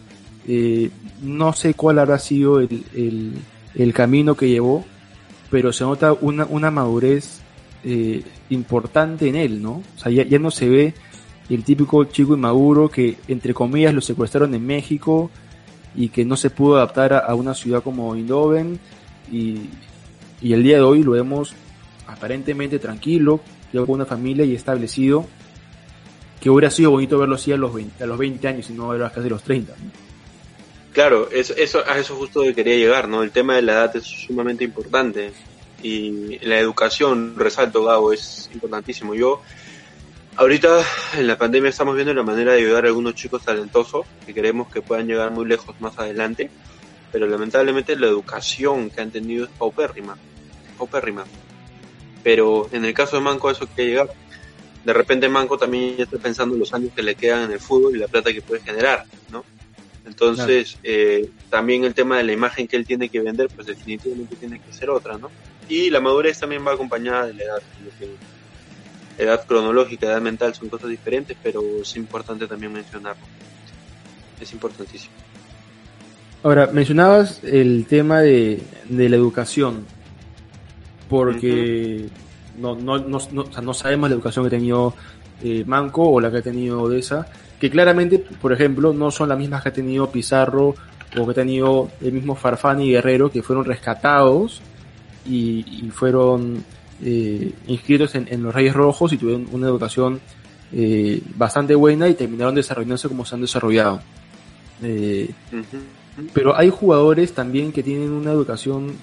eh, 0.47 0.89
no 1.21 1.53
sé 1.53 1.73
cuál 1.75 1.99
habrá 1.99 2.17
sido 2.17 2.59
el, 2.59 3.35
el, 3.75 3.93
camino 3.93 4.35
que 4.35 4.49
llevó, 4.49 4.83
pero 5.51 5.71
se 5.71 5.83
nota 5.83 6.13
una, 6.13 6.45
una 6.45 6.71
madurez 6.71 7.41
eh, 7.83 8.23
importante 8.49 9.27
en 9.27 9.35
él, 9.35 9.61
¿no? 9.61 9.83
O 9.95 9.99
sea, 9.99 10.11
ya, 10.11 10.23
ya 10.23 10.39
no 10.39 10.49
se 10.49 10.67
ve 10.67 10.93
el 11.55 11.63
típico 11.63 12.03
chico 12.05 12.33
inmaduro 12.33 12.89
que, 12.89 13.17
entre 13.27 13.53
comillas, 13.53 13.93
lo 13.93 14.01
secuestraron 14.01 14.53
en 14.53 14.65
México 14.65 15.31
y 15.95 16.09
que 16.09 16.23
no 16.23 16.37
se 16.37 16.49
pudo 16.49 16.77
adaptar 16.77 17.13
a, 17.13 17.33
una 17.33 17.53
ciudad 17.53 17.81
como 17.81 18.15
Eindhoven 18.15 18.79
y, 19.31 19.61
y, 20.41 20.53
el 20.53 20.63
día 20.63 20.77
de 20.77 20.83
hoy 20.83 21.03
lo 21.03 21.11
vemos 21.11 21.53
aparentemente 22.07 22.79
tranquilo, 22.79 23.41
con 23.71 23.89
una 23.89 24.05
familia 24.05 24.45
y 24.45 24.55
establecido, 24.55 25.25
que 26.39 26.49
hubiera 26.49 26.71
sido 26.71 26.91
bonito 26.91 27.17
verlo 27.17 27.35
así 27.35 27.51
a 27.51 27.57
los 27.57 27.73
20, 27.73 28.03
a 28.03 28.07
los 28.07 28.17
20 28.17 28.47
años 28.47 28.69
y 28.69 28.73
no 28.73 28.91
a 28.91 29.09
casi 29.09 29.29
los 29.29 29.43
30. 29.43 29.73
Claro, 30.93 31.29
eso, 31.31 31.53
eso, 31.55 31.83
a 31.87 31.97
eso 31.97 32.15
justo 32.15 32.41
que 32.41 32.55
quería 32.55 32.75
llegar, 32.75 33.07
¿no? 33.07 33.21
El 33.21 33.31
tema 33.31 33.55
de 33.55 33.61
la 33.61 33.73
edad 33.73 33.95
es 33.95 34.03
sumamente 34.03 34.63
importante 34.63 35.31
y 35.83 36.39
la 36.39 36.59
educación, 36.59 37.35
resalto 37.37 37.83
Gabo, 37.83 38.11
es 38.11 38.49
importantísimo. 38.53 39.13
Yo 39.13 39.41
Ahorita 40.39 40.85
en 41.17 41.27
la 41.27 41.37
pandemia 41.37 41.69
estamos 41.69 41.95
viendo 41.95 42.13
la 42.13 42.23
manera 42.23 42.53
de 42.53 42.59
ayudar 42.59 42.85
a 42.85 42.87
algunos 42.87 43.13
chicos 43.13 43.43
talentosos 43.43 44.05
que 44.25 44.33
queremos 44.33 44.69
que 44.69 44.81
puedan 44.81 45.05
llegar 45.05 45.31
muy 45.31 45.45
lejos 45.45 45.75
más 45.81 45.99
adelante, 45.99 46.49
pero 47.11 47.27
lamentablemente 47.27 47.93
la 47.97 48.07
educación 48.07 48.89
que 48.89 49.01
han 49.01 49.11
tenido 49.11 49.43
es 49.43 49.51
paupérrima, 49.51 50.17
paupérrima. 50.77 51.25
Pero 52.23 52.69
en 52.71 52.85
el 52.85 52.93
caso 52.93 53.17
de 53.17 53.21
Manco 53.21 53.51
eso 53.51 53.67
que 53.75 53.85
llegar, 53.85 54.13
de 54.85 54.93
repente 54.93 55.27
Manco 55.27 55.57
también 55.57 55.97
ya 55.97 56.05
está 56.05 56.17
pensando 56.17 56.55
en 56.55 56.61
los 56.61 56.73
años 56.73 56.93
que 56.95 57.03
le 57.03 57.15
quedan 57.15 57.43
en 57.43 57.51
el 57.51 57.59
fútbol 57.59 57.97
y 57.97 57.99
la 57.99 58.07
plata 58.07 58.31
que 58.31 58.41
puede 58.41 58.61
generar, 58.61 59.03
¿no? 59.33 59.43
Entonces, 60.05 60.77
eh, 60.83 61.29
también 61.49 61.83
el 61.83 61.93
tema 61.93 62.15
de 62.15 62.23
la 62.23 62.31
imagen 62.31 62.65
que 62.65 62.77
él 62.77 62.87
tiene 62.87 63.09
que 63.09 63.19
vender, 63.19 63.49
pues 63.53 63.67
definitivamente 63.67 64.37
tiene 64.37 64.61
que 64.61 64.71
ser 64.71 64.89
otra, 64.89 65.17
¿no? 65.17 65.29
Y 65.67 65.89
la 65.89 65.99
madurez 65.99 66.39
también 66.39 66.65
va 66.65 66.71
acompañada 66.71 67.27
de 67.27 67.33
la 67.33 67.43
edad. 67.43 67.61
Edad 69.19 69.45
cronológica, 69.45 70.07
edad 70.07 70.21
mental 70.21 70.55
son 70.55 70.69
cosas 70.69 70.89
diferentes, 70.89 71.37
pero 71.43 71.61
es 71.81 71.95
importante 71.95 72.47
también 72.47 72.73
mencionarlo. 72.73 73.23
Es 74.39 74.51
importantísimo. 74.53 75.13
Ahora, 76.41 76.67
mencionabas 76.67 77.43
el 77.43 77.85
tema 77.85 78.21
de, 78.21 78.61
de 78.87 79.09
la 79.09 79.17
educación, 79.17 79.85
porque 81.09 82.07
no, 82.57 82.75
no, 82.75 82.97
no, 82.99 83.19
no, 83.61 83.73
sabemos 83.73 84.09
la 84.09 84.15
educación 84.15 84.45
que 84.45 84.55
ha 84.55 84.57
tenido 84.57 84.93
eh, 85.43 85.63
Manco 85.65 86.09
o 86.09 86.19
la 86.21 86.31
que 86.31 86.37
ha 86.37 86.41
tenido 86.41 86.81
Odessa, 86.81 87.27
que 87.59 87.69
claramente, 87.69 88.19
por 88.19 88.53
ejemplo, 88.53 88.93
no 88.93 89.11
son 89.11 89.29
las 89.29 89.37
mismas 89.37 89.63
que 89.63 89.69
ha 89.69 89.73
tenido 89.73 90.09
Pizarro 90.09 90.75
o 91.17 91.25
que 91.25 91.31
ha 91.31 91.33
tenido 91.33 91.89
el 92.01 92.13
mismo 92.13 92.35
Farfán 92.35 92.81
y 92.81 92.91
Guerrero, 92.91 93.31
que 93.31 93.43
fueron 93.43 93.65
rescatados 93.65 94.61
y, 95.25 95.89
fueron 95.93 96.63
eh, 97.03 97.53
inscritos 97.67 98.15
en, 98.15 98.43
los 98.43 98.53
Reyes 98.53 98.73
Rojos 98.73 99.13
y 99.13 99.17
tuvieron 99.17 99.47
una 99.51 99.67
educación 99.67 100.19
eh, 100.73 101.21
bastante 101.35 101.75
buena 101.75 102.07
y 102.09 102.13
terminaron 102.13 102.55
desarrollándose 102.55 103.07
como 103.07 103.25
se 103.25 103.35
han 103.35 103.41
desarrollado. 103.41 104.01
Eh, 104.83 105.29
pero 106.33 106.57
hay 106.57 106.69
jugadores 106.69 107.33
también 107.33 107.71
que 107.71 107.83
tienen 107.83 108.11
una 108.11 108.31
educación 108.31 108.93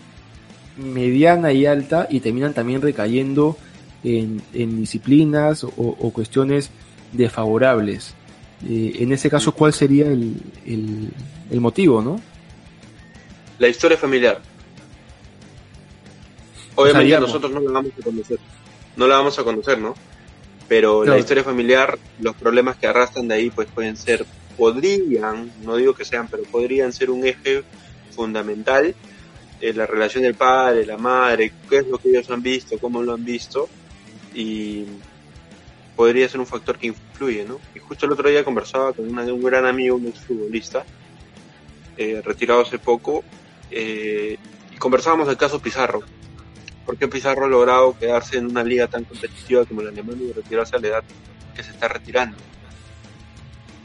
mediana 0.76 1.52
y 1.52 1.64
alta 1.64 2.06
y 2.10 2.20
terminan 2.20 2.52
también 2.52 2.82
recayendo 2.82 3.56
en, 4.04 4.42
disciplinas 4.52 5.64
o, 5.64 6.12
cuestiones 6.12 6.70
desfavorables. 7.12 8.14
en 8.62 9.10
ese 9.10 9.30
caso, 9.30 9.52
¿cuál 9.52 9.72
sería 9.72 10.06
el, 10.06 10.34
el 11.50 11.60
motivo, 11.60 12.02
no? 12.02 12.20
La 13.58 13.68
historia 13.68 13.96
familiar. 13.96 14.40
Obviamente 16.76 17.18
nosotros 17.18 17.52
no 17.52 17.60
la 17.60 17.70
vamos 17.72 17.92
a 17.98 18.02
conocer, 18.04 18.38
no 18.96 19.06
la 19.06 19.16
vamos 19.16 19.38
a 19.38 19.44
conocer, 19.44 19.78
¿no? 19.78 19.94
Pero 20.68 21.04
la 21.04 21.18
historia 21.18 21.42
familiar, 21.42 21.98
los 22.20 22.36
problemas 22.36 22.76
que 22.76 22.86
arrastran 22.86 23.28
de 23.28 23.34
ahí, 23.34 23.50
pues 23.50 23.68
pueden 23.72 23.96
ser, 23.96 24.26
podrían, 24.56 25.50
no 25.62 25.76
digo 25.76 25.94
que 25.94 26.04
sean, 26.04 26.28
pero 26.28 26.42
podrían 26.44 26.92
ser 26.92 27.10
un 27.10 27.24
eje 27.24 27.62
fundamental 28.14 28.94
en 29.60 29.76
la 29.76 29.86
relación 29.86 30.24
del 30.24 30.34
padre, 30.34 30.84
la 30.84 30.98
madre, 30.98 31.52
qué 31.68 31.78
es 31.78 31.86
lo 31.86 31.98
que 31.98 32.10
ellos 32.10 32.30
han 32.30 32.42
visto, 32.42 32.78
cómo 32.78 33.02
lo 33.02 33.14
han 33.14 33.24
visto, 33.24 33.68
y 34.34 34.84
podría 35.94 36.28
ser 36.28 36.40
un 36.40 36.46
factor 36.46 36.78
que 36.78 36.88
influye, 36.88 37.44
¿no? 37.44 37.58
Y 37.74 37.78
justo 37.78 38.04
el 38.04 38.12
otro 38.12 38.28
día 38.28 38.44
conversaba 38.44 38.92
con 38.92 39.06
un 39.06 39.42
gran 39.42 39.64
amigo, 39.64 39.96
un 39.96 40.08
exfutbolista, 40.08 40.84
eh, 41.96 42.20
retirado 42.22 42.60
hace 42.60 42.78
poco, 42.78 43.24
eh, 43.70 44.36
y 44.74 44.76
conversábamos 44.76 45.28
del 45.28 45.38
caso 45.38 45.62
Pizarro 45.62 46.02
¿Por 46.86 46.96
qué 46.96 47.08
Pizarro 47.08 47.46
ha 47.46 47.48
logrado 47.48 47.98
quedarse 47.98 48.38
en 48.38 48.46
una 48.46 48.62
liga 48.62 48.86
tan 48.86 49.02
competitiva 49.02 49.64
como 49.64 49.82
la 49.82 49.90
alemana 49.90 50.22
y 50.22 50.32
retirarse 50.32 50.76
a 50.76 50.78
la 50.78 50.86
edad 50.86 51.04
que 51.54 51.64
se 51.64 51.72
está 51.72 51.88
retirando? 51.88 52.36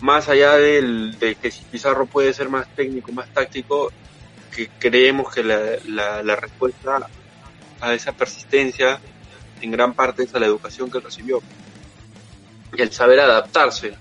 Más 0.01 0.29
allá 0.29 0.55
del, 0.57 1.17
de 1.17 1.33
que 1.35 1.49
si 1.49 1.63
Pizarro 1.63 2.05
puede 2.05 2.31
ser 2.33 2.47
más 2.47 2.67
técnico, 2.75 3.11
más 3.11 3.27
táctico, 3.33 3.91
que 4.55 4.69
creemos 4.79 5.33
que 5.33 5.43
la, 5.43 6.21
la, 6.23 6.35
respuesta 6.35 7.07
a 7.79 7.93
esa 7.93 8.11
persistencia 8.11 8.99
en 9.61 9.71
gran 9.71 9.93
parte 9.93 10.23
es 10.23 10.35
a 10.35 10.39
la 10.39 10.45
educación 10.45 10.91
que 10.91 10.99
recibió 10.99 11.41
y 12.75 12.81
el 12.81 12.91
saber 12.91 13.19
adaptarse. 13.19 13.93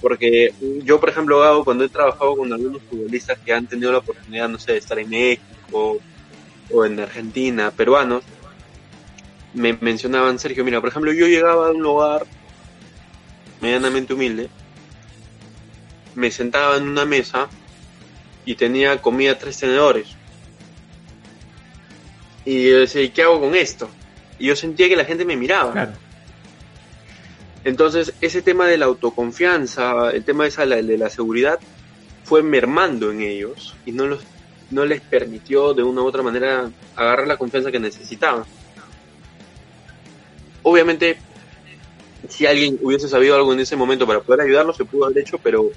Porque 0.00 0.54
yo, 0.82 0.98
por 0.98 1.10
ejemplo, 1.10 1.44
hago 1.44 1.64
cuando 1.64 1.84
he 1.84 1.88
trabajado 1.88 2.36
con 2.36 2.52
algunos 2.52 2.82
futbolistas 2.82 3.38
que 3.38 3.52
han 3.52 3.66
tenido 3.66 3.92
la 3.92 3.98
oportunidad, 3.98 4.48
no 4.48 4.58
sé, 4.58 4.72
de 4.72 4.78
estar 4.78 4.98
en 4.98 5.10
México 5.10 6.00
o 6.72 6.84
en 6.84 7.00
Argentina, 7.00 7.70
peruanos, 7.70 8.24
me 9.54 9.76
mencionaban, 9.80 10.38
Sergio, 10.38 10.64
mira, 10.64 10.80
por 10.80 10.90
ejemplo, 10.90 11.12
yo 11.12 11.26
llegaba 11.26 11.68
a 11.68 11.70
un 11.70 11.82
lugar 11.82 12.26
medianamente 13.60 14.14
humilde, 14.14 14.48
me 16.14 16.30
sentaba 16.30 16.76
en 16.76 16.88
una 16.88 17.04
mesa 17.04 17.48
y 18.44 18.54
tenía 18.54 19.00
comida 19.00 19.38
tres 19.38 19.58
tenedores. 19.58 20.08
Y 22.44 22.70
yo 22.70 22.80
decía, 22.80 23.12
qué 23.12 23.22
hago 23.22 23.40
con 23.40 23.54
esto? 23.54 23.88
Y 24.38 24.46
yo 24.46 24.56
sentía 24.56 24.88
que 24.88 24.96
la 24.96 25.04
gente 25.04 25.24
me 25.24 25.36
miraba. 25.36 25.92
Entonces, 27.64 28.14
ese 28.20 28.40
tema 28.40 28.66
de 28.66 28.78
la 28.78 28.86
autoconfianza, 28.86 30.10
el 30.10 30.24
tema 30.24 30.44
de, 30.44 30.48
esa, 30.48 30.64
de 30.64 30.98
la 30.98 31.10
seguridad, 31.10 31.58
fue 32.24 32.42
mermando 32.42 33.10
en 33.10 33.20
ellos 33.20 33.74
y 33.84 33.92
no 33.92 34.06
los 34.06 34.24
no 34.70 34.84
les 34.84 35.00
permitió 35.00 35.74
de 35.74 35.82
una 35.82 36.02
u 36.02 36.06
otra 36.06 36.22
manera 36.22 36.70
agarrar 36.96 37.26
la 37.26 37.36
confianza 37.36 37.70
que 37.70 37.80
necesitaban. 37.80 38.44
Obviamente, 40.62 41.18
si 42.28 42.46
alguien 42.46 42.78
hubiese 42.82 43.08
sabido 43.08 43.34
algo 43.34 43.52
en 43.52 43.60
ese 43.60 43.76
momento 43.76 44.06
para 44.06 44.20
poder 44.20 44.42
ayudarlos, 44.42 44.76
se 44.76 44.84
pudo 44.84 45.06
haber 45.06 45.18
hecho, 45.18 45.38
pero 45.38 45.70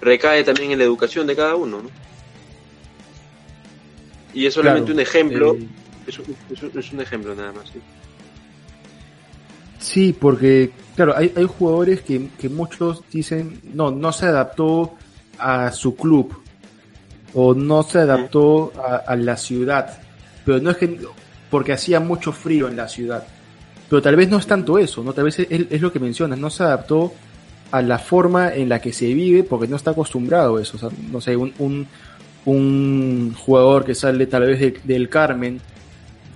recae 0.00 0.44
también 0.44 0.72
en 0.72 0.78
la 0.78 0.84
educación 0.84 1.26
de 1.26 1.36
cada 1.36 1.54
uno, 1.56 1.82
¿no? 1.82 1.90
Y 4.34 4.46
es 4.46 4.54
solamente 4.54 4.92
un 4.92 5.00
ejemplo, 5.00 5.54
eh, 5.54 5.68
es, 6.06 6.92
un, 6.92 7.00
ejemplo 7.00 7.34
nada 7.34 7.52
más. 7.52 7.70
¿sí? 9.78 10.14
porque, 10.18 10.70
claro, 10.96 11.14
hay, 11.16 11.32
hay 11.36 11.44
jugadores 11.44 12.00
que, 12.00 12.28
que 12.38 12.48
muchos 12.48 13.02
dicen, 13.12 13.60
no, 13.74 13.90
no 13.90 14.10
se 14.12 14.26
adaptó 14.26 14.94
a 15.38 15.70
su 15.72 15.94
club, 15.96 16.34
o 17.34 17.54
no 17.54 17.82
se 17.82 17.98
adaptó 17.98 18.72
a, 19.06 19.16
la 19.16 19.36
ciudad. 19.36 19.98
Pero 20.44 20.60
no 20.60 20.70
es 20.70 20.76
que 20.76 20.98
porque 21.50 21.72
hacía 21.72 22.00
mucho 22.00 22.32
frío 22.32 22.68
en 22.68 22.76
la 22.76 22.88
ciudad. 22.88 23.24
Pero 23.88 24.00
tal 24.00 24.16
vez 24.16 24.28
no 24.28 24.38
es 24.38 24.46
tanto 24.46 24.78
eso, 24.78 25.02
¿no? 25.04 25.12
Tal 25.12 25.24
vez 25.24 25.38
es, 25.38 25.80
lo 25.80 25.92
que 25.92 26.00
mencionas, 26.00 26.38
no 26.38 26.50
se 26.50 26.62
adaptó 26.62 27.12
a 27.70 27.82
la 27.82 27.98
forma 27.98 28.54
en 28.54 28.68
la 28.68 28.80
que 28.80 28.92
se 28.92 29.12
vive 29.12 29.44
porque 29.44 29.68
no 29.68 29.76
está 29.76 29.90
acostumbrado 29.90 30.56
a 30.56 30.62
eso. 30.62 30.76
O 30.76 30.80
sea, 30.80 30.88
no 31.10 31.20
sé, 31.20 31.36
un, 31.36 31.52
un, 31.58 31.86
un 32.44 33.34
jugador 33.34 33.84
que 33.84 33.94
sale 33.94 34.26
tal 34.26 34.46
vez 34.46 34.82
del 34.84 35.08
Carmen, 35.08 35.60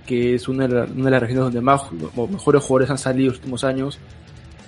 que 0.07 0.35
es 0.35 0.49
una 0.49 0.69
de, 0.69 0.83
una 0.83 1.05
de, 1.07 1.11
las 1.11 1.21
regiones 1.21 1.45
donde 1.45 1.61
más 1.61 1.83
o 2.15 2.27
mejores 2.27 2.63
jugadores 2.63 2.91
han 2.91 2.99
salido 2.99 3.25
en 3.25 3.29
los 3.29 3.39
últimos 3.39 3.65
años, 3.65 3.99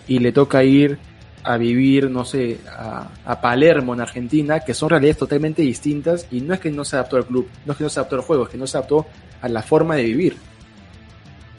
y 0.07 0.19
le 0.19 0.33
toca 0.33 0.65
ir 0.65 0.99
a 1.43 1.57
vivir, 1.57 2.11
no 2.11 2.25
sé, 2.25 2.59
a, 2.69 3.41
Palermo 3.41 3.95
en 3.95 4.01
Argentina, 4.01 4.61
que 4.61 4.75
son 4.75 4.91
realidades 4.91 5.19
totalmente 5.19 5.63
distintas 5.63 6.27
y 6.31 6.41
no 6.41 6.55
es 6.55 6.61
que 6.61 6.71
no 6.71 6.85
se 6.85 6.97
adaptó 6.97 7.17
al 7.17 7.27
club, 7.27 7.49
no 7.65 7.73
es 7.73 7.79
que 7.79 7.85
no 7.85 7.91
se 7.91 8.01
adaptó 8.01 8.17
al 8.17 8.23
juego, 8.23 8.45
es 8.45 8.51
que 8.51 8.59
no 8.59 8.67
se 8.67 8.77
adaptó 8.77 9.07
a 9.41 9.49
la 9.49 9.63
forma 9.63 9.97
de 9.97 10.05
vivir. 10.05 10.37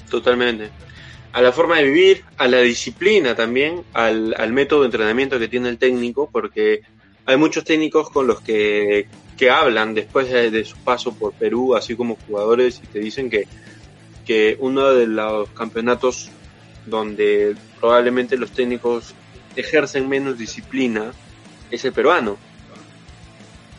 Totalmente. 0.09 0.69
A 1.31 1.41
la 1.41 1.51
forma 1.51 1.77
de 1.77 1.83
vivir, 1.83 2.23
a 2.37 2.47
la 2.47 2.59
disciplina 2.61 3.35
también, 3.35 3.83
al, 3.93 4.51
método 4.51 4.81
de 4.81 4.85
entrenamiento 4.87 5.37
que 5.39 5.47
tiene 5.47 5.69
el 5.69 5.77
técnico, 5.77 6.29
porque 6.31 6.81
hay 7.25 7.37
muchos 7.37 7.63
técnicos 7.63 8.09
con 8.09 8.25
los 8.25 8.41
que, 8.41 9.07
que 9.37 9.49
hablan 9.49 9.93
después 9.93 10.29
de, 10.29 10.65
su 10.65 10.77
paso 10.77 11.13
por 11.13 11.33
Perú, 11.33 11.75
así 11.75 11.95
como 11.95 12.17
jugadores, 12.27 12.81
y 12.83 12.87
te 12.87 12.99
dicen 12.99 13.29
que, 13.29 13.47
que 14.25 14.57
uno 14.59 14.91
de 14.91 15.07
los 15.07 15.49
campeonatos 15.51 16.31
donde 16.87 17.55
probablemente 17.79 18.37
los 18.37 18.51
técnicos 18.51 19.13
ejercen 19.55 20.07
menos 20.07 20.37
disciplina 20.37 21.11
es 21.71 21.85
el 21.85 21.93
peruano. 21.93 22.37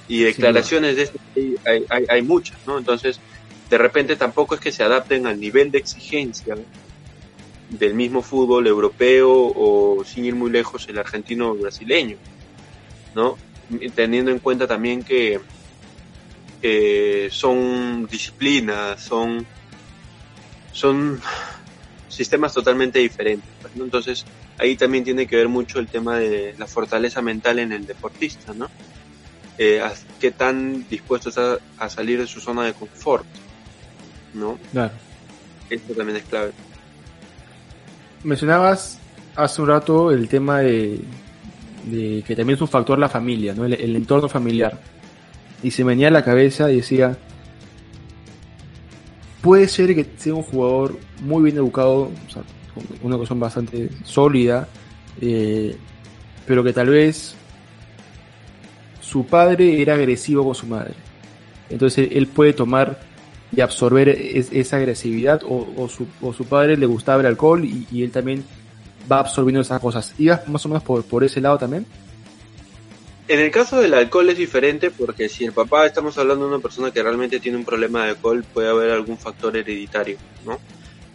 Y 0.09 0.22
declaraciones 0.22 0.96
de 0.96 1.02
este 1.02 1.18
hay, 1.64 1.86
hay, 1.88 2.05
hay, 2.09 2.22
muchas, 2.22 2.59
¿no? 2.66 2.78
Entonces, 2.78 3.20
de 3.68 3.78
repente 3.78 4.16
tampoco 4.16 4.57
es 4.57 4.61
que 4.61 4.72
se 4.72 4.82
adapten 4.82 5.26
al 5.26 5.38
nivel 5.38 5.70
de 5.70 5.78
exigencia 5.78 6.57
del 7.70 7.95
mismo 7.95 8.20
fútbol 8.20 8.66
europeo 8.66 9.30
o, 9.32 10.05
sin 10.05 10.24
ir 10.24 10.34
muy 10.34 10.51
lejos, 10.51 10.88
el 10.88 10.99
argentino 10.99 11.55
brasileño, 11.55 12.16
¿no? 13.14 13.38
Teniendo 13.95 14.32
en 14.32 14.40
cuenta 14.40 14.66
también 14.66 15.05
que 15.05 15.40
son 17.30 18.09
disciplinas, 18.11 19.01
son, 19.01 19.47
son 20.72 21.20
sistemas 22.09 22.53
totalmente 22.53 22.99
diferentes. 22.99 23.49
Pues, 23.62 23.72
Entonces, 23.76 24.24
ahí 24.61 24.76
también 24.76 25.04
tiene 25.04 25.26
que 25.26 25.36
ver 25.36 25.48
mucho 25.48 25.78
el 25.78 25.88
tema 25.88 26.18
de 26.18 26.54
la 26.58 26.66
fortaleza 26.66 27.22
mental 27.22 27.58
en 27.58 27.72
el 27.72 27.86
deportista, 27.86 28.52
¿no? 28.52 28.68
Eh, 29.56 29.82
qué 30.20 30.30
tan 30.30 30.86
dispuesto 30.88 31.30
está 31.30 31.58
a 31.78 31.88
salir 31.88 32.18
de 32.18 32.26
su 32.26 32.40
zona 32.40 32.64
de 32.64 32.74
confort, 32.74 33.24
¿no? 34.34 34.58
Claro. 34.72 34.92
Esto 35.70 35.94
también 35.94 36.18
es 36.18 36.24
clave. 36.24 36.52
Mencionabas 38.22 38.98
hace 39.34 39.62
un 39.62 39.68
rato 39.68 40.11
el 40.11 40.28
tema 40.28 40.61
de, 40.61 41.00
que 41.90 42.36
también 42.36 42.56
es 42.56 42.61
un 42.61 42.68
factor 42.68 42.98
la 42.98 43.08
familia, 43.08 43.54
¿no? 43.54 43.64
El, 43.64 43.96
entorno 43.96 44.28
familiar. 44.28 44.78
Y 45.62 45.70
se 45.70 45.84
me 45.84 45.92
venía 45.92 46.08
a 46.08 46.11
la 46.11 46.24
cabeza 46.24 46.70
y 46.70 46.76
decía, 46.76 47.16
puede 49.40 49.68
ser 49.68 49.94
que 49.94 50.06
sea 50.16 50.34
un 50.34 50.42
jugador 50.42 50.98
muy 51.22 51.44
bien 51.44 51.56
educado, 51.56 52.11
o 52.26 52.30
sea, 52.30 52.42
una 53.03 53.14
educación 53.14 53.41
bastante 53.41 53.91
sólida, 54.05 54.68
eh, 55.20 55.76
pero 56.47 56.64
que 56.64 56.72
tal 56.72 56.89
vez 56.89 57.35
su 59.01 59.26
padre 59.26 59.81
era 59.81 59.95
agresivo 59.95 60.45
con 60.45 60.55
su 60.55 60.66
madre. 60.66 60.95
Entonces 61.68 62.09
él 62.12 62.26
puede 62.26 62.53
tomar 62.53 63.01
y 63.55 63.61
absorber 63.61 64.09
esa 64.09 64.76
agresividad 64.76 65.43
o, 65.45 65.89
su, 65.89 66.07
o, 66.20 66.33
su, 66.33 66.45
padre 66.45 66.76
le 66.76 66.87
gustaba 66.87 67.20
el 67.20 67.26
alcohol 67.26 67.64
y, 67.64 68.03
él 68.03 68.12
también 68.12 68.45
va 69.11 69.20
absorbiendo 69.20 69.61
esas 69.61 69.81
cosas. 69.81 70.14
¿Ibas 70.18 70.49
más 70.49 70.64
o 70.66 70.68
menos 70.68 70.83
por, 70.85 71.03
por 71.05 71.24
ese 71.24 71.41
lado 71.41 71.59
también? 71.59 71.85
En 73.26 73.39
el 73.39 73.51
caso 73.51 73.81
del 73.81 73.95
alcohol 73.95 74.28
es 74.28 74.39
diferente 74.39 74.91
porque 74.91 75.28
si 75.28 75.45
el 75.45 75.53
papá 75.53 75.87
estamos 75.87 76.18
hablando 76.18 76.47
de 76.47 76.55
una 76.55 76.62
persona 76.62 76.91
que 76.91 77.03
realmente 77.03 77.39
tiene 77.39 77.59
un 77.59 77.64
problema 77.64 78.05
de 78.05 78.11
alcohol 78.11 78.45
puede 78.53 78.68
haber 78.68 78.91
algún 78.91 79.18
factor 79.18 79.57
hereditario, 79.57 80.16
¿no? 80.45 80.59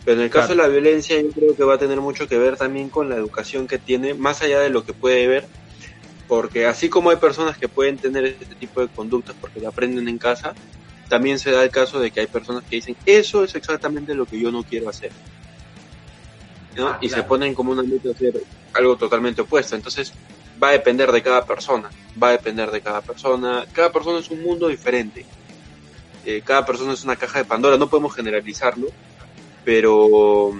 Pero 0.05 0.19
en 0.19 0.25
el 0.25 0.29
caso 0.29 0.49
de 0.49 0.55
la 0.55 0.67
violencia 0.67 1.19
yo 1.19 1.29
creo 1.31 1.55
que 1.55 1.63
va 1.63 1.75
a 1.75 1.77
tener 1.79 1.99
mucho 1.99 2.27
que 2.27 2.37
ver 2.37 2.57
también 2.57 2.89
con 2.89 3.09
la 3.09 3.15
educación 3.15 3.67
que 3.67 3.79
tiene, 3.79 4.13
más 4.13 4.41
allá 4.43 4.59
de 4.59 4.69
lo 4.69 4.85
que 4.85 4.93
puede 4.93 5.27
ver, 5.27 5.47
porque 6.27 6.67
así 6.67 6.89
como 6.89 7.09
hay 7.09 7.17
personas 7.17 7.57
que 7.57 7.67
pueden 7.67 7.97
tener 7.97 8.25
este 8.25 8.55
tipo 8.55 8.81
de 8.81 8.87
conductas 8.87 9.35
porque 9.41 9.59
lo 9.59 9.69
aprenden 9.69 10.07
en 10.07 10.19
casa, 10.19 10.53
también 11.09 11.39
se 11.39 11.51
da 11.51 11.63
el 11.63 11.71
caso 11.71 11.99
de 11.99 12.11
que 12.11 12.19
hay 12.19 12.27
personas 12.27 12.63
que 12.63 12.75
dicen, 12.75 12.95
eso 13.05 13.43
es 13.43 13.55
exactamente 13.55 14.13
lo 14.13 14.25
que 14.25 14.39
yo 14.39 14.51
no 14.51 14.63
quiero 14.63 14.89
hacer. 14.89 15.11
Ah, 16.77 16.97
y 17.01 17.09
se 17.09 17.23
ponen 17.23 17.53
como 17.53 17.71
una 17.71 17.83
meta 17.83 18.09
hacer 18.09 18.41
algo 18.73 18.97
totalmente 18.97 19.41
opuesto. 19.41 19.75
Entonces 19.75 20.13
va 20.61 20.69
a 20.69 20.71
depender 20.71 21.11
de 21.11 21.21
cada 21.21 21.45
persona, 21.45 21.89
va 22.21 22.29
a 22.29 22.31
depender 22.31 22.69
de 22.71 22.81
cada 22.81 23.01
persona. 23.01 23.65
Cada 23.73 23.91
persona 23.91 24.19
es 24.19 24.29
un 24.29 24.43
mundo 24.43 24.67
diferente. 24.67 25.25
Eh, 26.25 26.41
cada 26.43 26.65
persona 26.65 26.93
es 26.93 27.03
una 27.03 27.15
caja 27.15 27.39
de 27.39 27.45
Pandora, 27.45 27.77
no 27.77 27.87
podemos 27.87 28.13
generalizarlo, 28.15 28.87
pero 29.65 30.53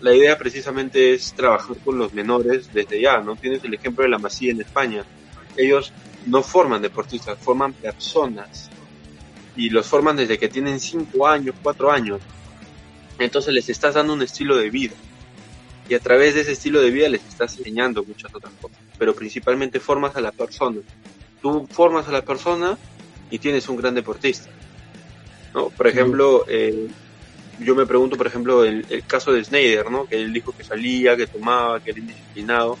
la 0.00 0.14
idea 0.14 0.38
precisamente 0.38 1.12
es 1.12 1.34
trabajar 1.34 1.76
con 1.84 1.98
los 1.98 2.14
menores 2.14 2.72
desde 2.72 3.00
ya, 3.00 3.20
¿no? 3.20 3.36
Tienes 3.36 3.62
el 3.64 3.74
ejemplo 3.74 4.04
de 4.04 4.10
la 4.10 4.18
Masía 4.18 4.52
en 4.52 4.60
España. 4.60 5.04
Ellos 5.56 5.92
no 6.26 6.42
forman 6.42 6.80
deportistas, 6.80 7.38
forman 7.38 7.72
personas. 7.72 8.70
Y 9.56 9.68
los 9.68 9.86
forman 9.86 10.16
desde 10.16 10.38
que 10.38 10.48
tienen 10.48 10.80
5 10.80 11.26
años, 11.26 11.54
4 11.62 11.90
años. 11.90 12.20
Entonces 13.18 13.52
les 13.52 13.68
estás 13.68 13.94
dando 13.94 14.14
un 14.14 14.22
estilo 14.22 14.56
de 14.56 14.70
vida. 14.70 14.94
Y 15.88 15.94
a 15.94 16.00
través 16.00 16.34
de 16.34 16.40
ese 16.42 16.52
estilo 16.52 16.80
de 16.80 16.90
vida 16.90 17.08
les 17.08 17.24
estás 17.24 17.58
enseñando 17.58 18.04
muchas 18.04 18.34
otras 18.34 18.52
cosas. 18.60 18.78
Pero 18.98 19.14
principalmente 19.14 19.80
formas 19.80 20.16
a 20.16 20.20
la 20.20 20.32
persona. 20.32 20.78
Tú 21.42 21.66
formas 21.70 22.08
a 22.08 22.12
la 22.12 22.22
persona 22.22 22.78
y 23.30 23.38
tienes 23.38 23.68
un 23.68 23.76
gran 23.76 23.94
deportista. 23.94 24.48
¿no? 25.52 25.68
Por 25.68 25.86
ejemplo, 25.86 26.44
eh, 26.48 26.88
yo 27.64 27.74
me 27.74 27.86
pregunto, 27.86 28.16
por 28.16 28.26
ejemplo, 28.26 28.64
el, 28.64 28.86
el, 28.90 29.04
caso 29.04 29.32
de 29.32 29.44
Snyder, 29.44 29.90
¿no? 29.90 30.06
Que 30.06 30.16
él 30.16 30.32
dijo 30.32 30.52
que 30.52 30.64
salía, 30.64 31.16
que 31.16 31.26
tomaba, 31.26 31.80
que 31.80 31.90
era 31.90 32.00
indisciplinado. 32.00 32.78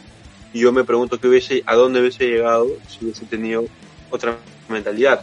Y 0.52 0.60
yo 0.60 0.72
me 0.72 0.84
pregunto 0.84 1.18
que 1.18 1.28
hubiese, 1.28 1.62
a 1.66 1.74
dónde 1.74 2.00
hubiese 2.00 2.26
llegado 2.26 2.68
si 2.88 3.04
hubiese 3.04 3.24
tenido 3.26 3.64
otra 4.10 4.36
mentalidad, 4.68 5.22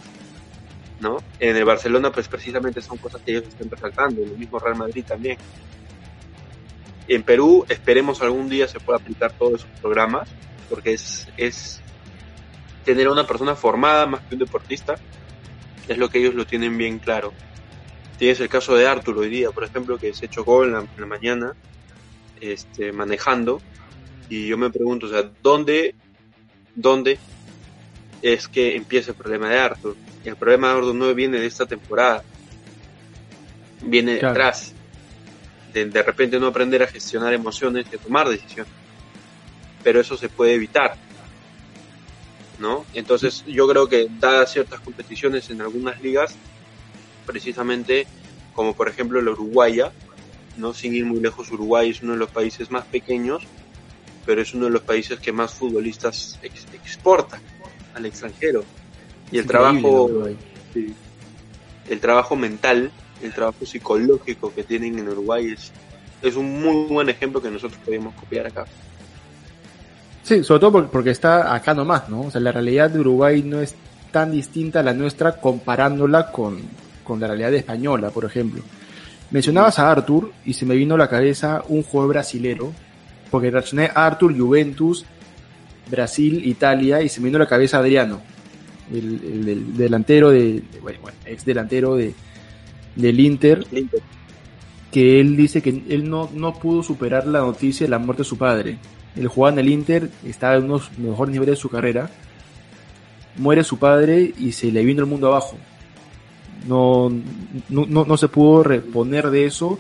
¿no? 0.99 1.17
En 1.39 1.55
el 1.55 1.65
Barcelona, 1.65 2.11
pues 2.11 2.27
precisamente 2.27 2.81
son 2.81 2.97
cosas 2.97 3.21
que 3.21 3.31
ellos 3.31 3.43
están 3.47 3.69
resaltando, 3.69 4.21
en 4.21 4.29
el 4.29 4.37
mismo 4.37 4.59
Real 4.59 4.77
Madrid 4.77 5.03
también. 5.07 5.37
En 7.07 7.23
Perú, 7.23 7.65
esperemos 7.69 8.21
algún 8.21 8.49
día 8.49 8.67
se 8.67 8.79
pueda 8.79 8.99
aplicar 8.99 9.31
todos 9.33 9.61
esos 9.61 9.79
programas, 9.79 10.29
porque 10.69 10.93
es, 10.93 11.27
es 11.37 11.81
tener 12.83 13.07
a 13.07 13.11
una 13.11 13.25
persona 13.25 13.55
formada 13.55 14.05
más 14.05 14.21
que 14.21 14.35
un 14.35 14.39
deportista, 14.39 14.95
es 15.87 15.97
lo 15.97 16.09
que 16.09 16.19
ellos 16.19 16.35
lo 16.35 16.45
tienen 16.45 16.77
bien 16.77 16.99
claro. 16.99 17.33
Tienes 18.19 18.39
el 18.41 18.49
caso 18.49 18.75
de 18.75 18.85
Arthur 18.85 19.17
hoy 19.17 19.29
día, 19.29 19.49
por 19.51 19.63
ejemplo, 19.63 19.97
que 19.97 20.13
se 20.13 20.27
chocó 20.27 20.65
en 20.65 20.73
la, 20.73 20.79
en 20.79 20.87
la 20.97 21.05
mañana 21.05 21.55
este, 22.41 22.91
manejando 22.91 23.61
y 24.29 24.47
yo 24.47 24.57
me 24.57 24.69
pregunto, 24.69 25.07
o 25.07 25.09
sea, 25.09 25.29
¿dónde, 25.41 25.95
dónde 26.75 27.17
es 28.21 28.47
que 28.47 28.75
empieza 28.75 29.11
el 29.11 29.17
problema 29.17 29.49
de 29.49 29.57
Arthur? 29.57 29.95
El 30.23 30.35
problema 30.35 30.67
de 30.67 30.73
Arthur 30.75 30.95
no 30.95 31.13
viene 31.15 31.39
de 31.39 31.47
esta 31.47 31.65
temporada, 31.65 32.23
viene 33.81 34.15
de 34.15 34.25
atrás. 34.25 34.73
De, 35.73 35.85
de 35.85 36.03
repente 36.03 36.39
no 36.39 36.47
aprender 36.47 36.83
a 36.83 36.87
gestionar 36.87 37.33
emociones 37.33 37.85
y 37.91 37.95
a 37.95 37.99
tomar 37.99 38.27
decisiones. 38.27 38.73
Pero 39.81 40.01
eso 40.01 40.17
se 40.17 40.29
puede 40.29 40.53
evitar. 40.53 40.95
¿No? 42.59 42.85
Entonces 42.93 43.45
yo 43.47 43.65
creo 43.67 43.87
que 43.87 44.09
dadas 44.19 44.51
ciertas 44.51 44.81
competiciones 44.81 45.49
en 45.49 45.61
algunas 45.61 46.01
ligas, 46.01 46.35
precisamente 47.29 48.07
como 48.53 48.73
por 48.73 48.89
ejemplo 48.89 49.21
la 49.21 49.29
Uruguaya, 49.31 49.91
no 50.57 50.73
sin 50.73 50.95
ir 50.95 51.05
muy 51.05 51.19
lejos, 51.19 51.51
Uruguay 51.51 51.91
es 51.91 52.01
uno 52.01 52.13
de 52.13 52.17
los 52.17 52.31
países 52.31 52.71
más 52.71 52.85
pequeños, 52.85 53.43
pero 54.25 54.41
es 54.41 54.53
uno 54.55 54.65
de 54.65 54.71
los 54.71 54.81
países 54.81 55.19
que 55.19 55.31
más 55.31 55.53
futbolistas 55.53 56.39
ex 56.41 56.65
exporta 56.73 57.39
al 57.93 58.05
extranjero. 58.07 58.65
Y 59.31 59.37
el 59.37 59.45
trabajo, 59.45 60.09
sí, 60.73 60.93
el 61.87 61.99
trabajo 61.99 62.35
mental, 62.35 62.91
el 63.21 63.31
trabajo 63.31 63.63
psicológico 63.63 64.51
que 64.53 64.63
tienen 64.63 64.97
en 64.97 65.07
Uruguay 65.07 65.53
es, 65.53 65.71
es 66.23 66.35
un 66.35 66.59
muy 66.59 66.87
buen 66.87 67.09
ejemplo 67.09 67.41
que 67.41 67.51
nosotros 67.51 67.79
podemos 67.85 68.15
copiar 68.15 68.47
acá. 68.47 68.65
Sí, 70.23 70.43
sobre 70.43 70.59
todo 70.61 70.89
porque 70.89 71.11
está 71.11 71.53
acá 71.53 71.75
nomás, 71.75 72.09
¿no? 72.09 72.21
O 72.21 72.31
sea, 72.31 72.41
la 72.41 72.51
realidad 72.51 72.89
de 72.89 72.99
Uruguay 72.99 73.43
no 73.43 73.61
es 73.61 73.75
tan 74.11 74.31
distinta 74.31 74.79
a 74.79 74.83
la 74.83 74.93
nuestra 74.93 75.39
comparándola 75.39 76.31
con, 76.31 76.59
con 77.09 77.19
la 77.19 77.25
realidad 77.25 77.55
española, 77.55 78.11
por 78.11 78.23
ejemplo. 78.23 78.61
Mencionabas 79.31 79.79
a 79.79 79.89
Arthur 79.89 80.31
y 80.45 80.53
se 80.53 80.63
me 80.63 80.75
vino 80.75 80.93
a 80.93 80.97
la 80.99 81.09
cabeza 81.09 81.63
un 81.67 81.81
jugador 81.81 82.13
brasilero, 82.13 82.71
porque 83.31 83.49
reaccioné 83.49 83.85
a 83.87 84.05
Arthur, 84.05 84.37
Juventus, 84.37 85.05
Brasil, 85.89 86.45
Italia, 86.45 87.01
y 87.01 87.09
se 87.09 87.19
me 87.19 87.25
vino 87.25 87.37
a 87.37 87.39
la 87.39 87.47
cabeza 87.47 87.79
Adriano, 87.79 88.21
el, 88.93 89.75
delantero 89.75 90.29
de, 90.29 90.61
bueno, 90.83 90.99
ex 91.25 91.43
delantero 91.43 91.95
de, 91.95 92.13
del 92.95 93.19
Inter, 93.19 93.65
que 94.91 95.19
él 95.19 95.35
dice 95.35 95.63
que 95.63 95.83
él 95.89 96.07
no, 96.07 96.29
no 96.31 96.53
pudo 96.53 96.83
superar 96.83 97.25
la 97.25 97.39
noticia 97.39 97.87
de 97.87 97.89
la 97.89 97.97
muerte 97.97 98.21
de 98.21 98.29
su 98.29 98.37
padre. 98.37 98.77
Él 99.15 99.27
jugaba 99.27 99.53
en 99.53 99.59
el 99.65 99.69
Inter, 99.69 100.11
estaba 100.23 100.57
en 100.57 100.65
unos 100.65 100.95
mejores 100.99 101.33
niveles 101.33 101.55
de 101.55 101.61
su 101.61 101.69
carrera, 101.69 102.11
muere 103.35 103.63
su 103.63 103.79
padre 103.79 104.31
y 104.37 104.51
se 104.51 104.71
le 104.71 104.85
vino 104.85 105.01
el 105.01 105.07
mundo 105.07 105.27
abajo 105.27 105.57
no, 106.67 107.09
no, 107.69 108.05
no, 108.05 108.17
se 108.17 108.27
pudo 108.27 108.63
reponer 108.63 109.29
de 109.29 109.45
eso 109.45 109.79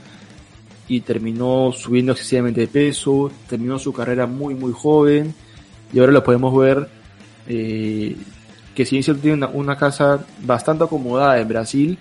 y 0.87 1.01
terminó 1.01 1.71
subiendo 1.71 2.13
excesivamente 2.13 2.61
de 2.61 2.67
peso, 2.67 3.31
terminó 3.47 3.77
su 3.79 3.93
carrera 3.93 4.25
muy 4.25 4.55
muy 4.55 4.71
joven 4.71 5.33
y 5.93 5.99
ahora 5.99 6.11
lo 6.11 6.23
podemos 6.23 6.55
ver 6.57 6.89
eh, 7.47 8.15
que 8.75 8.85
si 8.85 8.99
bien 8.99 9.19
tiene 9.19 9.45
una, 9.47 9.75
casa 9.75 10.25
bastante 10.43 10.85
acomodada 10.85 11.39
en 11.39 11.47
Brasil, 11.47 11.97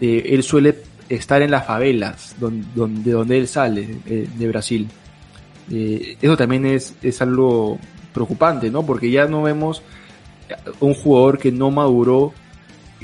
eh, 0.00 0.24
él 0.26 0.42
suele 0.42 0.76
estar 1.08 1.40
en 1.40 1.50
las 1.50 1.66
favelas 1.66 2.36
donde, 2.38 3.10
donde 3.10 3.38
él 3.38 3.48
sale 3.48 3.98
eh, 4.06 4.28
de 4.36 4.48
Brasil. 4.48 4.88
eso 5.70 6.36
también 6.36 6.66
es, 6.66 6.94
es 7.02 7.22
algo 7.22 7.78
preocupante, 8.12 8.70
¿no? 8.70 8.84
Porque 8.84 9.10
ya 9.10 9.26
no 9.26 9.42
vemos 9.42 9.82
un 10.80 10.94
jugador 10.94 11.38
que 11.38 11.50
no 11.50 11.70
maduró 11.70 12.34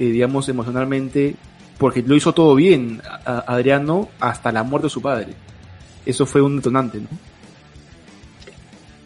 digamos, 0.06 0.48
emocionalmente, 0.48 1.36
porque 1.78 2.02
lo 2.02 2.14
hizo 2.16 2.32
todo 2.32 2.54
bien 2.54 3.02
Adriano 3.24 4.08
hasta 4.20 4.52
la 4.52 4.62
muerte 4.62 4.86
de 4.86 4.90
su 4.90 5.02
padre. 5.02 5.34
Eso 6.04 6.26
fue 6.26 6.40
un 6.40 6.56
detonante, 6.56 6.98
¿no? 6.98 7.08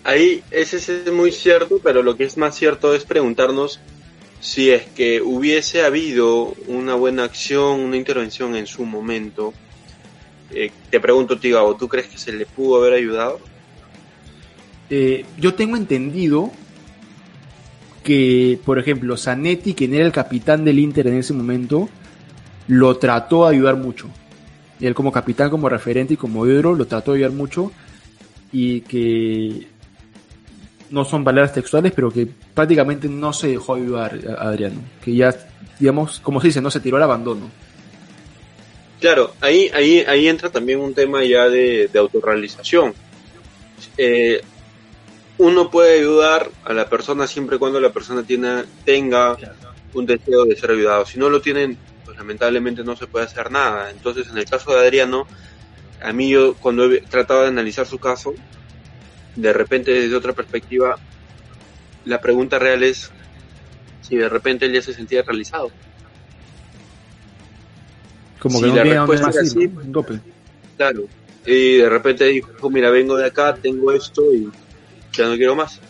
Ahí, 0.04 0.42
ese 0.50 0.76
es 0.76 1.12
muy 1.12 1.30
cierto, 1.30 1.80
pero 1.82 2.02
lo 2.02 2.16
que 2.16 2.24
es 2.24 2.36
más 2.36 2.56
cierto 2.56 2.94
es 2.94 3.04
preguntarnos 3.04 3.80
si 4.40 4.70
es 4.70 4.82
que 4.86 5.22
hubiese 5.22 5.84
habido 5.84 6.54
una 6.66 6.94
buena 6.94 7.22
acción, 7.22 7.78
una 7.80 7.96
intervención 7.96 8.56
en 8.56 8.66
su 8.66 8.84
momento. 8.84 9.54
Eh, 10.50 10.72
te 10.90 10.98
pregunto, 10.98 11.38
Tigao, 11.38 11.76
¿tú 11.76 11.88
crees 11.88 12.08
que 12.08 12.18
se 12.18 12.32
le 12.32 12.46
pudo 12.46 12.80
haber 12.80 12.94
ayudado? 12.94 13.38
Eh, 14.90 15.24
yo 15.38 15.54
tengo 15.54 15.76
entendido 15.76 16.50
que, 18.02 18.58
por 18.64 18.78
ejemplo, 18.78 19.16
Zanetti, 19.16 19.74
quien 19.74 19.94
era 19.94 20.04
el 20.04 20.12
capitán 20.12 20.64
del 20.64 20.78
Inter 20.78 21.06
en 21.06 21.18
ese 21.18 21.32
momento, 21.32 21.88
lo 22.68 22.96
trató 22.96 23.44
de 23.44 23.56
ayudar 23.56 23.76
mucho. 23.76 24.08
Él 24.80 24.94
como 24.94 25.12
capitán, 25.12 25.50
como 25.50 25.68
referente 25.68 26.14
y 26.14 26.16
como 26.16 26.46
héroe, 26.46 26.76
lo 26.76 26.86
trató 26.86 27.12
de 27.12 27.18
ayudar 27.18 27.32
mucho 27.32 27.72
y 28.52 28.80
que 28.82 29.68
no 30.90 31.04
son 31.04 31.24
palabras 31.24 31.54
textuales, 31.54 31.92
pero 31.92 32.10
que 32.10 32.26
prácticamente 32.26 33.08
no 33.08 33.32
se 33.32 33.48
dejó 33.48 33.74
ayudar 33.74 34.18
a 34.38 34.48
Adriano, 34.48 34.80
que 35.02 35.14
ya, 35.14 35.34
digamos, 35.78 36.20
como 36.20 36.40
se 36.40 36.48
dice, 36.48 36.60
no 36.60 36.70
se 36.70 36.80
tiró 36.80 36.98
al 36.98 37.02
abandono. 37.04 37.50
Claro, 39.00 39.34
ahí, 39.40 39.70
ahí, 39.74 40.04
ahí 40.06 40.28
entra 40.28 40.50
también 40.50 40.80
un 40.80 40.94
tema 40.94 41.24
ya 41.24 41.48
de, 41.48 41.88
de 41.92 41.98
autorrealización. 41.98 42.94
Eh, 43.96 44.42
uno 45.42 45.72
puede 45.72 45.98
ayudar 45.98 46.52
a 46.64 46.72
la 46.72 46.88
persona 46.88 47.26
siempre 47.26 47.56
y 47.56 47.58
cuando 47.58 47.80
la 47.80 47.92
persona 47.92 48.22
tiene, 48.22 48.62
tenga 48.84 49.36
un 49.92 50.06
deseo 50.06 50.44
de 50.44 50.54
ser 50.54 50.70
ayudado. 50.70 51.04
Si 51.04 51.18
no 51.18 51.28
lo 51.28 51.42
tienen, 51.42 51.76
pues 52.04 52.16
lamentablemente 52.16 52.84
no 52.84 52.94
se 52.94 53.08
puede 53.08 53.24
hacer 53.24 53.50
nada. 53.50 53.90
Entonces, 53.90 54.28
en 54.30 54.38
el 54.38 54.44
caso 54.44 54.72
de 54.72 54.78
Adriano, 54.78 55.26
a 56.00 56.12
mí 56.12 56.30
yo 56.30 56.54
cuando 56.54 56.84
he 56.84 57.00
tratado 57.00 57.42
de 57.42 57.48
analizar 57.48 57.86
su 57.86 57.98
caso, 57.98 58.34
de 59.34 59.52
repente 59.52 59.90
desde 59.90 60.14
otra 60.14 60.32
perspectiva, 60.32 60.96
la 62.04 62.20
pregunta 62.20 62.60
real 62.60 62.84
es 62.84 63.10
si 64.00 64.14
de 64.14 64.28
repente 64.28 64.66
él 64.66 64.74
ya 64.74 64.82
se 64.82 64.94
sentía 64.94 65.22
realizado. 65.22 65.72
Como 68.38 68.60
que 68.60 68.68
no 68.68 68.76
la 68.76 68.84
respuesta 68.84 69.30
era 69.30 69.42
ir, 69.42 69.48
sí, 69.48 69.66
¿no? 69.66 69.80
Un 69.80 69.92
tope. 69.92 70.20
Claro. 70.76 71.08
Y 71.44 71.78
de 71.78 71.88
repente 71.88 72.26
dijo, 72.26 72.70
mira, 72.70 72.90
vengo 72.90 73.16
de 73.16 73.26
acá, 73.26 73.56
tengo 73.60 73.90
esto 73.90 74.22
y 74.32 74.48
ya 75.12 75.28
no 75.28 75.36
quiero 75.36 75.54
más. 75.54 75.80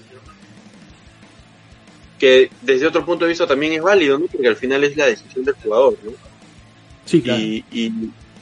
Que 2.19 2.51
desde 2.61 2.87
otro 2.87 3.05
punto 3.05 3.25
de 3.25 3.31
vista 3.31 3.47
también 3.47 3.73
es 3.73 3.83
válido, 3.83 4.19
¿no? 4.19 4.27
Porque 4.27 4.49
al 4.49 4.57
final 4.57 4.85
es 4.85 4.97
la 4.97 5.07
decisión 5.07 5.45
del 5.45 5.55
jugador, 5.55 5.99
¿no? 6.05 6.13
Sí, 7.05 7.21
claro. 7.21 7.41
y, 7.41 7.65
y, 7.73 7.93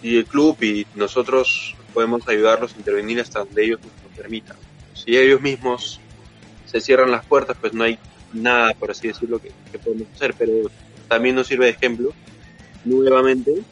y 0.03 0.17
el 0.19 0.27
club 0.27 0.63
y 0.63 0.87
nosotros 0.95 1.75
podemos 1.95 2.27
ayudarlos 2.29 2.75
a 2.75 2.77
intervenir 2.77 3.21
hasta 3.21 3.41
donde 3.41 3.65
ellos 3.65 3.81
nos 3.81 4.11
lo 4.11 4.17
permitan. 4.17 4.57
Si 4.95 5.17
ellos 5.17 5.41
mismos 5.41 6.01
se 6.67 6.81
cierran 6.81 7.11
las 7.11 7.25
puertas, 7.25 7.57
pues 7.61 7.73
no 7.73 7.85
hay 7.85 7.99
nada, 8.33 8.75
por 8.75 8.91
así 8.91 9.09
decirlo, 9.09 9.41
que, 9.41 9.51
que 9.73 9.79
podemos 9.79 10.09
hacer, 10.15 10.35
pero 10.39 10.71
también 11.09 11.35
nos 11.35 11.47
sirve 11.47 11.65
de 11.65 11.73
ejemplo, 11.73 12.13
nuevamente, 12.85 13.63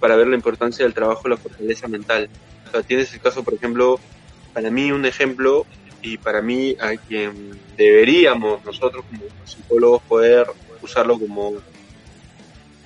para 0.00 0.16
ver 0.16 0.28
la 0.28 0.36
importancia 0.36 0.84
del 0.84 0.94
trabajo 0.94 1.22
y 1.26 1.30
la 1.30 1.36
fortaleza 1.36 1.88
mental. 1.88 2.28
O 2.68 2.70
sea, 2.70 2.82
tienes 2.82 3.12
el 3.12 3.20
caso, 3.20 3.44
por 3.44 3.54
ejemplo, 3.54 4.00
para 4.54 4.70
mí 4.70 4.90
un 4.92 5.04
ejemplo 5.04 5.66
y 6.06 6.18
para 6.18 6.40
mí 6.40 6.76
a 6.80 6.96
quien 6.96 7.58
deberíamos 7.76 8.64
nosotros 8.64 9.04
como 9.10 9.24
psicólogos 9.44 10.02
poder 10.02 10.46
usarlo 10.80 11.18
como 11.18 11.54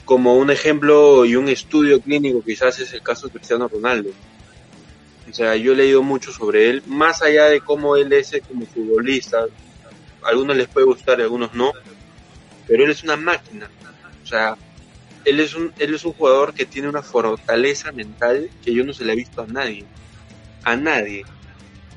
como 0.07 0.37
un 0.37 0.51
ejemplo 0.51 1.27
y 1.27 1.37
un 1.37 1.49
estudio 1.49 2.01
clínico 2.01 2.43
quizás 2.43 2.81
es 2.81 2.93
el 2.95 3.03
caso 3.03 3.27
de 3.27 3.35
Cristiano 3.35 3.69
Ronaldo. 3.69 4.11
O 5.31 5.33
sea, 5.33 5.55
yo 5.55 5.73
he 5.73 5.77
leído 5.77 6.03
mucho 6.03 6.33
sobre 6.33 6.69
él, 6.71 6.83
más 6.87 7.23
allá 7.23 7.45
de 7.45 7.61
cómo 7.61 7.95
él 7.95 8.13
es 8.13 8.33
como 8.49 8.67
futbolista, 8.67 9.45
a 10.23 10.29
algunos 10.29 10.57
les 10.57 10.67
puede 10.67 10.87
gustar 10.87 11.21
a 11.21 11.25
algunos 11.25 11.55
no, 11.55 11.73
pero 12.67 12.85
él 12.85 12.91
es 12.91 13.05
una 13.05 13.17
máquina. 13.17 13.71
O 14.25 14.27
sea, 14.27 14.57
él 15.25 15.39
es 15.39 15.55
un, 15.55 15.73
él 15.79 15.95
es 15.95 16.05
un 16.05 16.15
jugador 16.15 16.55
que 16.55 16.65
tiene 16.65 16.89
una 16.89 17.03
fortaleza 17.03 17.93
mental 17.93 18.51
que 18.65 18.75
yo 18.75 18.83
no 18.83 18.93
se 18.93 19.05
le 19.05 19.13
he 19.13 19.17
visto 19.17 19.43
a 19.43 19.47
nadie. 19.47 19.85
A 20.65 20.75
nadie. 20.75 21.25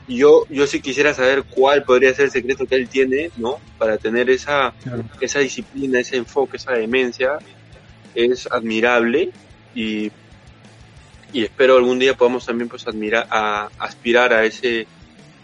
Yo, 0.08 0.46
yo 0.50 0.68
sí 0.68 0.82
quisiera 0.82 1.14
saber 1.14 1.44
cuál 1.44 1.84
podría 1.84 2.14
ser 2.14 2.26
el 2.26 2.32
secreto 2.32 2.66
que 2.66 2.76
él 2.76 2.90
tiene, 2.90 3.32
¿no? 3.38 3.60
Para 3.78 3.98
tener 3.98 4.30
esa, 4.30 4.74
Claro. 4.84 5.04
esa 5.22 5.40
disciplina, 5.40 6.00
ese 6.00 6.18
enfoque, 6.18 6.58
esa 6.58 6.74
demencia, 6.74 7.38
es 8.14 8.48
admirable 8.52 9.32
y, 9.74 10.12
y 11.32 11.44
espero 11.44 11.78
algún 11.78 12.00
día 12.00 12.16
podamos 12.16 12.46
también 12.46 12.68
pues 12.70 12.86
admirar, 12.88 13.28
a, 13.30 13.70
aspirar 13.80 14.34
a 14.34 14.44
ese, 14.44 14.86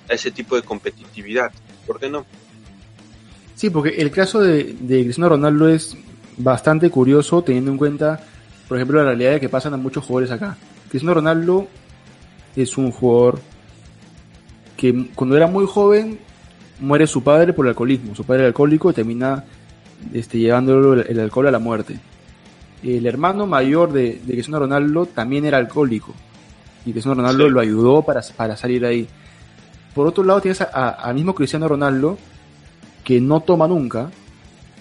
a 0.09 0.13
ese 0.13 0.29
tipo 0.31 0.55
de 0.55 0.61
competitividad. 0.61 1.51
¿Por 1.87 1.99
qué 1.99 2.09
no? 2.09 2.25
Sí, 3.55 3.69
porque 3.69 3.89
el 3.89 4.11
caso 4.11 4.39
de, 4.41 4.75
de 4.79 5.03
Cristiano 5.03 5.29
Ronaldo 5.29 5.69
es 5.69 5.95
bastante 6.37 6.89
curioso 6.89 7.41
teniendo 7.43 7.71
en 7.71 7.77
cuenta, 7.77 8.19
por 8.67 8.77
ejemplo, 8.77 8.99
la 8.99 9.05
realidad 9.05 9.31
de 9.31 9.39
que 9.39 9.49
pasan 9.49 9.73
a 9.73 9.77
muchos 9.77 10.05
jugadores 10.05 10.31
acá. 10.31 10.57
Cristiano 10.89 11.13
Ronaldo 11.13 11.67
es 12.55 12.77
un 12.77 12.91
jugador 12.91 13.39
que 14.79 15.09
cuando 15.13 15.35
era 15.35 15.45
muy 15.47 15.65
joven 15.67 16.17
muere 16.79 17.05
su 17.05 17.21
padre 17.21 17.51
por 17.51 17.65
el 17.65 17.71
alcoholismo. 17.71 18.15
Su 18.15 18.23
padre 18.23 18.43
era 18.43 18.47
alcohólico 18.47 18.89
y 18.89 18.93
termina 18.93 19.43
este, 20.13 20.37
llevándolo 20.39 20.93
el, 20.93 21.05
el 21.09 21.19
alcohol 21.19 21.47
a 21.47 21.51
la 21.51 21.59
muerte. 21.59 21.99
El 22.81 23.05
hermano 23.05 23.45
mayor 23.45 23.91
de, 23.91 24.21
de 24.23 24.33
Cristiano 24.33 24.59
Ronaldo 24.59 25.05
también 25.05 25.43
era 25.43 25.57
alcohólico. 25.57 26.13
Y 26.85 26.93
Cristiano 26.93 27.15
Ronaldo 27.21 27.45
Sí. 27.47 27.51
lo 27.51 27.59
ayudó 27.59 28.01
para, 28.03 28.21
para 28.37 28.55
salir 28.55 28.85
ahí. 28.85 29.05
Por 29.93 30.07
otro 30.07 30.23
lado 30.23 30.39
tienes 30.39 30.61
a- 30.61 30.69
a- 30.71 30.89
al 30.91 31.15
mismo 31.15 31.35
Cristiano 31.35 31.67
Ronaldo 31.67 32.17
que 33.03 33.19
no 33.19 33.41
toma 33.41 33.67
nunca. 33.67 34.09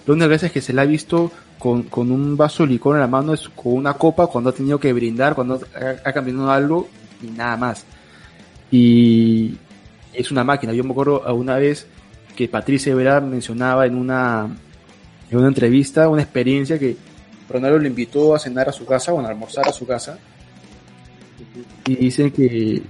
La 0.05 0.13
única 0.13 0.27
vez 0.27 0.49
que 0.49 0.61
se 0.61 0.71
le 0.71 0.79
ha 0.79 0.85
visto 0.85 1.29
con, 1.59 1.83
con 1.83 2.09
un 2.09 2.37
vaso 2.37 2.63
de 2.63 2.69
licor 2.69 2.95
en 2.95 3.01
la 3.01 3.07
mano 3.07 3.33
es 3.33 3.49
con 3.49 3.73
una 3.73 3.95
copa 3.95 4.27
cuando 4.27 4.51
ha 4.51 4.53
tenido 4.53 4.79
que 4.79 4.93
brindar, 4.93 5.35
cuando 5.35 5.55
ha, 5.75 6.07
ha 6.09 6.13
cambiado 6.13 6.49
algo 6.49 6.87
y 7.21 7.27
nada 7.31 7.57
más. 7.57 7.85
Y 8.71 9.57
es 10.13 10.31
una 10.31 10.43
máquina. 10.43 10.73
Yo 10.73 10.83
me 10.83 10.91
acuerdo 10.91 11.21
una 11.33 11.57
vez 11.57 11.87
que 12.35 12.47
Patricia 12.47 12.95
Vera 12.95 13.19
mencionaba 13.21 13.85
en 13.85 13.95
una, 13.95 14.47
en 15.29 15.37
una 15.37 15.47
entrevista 15.47 16.07
una 16.07 16.21
experiencia 16.21 16.79
que 16.79 16.95
Ronaldo 17.49 17.79
le 17.79 17.89
invitó 17.89 18.35
a 18.35 18.39
cenar 18.39 18.69
a 18.69 18.71
su 18.71 18.85
casa 18.85 19.13
o 19.13 19.19
a 19.19 19.27
almorzar 19.27 19.67
a 19.67 19.73
su 19.73 19.85
casa 19.85 20.17
y 21.85 21.95
dicen 21.95 22.31
que 22.31 22.81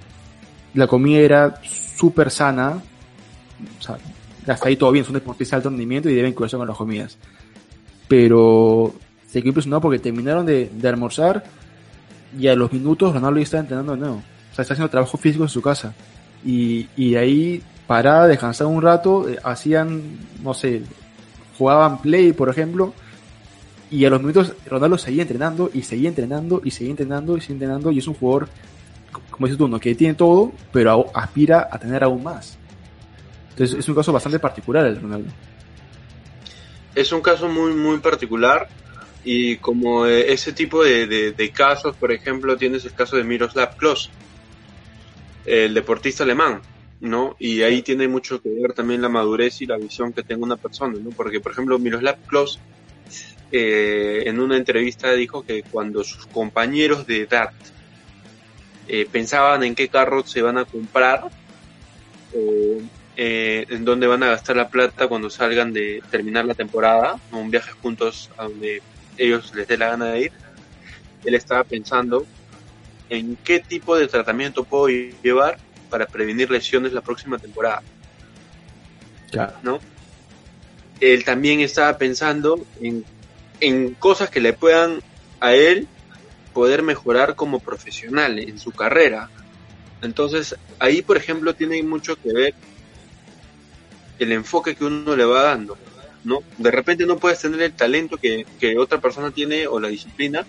la 0.74 0.88
comida 0.88 1.20
era 1.20 1.62
súper 1.64 2.30
sana, 2.30 2.82
o 3.80 3.82
sea, 3.82 3.98
hasta 4.48 4.68
ahí 4.68 4.76
todo 4.76 4.92
bien, 4.92 5.06
son 5.06 5.14
deportistas 5.14 5.52
de 5.52 5.56
alto 5.58 5.70
rendimiento 5.70 6.10
y 6.10 6.16
deben 6.16 6.34
cuidarse 6.34 6.58
con 6.58 6.68
las 6.68 6.78
comidas. 6.78 7.18
Pero 8.08 8.94
se 9.28 9.40
quedó 9.40 9.50
impresionado 9.50 9.82
porque 9.82 10.00
terminaron 10.00 10.46
de, 10.46 10.70
de 10.74 10.88
almorzar 10.88 11.44
y 12.38 12.48
a 12.48 12.56
los 12.56 12.72
minutos 12.72 13.14
Ronaldo 13.14 13.40
ya 13.40 13.44
estaba 13.44 13.62
entrenando 13.62 13.94
de 13.94 14.00
nuevo. 14.00 14.16
O 14.16 14.56
sea, 14.56 14.64
está 14.64 14.74
haciendo 14.74 14.90
trabajo 14.90 15.18
físico 15.18 15.44
en 15.44 15.50
su 15.50 15.62
casa. 15.62 15.94
Y, 16.46 16.88
ahí 17.16 17.62
paraba, 17.88 18.28
descansar 18.28 18.68
un 18.68 18.82
rato, 18.82 19.28
eh, 19.28 19.38
hacían, 19.44 20.02
no 20.42 20.54
sé, 20.54 20.82
jugaban 21.58 22.02
play, 22.02 22.32
por 22.34 22.50
ejemplo, 22.50 22.94
y 23.92 24.06
a 24.06 24.10
los 24.10 24.22
minutos 24.22 24.54
Ronaldo 24.68 24.98
seguía 24.98 25.24
entrenando 25.24 25.70
y 25.74 25.82
seguía 25.82 26.10
entrenando 26.10 26.62
y 26.64 26.72
seguía 26.72 26.92
entrenando 26.92 27.36
y 27.36 27.42
seguía 27.42 27.56
entrenando 27.56 27.92
y 27.92 27.98
es 27.98 28.08
un 28.08 28.14
jugador, 28.14 28.48
como 29.32 29.48
dices 29.48 29.58
tú, 29.58 29.68
¿no? 29.68 29.80
que 29.80 29.96
tiene 29.96 30.14
todo, 30.14 30.52
pero 30.72 31.08
aspira 31.14 31.68
a 31.72 31.80
tener 31.80 32.04
aún 32.04 32.24
más. 32.24 32.58
Entonces 33.50 33.80
es 33.80 33.90
un 33.90 33.96
caso 33.96 34.14
bastante 34.14 34.40
particular 34.40 34.86
el 34.86 35.02
Ronaldo. 35.02 35.30
Es 36.96 37.12
un 37.12 37.22
caso 37.22 37.48
muy, 37.50 37.74
muy 37.74 37.98
particular 38.00 38.68
y 39.24 39.58
como 39.58 40.06
eh, 40.06 40.32
ese 40.32 40.54
tipo 40.54 40.84
de, 40.84 41.08
de- 41.08 41.32
de 41.34 41.50
casos, 41.52 41.96
por 41.96 42.12
ejemplo, 42.12 42.56
tienes 42.58 42.86
el 42.86 42.94
caso 42.94 43.16
de 43.18 43.24
Miroslav 43.24 43.76
Klose, 43.76 44.10
el 45.46 45.74
deportista 45.74 46.24
alemán, 46.24 46.62
¿no? 47.00 47.36
Y 47.40 47.62
ahí 47.62 47.82
tiene 47.82 48.08
mucho 48.08 48.42
que 48.42 48.50
ver 48.50 48.74
también 48.74 49.02
la 49.02 49.10
madurez 49.10 49.62
y 49.62 49.66
la 49.66 49.78
visión 49.78 50.14
que 50.14 50.24
tenga 50.24 50.44
una 50.44 50.58
persona, 50.58 50.98
¿no? 51.02 51.10
Porque, 51.12 51.40
por 51.40 51.52
ejemplo, 51.52 51.80
Miroslav 51.80 52.18
Klose 52.28 52.60
eh, 53.52 54.24
en 54.26 54.40
una 54.40 54.58
entrevista 54.58 55.12
dijo 55.14 55.44
que 55.44 55.64
cuando 55.64 56.04
sus 56.04 56.28
compañeros 56.28 57.08
de 57.08 57.22
edad 57.22 57.52
eh, 58.88 59.08
pensaban 59.12 59.64
en 59.64 59.74
qué 59.76 59.88
carro 59.88 60.26
se 60.26 60.42
van 60.42 60.58
a 60.58 60.66
comprar 60.66 61.30
eh, 63.22 63.66
en 63.70 63.86
dónde 63.86 64.08
van 64.08 64.24
a 64.24 64.28
gastar 64.28 64.56
la 64.56 64.70
plata 64.70 65.08
cuando 65.08 65.30
salgan 65.30 65.74
de 65.74 66.02
terminar 66.12 66.46
la 66.46 66.54
temporada, 66.54 67.20
¿no? 67.32 67.40
un 67.40 67.52
viaje 67.52 67.72
juntos 67.72 68.30
a 68.38 68.44
donde 68.44 68.82
ellos 69.18 69.54
les 69.56 69.68
dé 69.68 69.78
la 69.78 69.90
gana 69.90 70.12
de 70.12 70.22
ir, 70.22 70.32
él 71.26 71.36
estaba 71.36 71.64
pensando 71.64 72.26
en 73.10 73.36
qué 73.38 73.60
tipo 73.60 73.98
de 73.98 74.08
tratamiento 74.08 74.64
puedo 74.64 74.88
llevar 74.88 75.58
para 75.90 76.06
prevenir 76.06 76.50
lesiones 76.52 76.94
la 76.94 77.02
próxima 77.02 77.38
temporada. 77.38 77.82
Claro. 79.32 79.54
¿no? 79.64 79.80
Él 81.00 81.24
también 81.24 81.60
estaba 81.60 81.98
pensando 81.98 82.66
en, 82.82 83.04
en 83.60 83.94
cosas 83.96 84.30
que 84.30 84.40
le 84.40 84.54
puedan 84.54 85.02
a 85.40 85.54
él 85.54 85.88
poder 86.54 86.84
mejorar 86.84 87.36
como 87.36 87.60
profesional 87.60 88.40
en 88.40 88.60
su 88.60 88.72
carrera. 88.72 89.30
Entonces, 90.02 90.56
ahí, 90.80 91.02
por 91.02 91.18
ejemplo, 91.18 91.54
tiene 91.56 91.82
mucho 91.84 92.16
que 92.16 92.34
ver 92.34 92.54
el 94.18 94.32
enfoque 94.32 94.76
que 94.76 94.86
uno 94.86 95.16
le 95.16 95.26
va 95.26 95.44
dando, 95.44 95.78
¿no? 96.24 96.44
De 96.58 96.72
repente 96.72 97.06
no 97.06 97.18
puedes 97.18 97.40
tener 97.40 97.62
el 97.62 97.74
talento 97.74 98.18
que, 98.18 98.46
que 98.60 98.78
otra 98.78 99.00
persona 99.00 99.32
tiene 99.32 99.68
o 99.68 99.80
la 99.80 99.88
disciplina, 99.88 100.46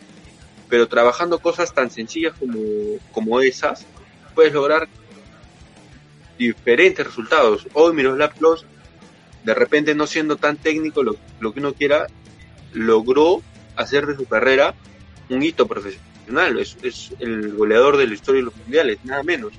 pero 0.71 0.89
trabajando 0.89 1.41
cosas 1.41 1.75
tan 1.75 1.91
sencillas 1.91 2.33
como, 2.39 2.61
como 3.13 3.41
esas, 3.41 3.85
puedes 4.35 4.53
lograr 4.55 4.89
diferentes 6.39 7.05
resultados. 7.05 7.67
Hoy 7.75 7.93
Miroslav 7.93 8.33
Klose, 8.35 8.65
de 9.45 9.53
repente 9.53 9.95
no 9.95 10.07
siendo 10.07 10.37
tan 10.37 10.57
técnico 10.57 11.03
lo, 11.03 11.17
lo 11.41 11.53
que 11.53 11.61
uno 11.61 11.75
quiera, 11.75 12.07
logró 12.73 13.43
hacer 13.77 14.07
de 14.07 14.17
su 14.17 14.27
carrera 14.27 14.75
un 15.29 15.43
hito 15.43 15.67
profesional. 15.67 16.59
Es, 16.59 16.77
es 16.83 17.11
el 17.19 17.53
goleador 17.55 17.97
de 17.97 18.07
la 18.07 18.15
historia 18.15 18.41
de 18.41 18.45
los 18.47 18.57
mundiales, 18.57 18.99
nada 19.05 19.25
menos. 19.25 19.53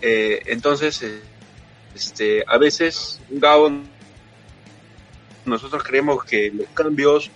Eh, 0.00 0.42
entonces, 0.46 1.02
eh, 1.02 1.20
este, 1.94 2.44
a 2.46 2.56
veces, 2.58 3.20
Gabo, 3.30 3.72
nosotros 5.44 5.82
creemos 5.82 6.24
que 6.24 6.52
los 6.54 6.68
cambios 6.68 7.30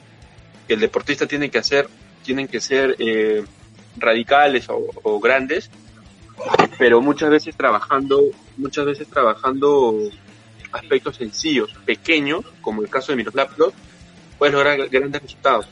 que 0.66 0.74
el 0.74 0.81
deportista 0.81 1.26
tiene 1.26 1.51
que 1.51 1.59
hacer 1.59 1.89
tienen 2.29 2.47
que 2.47 2.61
ser 2.61 2.95
eh, 2.99 3.43
radicales 3.97 4.68
o, 4.68 4.85
o 5.03 5.18
grandes, 5.18 5.70
pero 6.79 7.01
muchas 7.01 7.31
veces 7.31 7.57
trabajando, 7.57 8.22
muchas 8.59 8.85
veces 8.85 9.09
trabajando 9.09 9.97
aspectos 10.70 11.16
sencillos, 11.16 11.74
pequeños, 11.87 12.45
como 12.61 12.83
el 12.83 12.91
caso 12.91 13.12
de 13.12 13.16
Miroslav 13.16 13.49
Klose, 13.55 13.74
puedes 14.37 14.55
lograr 14.55 14.76
grandes 14.91 15.22
resultados. 15.22 15.68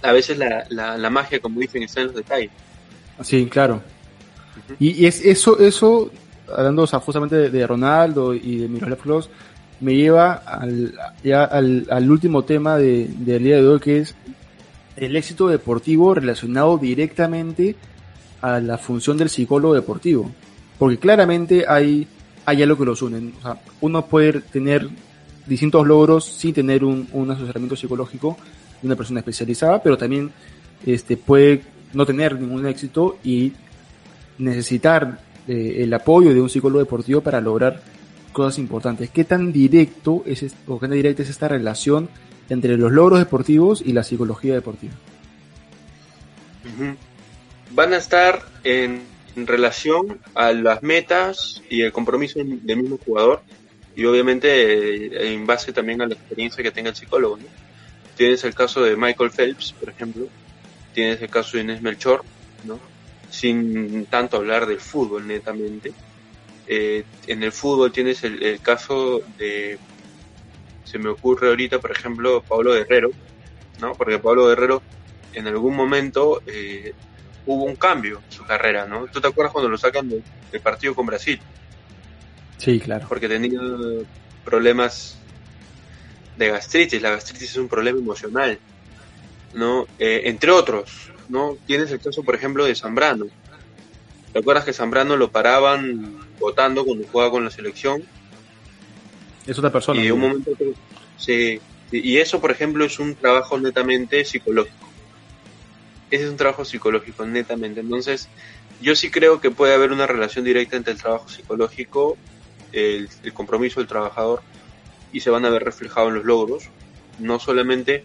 A 0.00 0.12
veces 0.12 0.38
la, 0.38 0.64
la, 0.70 0.96
la 0.96 1.10
magia, 1.10 1.38
como 1.38 1.60
dicen, 1.60 1.82
está 1.82 2.00
en 2.00 2.06
los 2.06 2.16
detalles. 2.16 2.50
Sí, 3.20 3.44
claro. 3.44 3.82
Y, 4.78 5.04
es 5.04 5.22
eso, 5.22 5.58
eso, 5.58 6.10
hablando 6.48 6.86
justamente 6.86 7.50
de, 7.50 7.66
Ronaldo 7.66 8.32
y 8.32 8.56
de 8.56 8.68
Miroslav 8.68 8.98
Klose, 9.00 9.28
me 9.80 9.94
lleva 9.94 10.32
al, 10.32 10.94
ya 11.22 11.44
al, 11.44 11.86
al 11.90 12.10
último 12.10 12.42
tema 12.42 12.78
de, 12.78 13.06
del 13.06 13.44
día 13.44 13.56
de 13.56 13.68
hoy, 13.68 13.80
que 13.80 13.98
es 13.98 14.14
el 14.96 15.16
éxito 15.16 15.48
deportivo 15.48 16.14
relacionado 16.14 16.78
directamente 16.78 17.76
a 18.40 18.60
la 18.60 18.78
función 18.78 19.16
del 19.16 19.30
psicólogo 19.30 19.74
deportivo. 19.74 20.30
Porque 20.78 20.98
claramente 20.98 21.64
hay, 21.68 22.06
hay 22.44 22.62
algo 22.62 22.76
que 22.76 22.84
los 22.84 23.02
une. 23.02 23.32
O 23.38 23.42
sea, 23.42 23.60
uno 23.80 24.06
puede 24.06 24.40
tener 24.40 24.88
distintos 25.46 25.86
logros 25.86 26.24
sin 26.24 26.52
tener 26.52 26.84
un, 26.84 27.08
un 27.12 27.30
asesoramiento 27.30 27.76
psicológico 27.76 28.36
de 28.80 28.86
una 28.86 28.96
persona 28.96 29.20
especializada, 29.20 29.82
pero 29.82 29.96
también 29.96 30.30
este, 30.84 31.16
puede 31.16 31.62
no 31.92 32.04
tener 32.04 32.38
ningún 32.38 32.66
éxito 32.66 33.18
y 33.24 33.52
necesitar 34.38 35.20
eh, 35.46 35.76
el 35.80 35.94
apoyo 35.94 36.34
de 36.34 36.40
un 36.40 36.50
psicólogo 36.50 36.80
deportivo 36.80 37.20
para 37.20 37.40
lograr 37.40 37.82
cosas 38.32 38.58
importantes. 38.58 39.10
¿Qué 39.10 39.24
tan 39.24 39.52
directo 39.52 40.22
es, 40.26 40.54
o 40.66 40.78
qué 40.78 40.88
tan 40.88 40.96
directa 40.96 41.22
es 41.22 41.30
esta 41.30 41.48
relación 41.48 42.08
entre 42.48 42.76
los 42.76 42.92
logros 42.92 43.18
deportivos 43.18 43.82
y 43.84 43.92
la 43.92 44.04
psicología 44.04 44.54
deportiva? 44.54 44.94
Van 47.70 47.92
a 47.92 47.96
estar 47.96 48.42
en, 48.64 49.02
relación 49.36 50.20
a 50.34 50.52
las 50.52 50.82
metas 50.82 51.62
y 51.68 51.82
el 51.82 51.92
compromiso 51.92 52.38
del 52.38 52.76
mismo 52.76 52.98
jugador 53.04 53.42
y 53.96 54.04
obviamente 54.04 55.06
eh, 55.06 55.34
en 55.34 55.46
base 55.46 55.72
también 55.72 56.02
a 56.02 56.06
la 56.06 56.14
experiencia 56.14 56.62
que 56.62 56.70
tenga 56.70 56.90
el 56.90 56.96
psicólogo. 56.96 57.38
Tienes 58.16 58.44
el 58.44 58.54
caso 58.54 58.82
de 58.82 58.96
Michael 58.96 59.30
Phelps, 59.30 59.72
por 59.72 59.88
ejemplo, 59.88 60.28
tienes 60.92 61.20
el 61.20 61.28
caso 61.28 61.56
de 61.56 61.64
Inés 61.64 61.82
Melchor, 61.82 62.24
¿no? 62.64 62.78
sin 63.30 64.06
tanto 64.06 64.36
hablar 64.36 64.66
del 64.66 64.80
fútbol 64.80 65.26
netamente. 65.26 65.92
Eh, 66.66 67.04
en 67.26 67.42
el 67.42 67.52
fútbol 67.52 67.92
tienes 67.92 68.22
el, 68.24 68.60
caso 68.60 69.20
de, 69.36 69.78
se 70.84 70.98
me 70.98 71.08
ocurre 71.08 71.48
ahorita, 71.48 71.78
por 71.80 71.90
ejemplo, 71.90 72.42
Pablo 72.42 72.72
Guerrero, 72.72 73.10
¿no? 73.80 73.92
Porque 73.94 74.18
Pablo 74.18 74.46
Guerrero 74.46 74.82
en 75.32 75.46
algún 75.46 75.74
momento 75.74 76.42
eh, 76.46 76.94
hubo 77.46 77.64
un 77.64 77.76
cambio 77.76 78.20
en 78.24 78.32
su 78.32 78.44
carrera, 78.44 78.86
¿no? 78.86 79.06
¿Tú 79.06 79.20
te 79.20 79.28
acuerdas 79.28 79.52
cuando 79.52 79.68
lo 79.68 79.78
sacan 79.78 80.08
del, 80.08 80.22
partido 80.62 80.94
con 80.94 81.06
Brasil? 81.06 81.40
Sí, 82.58 82.78
claro. 82.78 83.06
Porque 83.08 83.28
tenía 83.28 83.60
problemas 84.44 85.18
de 86.36 86.48
gastritis. 86.48 87.02
La 87.02 87.10
gastritis 87.10 87.50
es 87.50 87.56
un 87.56 87.68
problema 87.68 87.98
emocional, 87.98 88.58
¿no? 89.54 89.86
Eh, 89.98 90.22
entre 90.24 90.50
otros, 90.50 91.10
¿no? 91.28 91.56
Tienes 91.66 91.90
el 91.90 92.00
caso, 92.00 92.22
por 92.22 92.34
ejemplo, 92.34 92.64
de 92.64 92.74
Zambrano. 92.74 93.26
¿Te 94.32 94.38
acuerdas 94.38 94.64
que 94.64 94.72
Zambrano 94.72 95.16
lo 95.16 95.30
paraban 95.30 96.18
votando 96.38 96.84
cuando 96.84 97.06
jugaba 97.06 97.30
con 97.30 97.44
la 97.44 97.50
selección? 97.50 98.02
Es 99.46 99.58
otra 99.58 99.70
persona. 99.70 100.02
Y 100.02 100.10
un 100.10 100.20
momento 100.20 100.50
sí, 101.16 101.60
y 101.90 102.16
eso, 102.18 102.40
por 102.40 102.50
ejemplo, 102.50 102.84
es 102.84 102.98
un 102.98 103.14
trabajo 103.14 103.58
netamente 103.58 104.24
psicológico. 104.24 104.88
Ese 106.10 106.24
es 106.24 106.30
un 106.30 106.36
trabajo 106.36 106.64
psicológico, 106.64 107.26
netamente. 107.26 107.80
Entonces, 107.80 108.28
yo 108.80 108.96
sí 108.96 109.10
creo 109.10 109.40
que 109.40 109.50
puede 109.50 109.74
haber 109.74 109.92
una 109.92 110.06
relación 110.06 110.44
directa 110.44 110.76
entre 110.76 110.92
el 110.92 111.00
trabajo 111.00 111.28
psicológico, 111.28 112.16
el, 112.72 113.08
el 113.22 113.32
compromiso 113.32 113.80
del 113.80 113.88
trabajador, 113.88 114.42
y 115.12 115.20
se 115.20 115.30
van 115.30 115.44
a 115.44 115.50
ver 115.50 115.64
reflejados 115.64 116.08
en 116.08 116.16
los 116.16 116.24
logros. 116.24 116.64
No 117.18 117.38
solamente 117.38 118.04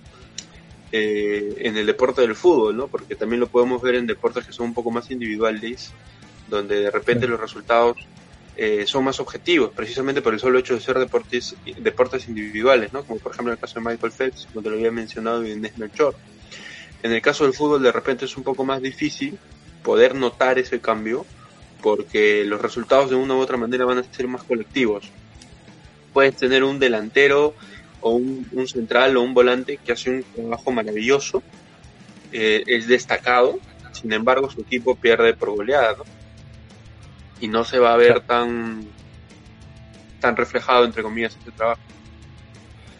eh, 0.91 1.55
en 1.59 1.77
el 1.77 1.85
deporte 1.85 2.21
del 2.21 2.35
fútbol, 2.35 2.75
¿no? 2.75 2.87
Porque 2.87 3.15
también 3.15 3.39
lo 3.39 3.47
podemos 3.47 3.81
ver 3.81 3.95
en 3.95 4.07
deportes 4.07 4.45
que 4.45 4.53
son 4.53 4.67
un 4.67 4.73
poco 4.73 4.89
más 4.89 5.11
individuales, 5.11 5.91
donde 6.47 6.79
de 6.79 6.91
repente 6.91 7.27
los 7.27 7.39
resultados 7.39 7.97
eh, 8.61 8.85
son 8.85 9.05
más 9.05 9.21
objetivos, 9.21 9.71
precisamente 9.73 10.21
por 10.21 10.33
el 10.33 10.39
solo 10.41 10.59
hecho 10.59 10.73
de 10.73 10.81
ser 10.81 10.99
deportes, 10.99 11.55
deportes 11.77 12.27
individuales, 12.27 12.91
¿no? 12.91 13.05
Como 13.05 13.17
por 13.17 13.31
ejemplo 13.31 13.53
el 13.53 13.57
caso 13.57 13.79
de 13.79 13.89
Michael 13.89 14.11
Phelps, 14.11 14.47
como 14.47 14.61
te 14.61 14.69
lo 14.69 14.75
había 14.75 14.91
mencionado, 14.91 15.47
y 15.47 15.51
Inés 15.51 15.77
Melchor. 15.77 16.13
En 17.01 17.13
el 17.13 17.21
caso 17.21 17.45
del 17.45 17.53
fútbol, 17.53 17.81
de 17.81 17.93
repente 17.93 18.25
es 18.25 18.35
un 18.35 18.43
poco 18.43 18.65
más 18.65 18.81
difícil 18.81 19.39
poder 19.81 20.13
notar 20.13 20.59
ese 20.59 20.81
cambio, 20.81 21.25
porque 21.81 22.43
los 22.43 22.61
resultados 22.61 23.09
de 23.09 23.15
una 23.15 23.33
u 23.35 23.37
otra 23.37 23.55
manera 23.55 23.85
van 23.85 23.99
a 23.99 24.03
ser 24.03 24.27
más 24.27 24.43
colectivos. 24.43 25.09
Puedes 26.11 26.35
tener 26.35 26.65
un 26.65 26.79
delantero 26.79 27.53
o 28.01 28.11
un, 28.11 28.67
central 28.67 29.15
o 29.15 29.21
un 29.21 29.33
volante 29.33 29.77
que 29.77 29.93
hace 29.93 30.09
un 30.09 30.23
trabajo 30.35 30.73
maravilloso, 30.73 31.41
eh, 32.33 32.61
es 32.67 32.89
destacado, 32.89 33.57
sin 33.93 34.11
embargo 34.11 34.49
su 34.49 34.59
equipo 34.59 34.95
pierde 34.95 35.33
por 35.33 35.51
goleada, 35.51 35.95
¿no? 35.97 36.18
Y 37.41 37.47
no 37.47 37.63
se 37.63 37.79
va 37.79 37.93
a 37.93 37.97
ver 37.97 38.21
tan, 38.21 38.85
tan 40.19 40.35
reflejado, 40.35 40.85
entre 40.85 41.03
comillas, 41.03 41.37
ese 41.41 41.51
trabajo. 41.51 41.81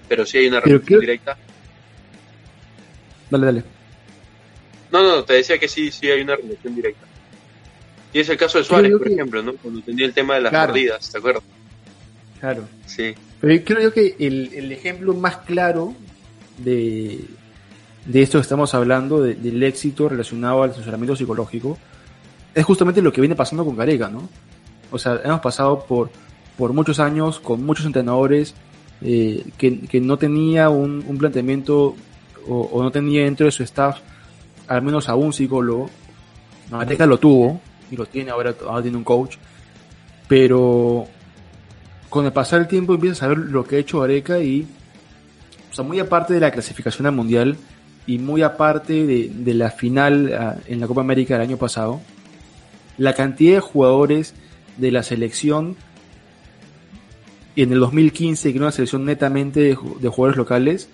Pero 0.07 0.25
sí 0.25 0.37
hay 0.37 0.47
una 0.47 0.59
relación 0.59 0.99
directa. 0.99 1.37
Dale, 3.29 3.45
dale. 3.45 3.63
No, 4.91 5.03
no, 5.03 5.23
te 5.23 5.33
decía 5.33 5.59
que 5.59 5.67
sí, 5.67 5.91
sí 5.91 6.09
hay 6.09 6.21
una 6.21 6.35
relación 6.35 6.75
directa. 6.75 7.05
Y 8.11 8.19
es 8.19 8.29
el 8.29 8.37
caso 8.37 8.57
de 8.57 8.63
Suárez, 8.63 8.91
por 8.97 9.07
ejemplo, 9.07 9.43
¿no? 9.43 9.53
Cuando 9.53 9.81
tenía 9.81 10.05
el 10.05 10.13
tema 10.13 10.35
de 10.35 10.41
las 10.41 10.51
mordidas, 10.51 11.11
¿te 11.11 11.17
acuerdas? 11.19 11.43
Claro. 12.39 12.67
Sí. 12.87 13.13
Pero 13.39 13.63
creo 13.63 13.81
yo 13.81 13.93
que 13.93 14.15
el, 14.19 14.51
el 14.53 14.71
ejemplo 14.71 15.13
más 15.13 15.37
claro 15.37 15.93
de, 16.57 17.19
de 18.05 18.21
esto 18.21 18.39
que 18.39 18.43
estamos 18.43 18.73
hablando, 18.73 19.21
del 19.21 19.61
éxito 19.61 20.09
relacionado 20.09 20.63
al 20.63 20.71
asesoramiento 20.71 21.15
psicológico, 21.15 21.77
es 22.53 22.65
justamente 22.65 23.01
lo 23.01 23.11
que 23.11 23.21
viene 23.21 23.35
pasando 23.35 23.65
con 23.65 23.75
Gareca, 23.75 24.09
¿no? 24.09 24.27
O 24.91 24.97
sea, 24.97 25.19
hemos 25.23 25.39
pasado 25.39 25.85
por, 25.85 26.09
por 26.57 26.73
muchos 26.73 26.99
años 26.99 27.39
con 27.39 27.63
muchos 27.63 27.85
entrenadores 27.85 28.55
eh, 29.01 29.45
que, 29.57 29.81
que, 29.81 30.01
no 30.01 30.17
tenía 30.17 30.69
un, 30.69 31.03
un 31.07 31.17
planteamiento 31.17 31.95
o, 32.47 32.81
no 32.81 32.91
tenía 32.91 33.23
dentro 33.23 33.45
de 33.45 33.51
su 33.51 33.63
staff 33.63 33.99
al 34.67 34.81
menos 34.81 35.09
a 35.09 35.15
un 35.15 35.33
psicólogo. 35.33 35.89
Gareca 36.69 37.05
lo 37.05 37.17
tuvo 37.17 37.59
y 37.89 37.95
lo 37.95 38.05
tiene, 38.05 38.31
ahora, 38.31 38.53
ahora 38.67 38.81
tiene 38.81 38.97
un 38.97 39.03
coach, 39.03 39.37
pero 40.27 41.07
con 42.09 42.25
el 42.25 42.31
pasar 42.31 42.59
del 42.59 42.67
tiempo 42.67 42.93
empiezas 42.93 43.23
a 43.23 43.27
ver 43.27 43.37
lo 43.37 43.63
que 43.65 43.77
ha 43.77 43.79
hecho 43.79 44.03
Areca 44.03 44.39
y, 44.39 44.67
o 45.71 45.73
sea, 45.73 45.83
muy 45.83 45.99
aparte 45.99 46.33
de 46.33 46.39
la 46.39 46.51
clasificación 46.51 47.07
al 47.07 47.13
Mundial 47.13 47.57
y 48.05 48.19
muy 48.19 48.41
aparte 48.43 49.05
de, 49.05 49.53
la 49.53 49.71
final 49.71 50.33
ah, 50.37 50.55
en 50.67 50.79
la 50.79 50.87
Copa 50.87 51.01
América 51.01 51.35
del 51.35 51.43
año 51.43 51.57
pasado, 51.57 52.01
la 52.99 53.13
cantidad 53.13 53.55
de 53.55 53.61
jugadores 53.61 54.35
de 54.77 54.91
la 54.91 55.01
selección 55.01 55.75
en 57.55 57.73
el 57.73 57.79
2015, 57.79 58.51
que 58.51 58.57
era 58.57 58.65
una 58.65 58.71
selección 58.71 59.05
netamente 59.05 59.61
de, 59.61 59.75
jugadores 59.75 60.37
locales, 60.37 60.89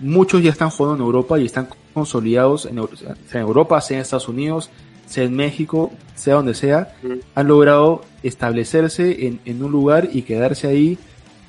muchos 0.00 0.42
ya 0.42 0.50
están 0.50 0.70
jugando 0.70 0.96
en 0.96 1.02
Europa 1.02 1.38
y 1.38 1.44
están 1.44 1.68
consolidados 1.92 2.64
en, 2.66 2.78
en 2.78 3.40
Europa, 3.40 3.80
sea 3.80 3.98
en 3.98 4.02
Estados 4.02 4.28
Unidos, 4.28 4.70
sea 5.06 5.24
en 5.24 5.36
México, 5.36 5.92
sea 6.14 6.36
donde 6.36 6.54
sea, 6.54 6.94
han 7.34 7.48
logrado 7.48 8.02
establecerse 8.22 9.26
en, 9.26 9.40
en, 9.44 9.62
un 9.62 9.70
lugar 9.70 10.08
y 10.10 10.22
quedarse 10.22 10.68
ahí 10.68 10.98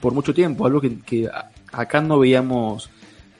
por 0.01 0.13
mucho 0.13 0.33
tiempo, 0.33 0.65
algo 0.65 0.81
que, 0.81 0.99
que 0.99 1.29
acá 1.71 2.01
no 2.01 2.19
veíamos, 2.19 2.89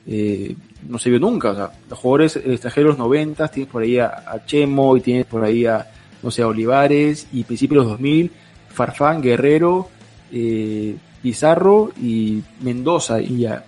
eh, 0.06 0.56
no 0.88 0.98
se 0.98 1.10
vio 1.10 1.20
nunca. 1.20 1.50
O 1.50 1.54
sea, 1.54 1.70
los 1.88 1.98
jugadores 1.98 2.36
extranjeros 2.36 2.98
90, 2.98 3.48
tienes 3.48 3.70
por 3.70 3.82
ahí 3.82 3.98
a, 3.98 4.42
Chemo 4.46 4.96
y 4.96 5.00
tienes 5.00 5.26
por 5.26 5.44
ahí 5.44 5.66
a, 5.66 5.86
no 6.24 6.30
sé, 6.30 6.42
Olivares 6.42 7.26
y 7.32 7.44
principios 7.44 7.84
de 7.84 7.90
los 7.90 7.92
2000, 7.92 8.32
Farfán, 8.70 9.20
Guerrero, 9.20 9.90
eh, 10.32 10.96
Pizarro 11.22 11.92
y 12.00 12.42
Mendoza 12.60 13.20
y 13.20 13.40
ya. 13.40 13.64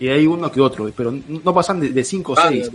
Y 0.00 0.08
hay 0.08 0.26
uno 0.26 0.50
que 0.50 0.60
otro, 0.60 0.90
pero 0.96 1.12
no 1.12 1.54
pasan 1.54 1.80
de 1.80 2.04
5 2.04 2.32
o 2.32 2.36
6. 2.36 2.70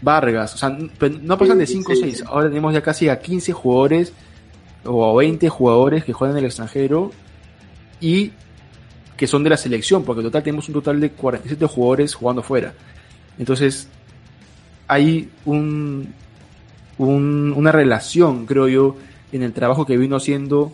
Vargas, 0.00 0.54
o 0.54 0.58
sea, 0.58 0.70
no 0.70 1.38
pasan 1.38 1.58
de 1.58 1.66
5 1.66 1.92
o 1.92 1.96
6. 1.96 2.24
Ahora 2.26 2.48
tenemos 2.48 2.74
ya 2.74 2.82
casi 2.82 3.08
a 3.08 3.20
15 3.20 3.52
jugadores 3.52 4.12
o 4.84 5.08
a 5.08 5.14
20 5.16 5.48
jugadores 5.48 6.04
que 6.04 6.12
juegan 6.12 6.36
en 6.36 6.40
el 6.40 6.46
extranjero 6.46 7.12
y 8.00 8.32
que 9.16 9.28
son 9.28 9.44
de 9.44 9.50
la 9.50 9.56
selección, 9.56 10.02
porque 10.02 10.20
en 10.20 10.26
total 10.26 10.42
tenemos 10.42 10.66
un 10.66 10.74
total 10.74 10.98
de 10.98 11.12
47 11.12 11.64
jugadores 11.66 12.14
jugando 12.14 12.42
fuera. 12.42 12.74
Entonces, 13.38 13.86
hay 14.88 15.30
un, 15.44 16.12
una 17.06 17.72
relación, 17.72 18.46
creo 18.46 18.68
yo, 18.68 18.96
en 19.32 19.42
el 19.42 19.52
trabajo 19.52 19.86
que 19.86 19.96
vino 19.96 20.16
haciendo 20.16 20.72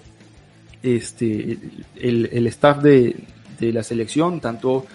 este, 0.82 1.58
el, 1.96 2.46
staff 2.48 2.82
de, 2.82 3.16
la 3.60 3.82
selección, 3.82 4.40
tanto 4.40 4.86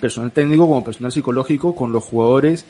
personal 0.00 0.32
técnico 0.32 0.66
como 0.66 0.84
personal 0.84 1.12
psicológico, 1.12 1.74
con 1.74 1.92
los 1.92 2.04
jugadores 2.04 2.64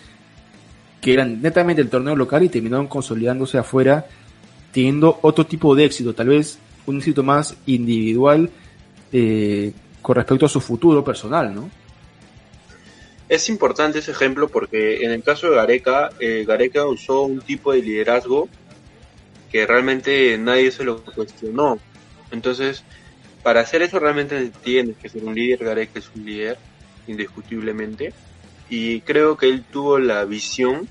que 1.01 1.12
eran 1.12 1.41
netamente 1.41 1.83
el 1.83 1.91
torneo 1.91 2.16
local 2.16 2.43
y 2.43 2.49
terminaron 2.49 2.89
consolidándose 2.89 3.59
afuera, 3.59 4.07
teniendo 4.73 5.19
otro 5.23 5.47
tipo 5.47 5.75
de 5.75 5.85
éxito, 5.85 6.14
tal 6.14 6.29
vez 6.29 6.59
un 6.87 6.97
éxito 6.97 7.23
más 7.23 7.57
individual 7.66 8.51
eh, 9.12 9.73
con 10.03 10.16
respecto 10.16 10.47
a 10.47 10.49
su 10.49 10.61
futuro 10.61 11.05
personal, 11.05 11.55
¿no? 11.55 11.71
Es 13.29 13.51
importante 13.51 13.99
ese 13.99 14.12
ejemplo 14.12 14.49
porque 14.49 15.05
en 15.05 15.11
el 15.11 15.22
caso 15.22 15.51
de 15.51 15.57
Gareca, 15.57 16.11
eh, 16.18 16.45
Gareca 16.47 16.87
usó 16.87 17.22
un 17.22 17.41
tipo 17.43 17.72
de 17.72 17.83
liderazgo 17.83 18.49
que 19.53 19.66
realmente 19.66 20.39
nadie 20.39 20.70
se 20.70 20.85
lo 20.85 21.05
cuestionó. 21.05 21.79
Entonces, 22.31 22.85
para 23.43 23.61
hacer 23.61 23.83
eso 23.83 23.99
realmente 23.99 24.51
tienes 24.62 24.97
que 24.97 25.11
ser 25.11 25.24
un 25.24 25.35
líder, 25.35 25.62
Gareca 25.62 25.99
es 25.99 26.11
un 26.14 26.24
líder, 26.24 26.57
indiscutiblemente, 27.07 28.14
y 28.70 29.01
creo 29.03 29.37
que 29.37 29.49
él 29.49 29.62
tuvo 29.70 29.99
la 29.99 30.24
visión 30.24 30.89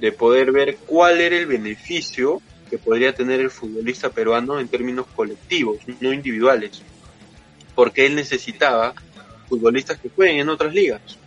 de 0.00 0.12
poder 0.12 0.52
ver 0.52 0.76
cuál 0.86 1.20
era 1.20 1.36
el 1.36 1.46
beneficio 1.46 2.40
que 2.70 2.78
podría 2.78 3.14
tener 3.14 3.40
el 3.40 3.50
futbolista 3.50 4.10
peruano 4.10 4.58
en 4.58 4.68
términos 4.68 5.06
colectivos, 5.14 5.78
no 6.00 6.12
individuales, 6.12 6.82
porque 7.74 8.06
él 8.06 8.14
necesitaba 8.14 8.94
futbolistas 9.48 9.98
que 9.98 10.10
jueguen 10.10 10.40
en 10.40 10.48
otras 10.48 10.72
ligas. 10.72 11.17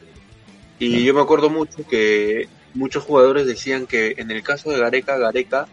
Y 0.81 1.03
yo 1.03 1.13
me 1.13 1.21
acuerdo 1.21 1.51
mucho 1.51 1.85
que 1.87 2.49
muchos 2.73 3.03
jugadores 3.03 3.45
decían 3.45 3.85
que 3.85 4.15
en 4.17 4.31
el 4.31 4.41
caso 4.41 4.71
de 4.71 4.79
Gareca, 4.79 5.15
Gareca 5.15 5.67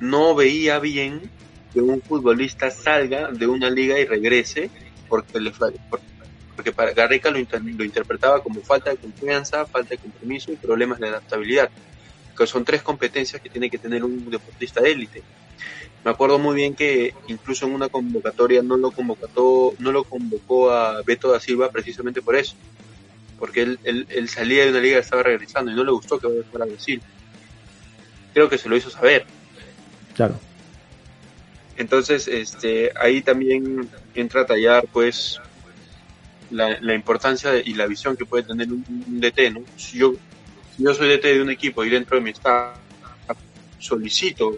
no 0.00 0.34
veía 0.34 0.80
bien 0.80 1.30
que 1.72 1.80
un 1.80 2.02
futbolista 2.02 2.72
salga 2.72 3.30
de 3.30 3.46
una 3.46 3.70
liga 3.70 4.00
y 4.00 4.04
regrese 4.04 4.68
porque 5.08 5.38
le 5.38 5.52
porque 6.56 6.72
para 6.72 6.92
Gareca 6.92 7.30
lo, 7.30 7.38
lo 7.38 7.84
interpretaba 7.84 8.42
como 8.42 8.62
falta 8.62 8.90
de 8.90 8.96
confianza, 8.96 9.64
falta 9.64 9.90
de 9.90 9.98
compromiso 9.98 10.50
y 10.50 10.56
problemas 10.56 10.98
de 10.98 11.06
adaptabilidad, 11.10 11.70
que 12.36 12.48
son 12.48 12.64
tres 12.64 12.82
competencias 12.82 13.40
que 13.40 13.48
tiene 13.48 13.70
que 13.70 13.78
tener 13.78 14.02
un 14.02 14.28
deportista 14.28 14.80
de 14.80 14.90
élite. 14.90 15.22
Me 16.04 16.10
acuerdo 16.10 16.40
muy 16.40 16.56
bien 16.56 16.74
que 16.74 17.14
incluso 17.28 17.66
en 17.66 17.74
una 17.74 17.88
convocatoria 17.88 18.60
no 18.60 18.76
lo 18.76 18.90
convocó, 18.90 19.72
no 19.78 19.92
lo 19.92 20.02
convocó 20.02 20.72
a 20.72 21.00
Beto 21.02 21.30
da 21.30 21.38
Silva 21.38 21.70
precisamente 21.70 22.22
por 22.22 22.34
eso, 22.34 22.56
porque 23.44 23.60
él, 23.60 23.78
él, 24.08 24.28
salía 24.30 24.64
de 24.64 24.70
una 24.70 24.80
liga 24.80 24.96
y 24.96 25.00
estaba 25.00 25.22
regresando 25.22 25.70
y 25.70 25.74
no 25.74 25.84
le 25.84 25.90
gustó 25.90 26.18
que 26.18 26.28
vaya 26.28 26.40
a 26.50 26.64
Brasil. 26.64 27.02
Creo 28.32 28.48
que 28.48 28.56
se 28.56 28.70
lo 28.70 28.76
hizo 28.78 28.88
saber. 28.88 29.26
Claro. 30.14 30.40
Entonces, 31.76 32.26
este, 32.26 32.90
ahí 32.98 33.20
también 33.20 33.86
entra 34.14 34.40
a 34.40 34.46
tallar, 34.46 34.86
pues, 34.90 35.42
la, 36.50 36.94
importancia 36.94 37.58
y 37.62 37.74
la 37.74 37.86
visión 37.86 38.16
que 38.16 38.24
puede 38.24 38.44
tener 38.44 38.72
un, 38.72 38.82
DT, 39.20 39.50
¿no? 39.52 39.62
Si 39.76 39.98
yo, 39.98 40.14
si 40.74 40.82
yo 40.82 40.94
soy 40.94 41.10
DT 41.10 41.24
de 41.34 41.42
un 41.42 41.50
equipo 41.50 41.84
y 41.84 41.90
dentro 41.90 42.16
de 42.16 42.22
mi 42.22 42.30
staff 42.30 42.78
solicito 43.78 44.56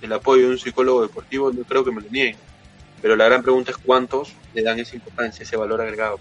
el 0.00 0.10
apoyo 0.10 0.46
de 0.46 0.52
un 0.52 0.58
psicólogo 0.58 1.02
deportivo, 1.02 1.52
no 1.52 1.64
creo 1.64 1.84
que 1.84 1.92
me 1.92 2.00
lo 2.00 2.08
nieguen. 2.08 2.36
Pero 3.02 3.14
la 3.14 3.26
gran 3.26 3.42
pregunta 3.42 3.72
es 3.72 3.76
cuántos 3.76 4.32
le 4.54 4.62
dan 4.62 4.80
esa 4.80 4.96
importancia, 4.96 5.42
ese 5.42 5.58
valor 5.58 5.82
agregado. 5.82 6.18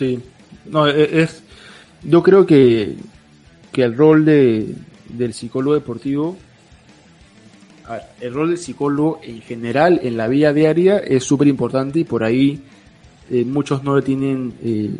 Sí, 0.00 0.18
no, 0.64 0.88
e, 0.88 1.20
es, 1.20 1.42
yo 2.02 2.22
creo 2.22 2.46
que, 2.46 2.96
que 3.70 3.82
el 3.82 3.94
rol 3.94 4.24
de, 4.24 4.74
del 5.10 5.34
psicólogo 5.34 5.74
deportivo 5.74 6.38
el 8.22 8.32
rol 8.32 8.48
del 8.48 8.56
psicólogo 8.56 9.20
en 9.22 9.42
general 9.42 10.00
en 10.02 10.16
la 10.16 10.26
vida 10.26 10.54
diaria 10.54 10.96
es 11.00 11.22
súper 11.24 11.48
importante 11.48 11.98
y 11.98 12.04
por 12.04 12.24
ahí 12.24 12.62
eh, 13.30 13.44
muchos 13.44 13.84
no 13.84 13.94
le 13.94 14.00
tienen 14.00 14.54
eh, 14.62 14.90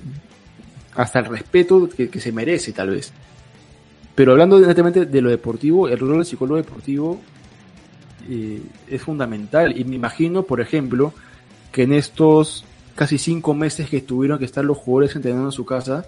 hasta 0.95 1.21
el 1.21 1.27
respeto 1.27 1.89
que, 1.89 2.21
se 2.21 2.31
merece 2.31 2.73
tal 2.73 2.91
vez. 2.91 3.11
Pero 4.15 4.33
hablando 4.33 4.59
directamente 4.59 5.07
de 5.07 5.23
lo 5.23 5.31
deportivo, 5.31 5.89
el 5.89 5.99
rol 5.99 6.17
del 6.17 6.27
psicólogo 6.27 6.59
deportivo 6.59 7.19
eh, 8.29 8.61
es 8.87 9.01
fundamental 9.01 9.81
y 9.81 9.83
me 9.85 9.97
imagino, 9.97 10.43
por 10.43 10.61
ejemplo, 10.61 11.15
que 11.73 11.85
en 11.85 11.95
estos 11.95 12.67
casi 13.01 13.17
cinco 13.17 13.55
meses 13.55 13.89
que 13.89 14.03
tuvieron 14.03 14.39
que 14.39 14.45
estar 14.45 14.63
los 14.63 14.77
jugadores 14.77 15.17
entrenando 15.17 15.47
en 15.47 15.53
su 15.53 15.65
casa, 15.65 16.05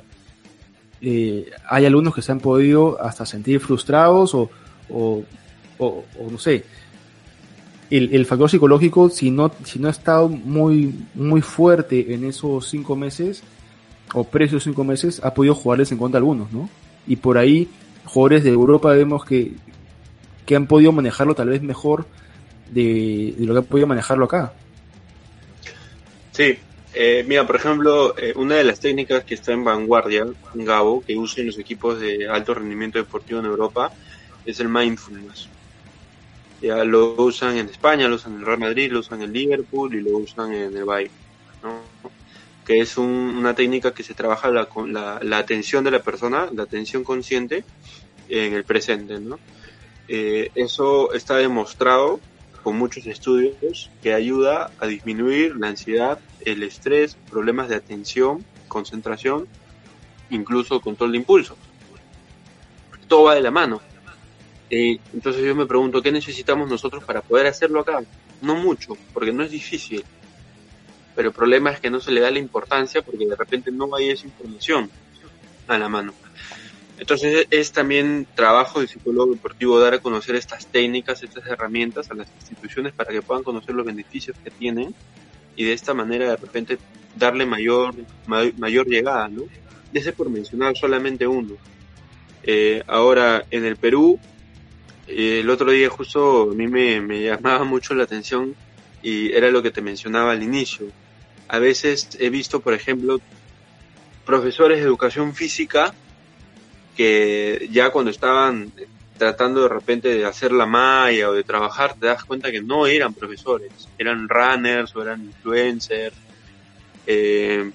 hay 1.00 1.86
alumnos 1.86 2.14
que 2.14 2.20
se 2.20 2.32
han 2.32 2.38
podido 2.38 3.02
hasta 3.02 3.24
sentir 3.24 3.60
frustrados 3.60 4.34
o, 4.34 4.50
o, 4.90 5.24
no 6.30 6.38
sé, 6.38 6.66
el, 7.88 8.26
factor 8.26 8.50
psicológico, 8.50 9.08
si 9.08 9.30
no, 9.30 9.50
si 9.64 9.78
no 9.78 9.88
ha 9.88 9.90
estado 9.90 10.28
muy, 10.28 11.06
muy 11.14 11.40
fuerte 11.40 12.12
en 12.12 12.26
esos 12.26 12.68
cinco 12.68 12.94
meses, 12.94 13.42
o 14.12 14.24
precios 14.24 14.64
cinco 14.64 14.84
meses, 14.84 15.18
ha 15.24 15.32
podido 15.32 15.54
jugarles 15.54 15.92
en 15.92 15.96
contra 15.96 16.18
algunos, 16.18 16.52
¿no? 16.52 16.68
Y 17.06 17.16
por 17.16 17.38
ahí, 17.38 17.70
jugadores 18.04 18.44
de 18.44 18.50
Europa 18.50 18.90
vemos 18.90 19.24
que, 19.24 19.52
que 20.44 20.56
han 20.56 20.66
podido 20.66 20.92
manejarlo 20.92 21.34
tal 21.34 21.48
vez 21.48 21.62
mejor 21.62 22.04
de, 22.70 23.34
lo 23.38 23.54
que 23.54 23.58
han 23.60 23.64
podido 23.64 23.86
manejarlo 23.86 24.26
acá. 24.26 24.52
Sí, 26.32 26.58
eh, 26.94 27.24
mira, 27.26 27.46
por 27.46 27.56
ejemplo, 27.56 28.16
eh, 28.18 28.32
una 28.36 28.56
de 28.56 28.64
las 28.64 28.80
técnicas 28.80 29.24
que 29.24 29.34
está 29.34 29.52
en 29.52 29.64
vanguardia, 29.64 30.26
Gabo, 30.54 31.02
que 31.02 31.16
usan 31.16 31.46
los 31.46 31.58
equipos 31.58 32.00
de 32.00 32.28
alto 32.28 32.54
rendimiento 32.54 32.98
deportivo 32.98 33.40
en 33.40 33.46
Europa, 33.46 33.92
es 34.44 34.60
el 34.60 34.68
mindfulness. 34.68 35.48
Ya 36.60 36.84
lo 36.84 37.14
usan 37.22 37.56
en 37.56 37.68
España, 37.68 38.08
lo 38.08 38.16
usan 38.16 38.34
en 38.34 38.40
el 38.40 38.46
Real 38.46 38.58
Madrid, 38.58 38.92
lo 38.92 39.00
usan 39.00 39.22
en 39.22 39.32
Liverpool 39.32 39.94
y 39.94 40.00
lo 40.00 40.18
usan 40.18 40.52
en 40.52 40.76
el 40.76 40.84
Bayern, 40.84 41.12
¿no? 41.62 41.80
que 42.64 42.80
es 42.80 42.96
una 42.96 43.54
técnica 43.54 43.92
que 43.92 44.04
se 44.04 44.14
trabaja 44.14 44.48
la, 44.48 44.68
la, 44.86 45.18
la, 45.20 45.38
atención 45.38 45.82
de 45.82 45.90
la 45.90 46.00
persona, 46.00 46.48
la 46.52 46.62
atención 46.62 47.02
consciente 47.02 47.64
en 48.28 48.54
el 48.54 48.64
presente. 48.64 49.18
¿no? 49.18 49.40
Eh, 50.08 50.50
eso 50.54 51.12
está 51.12 51.36
demostrado 51.36 52.20
con 52.62 52.78
muchos 52.78 53.06
estudios 53.06 53.90
que 54.02 54.14
ayuda 54.14 54.70
a 54.78 54.86
disminuir 54.86 55.56
la 55.56 55.68
ansiedad, 55.68 56.18
el 56.44 56.62
estrés, 56.62 57.16
problemas 57.30 57.68
de 57.68 57.76
atención, 57.76 58.44
concentración, 58.68 59.48
incluso 60.30 60.80
control 60.80 61.12
de 61.12 61.18
impulso. 61.18 61.56
Todo 63.08 63.24
va 63.24 63.34
de 63.34 63.42
la 63.42 63.50
mano. 63.50 63.80
Eh, 64.70 64.98
entonces 65.12 65.44
yo 65.44 65.54
me 65.54 65.66
pregunto, 65.66 66.00
¿qué 66.00 66.10
necesitamos 66.10 66.70
nosotros 66.70 67.04
para 67.04 67.20
poder 67.20 67.46
hacerlo 67.46 67.80
acá? 67.80 68.02
No 68.40 68.54
mucho, 68.54 68.96
porque 69.12 69.32
no 69.32 69.42
es 69.42 69.50
difícil. 69.50 70.04
Pero 71.14 71.28
el 71.28 71.34
problema 71.34 71.70
es 71.70 71.80
que 71.80 71.90
no 71.90 72.00
se 72.00 72.10
le 72.10 72.20
da 72.20 72.30
la 72.30 72.38
importancia 72.38 73.02
porque 73.02 73.26
de 73.26 73.36
repente 73.36 73.70
no 73.70 73.94
hay 73.94 74.10
esa 74.10 74.26
información 74.26 74.90
a 75.68 75.78
la 75.78 75.88
mano. 75.88 76.14
Entonces 77.02 77.48
es 77.50 77.72
también 77.72 78.28
trabajo 78.36 78.78
del 78.78 78.88
psicólogo 78.88 79.32
deportivo 79.32 79.80
dar 79.80 79.94
a 79.94 79.98
conocer 79.98 80.36
estas 80.36 80.68
técnicas, 80.68 81.20
estas 81.24 81.44
herramientas 81.48 82.08
a 82.12 82.14
las 82.14 82.28
instituciones 82.38 82.92
para 82.92 83.10
que 83.10 83.20
puedan 83.20 83.42
conocer 83.42 83.74
los 83.74 83.84
beneficios 83.84 84.36
que 84.44 84.52
tienen 84.52 84.94
y 85.56 85.64
de 85.64 85.72
esta 85.72 85.94
manera 85.94 86.30
de 86.30 86.36
repente 86.36 86.78
darle 87.16 87.44
mayor, 87.44 87.92
mayor, 88.56 88.86
llegada, 88.86 89.26
¿no? 89.26 89.42
Ese 89.92 90.12
por 90.12 90.30
mencionar 90.30 90.76
solamente 90.76 91.26
uno. 91.26 91.56
Eh, 92.44 92.84
ahora, 92.86 93.46
en 93.50 93.64
el 93.64 93.74
Perú, 93.74 94.20
el 95.08 95.50
otro 95.50 95.72
día 95.72 95.90
justo 95.90 96.52
a 96.52 96.54
mí 96.54 96.68
me, 96.68 97.20
llamaba 97.20 97.64
mucho 97.64 97.94
la 97.94 98.04
atención 98.04 98.54
y 99.02 99.32
era 99.32 99.50
lo 99.50 99.60
que 99.60 99.72
te 99.72 99.82
mencionaba 99.82 100.30
al 100.30 100.44
inicio. 100.44 100.86
A 101.48 101.58
veces 101.58 102.10
he 102.20 102.30
visto, 102.30 102.60
por 102.60 102.74
ejemplo, 102.74 103.20
profesores 104.24 104.78
de 104.78 104.84
educación 104.84 105.34
física 105.34 105.92
que 106.96 107.68
ya 107.70 107.90
cuando 107.90 108.10
estaban 108.10 108.72
tratando 109.18 109.62
de 109.62 109.68
repente 109.68 110.08
de 110.08 110.24
hacer 110.24 110.52
la 110.52 110.66
malla 110.66 111.30
o 111.30 111.32
de 111.32 111.44
trabajar, 111.44 111.94
te 111.94 112.06
das 112.06 112.24
cuenta 112.24 112.50
que 112.50 112.60
no 112.60 112.86
eran 112.86 113.14
profesores, 113.14 113.88
eran 113.98 114.28
runners 114.28 114.94
o 114.96 115.02
eran 115.02 115.22
influencers. 115.22 116.16
Eh, 117.06 117.70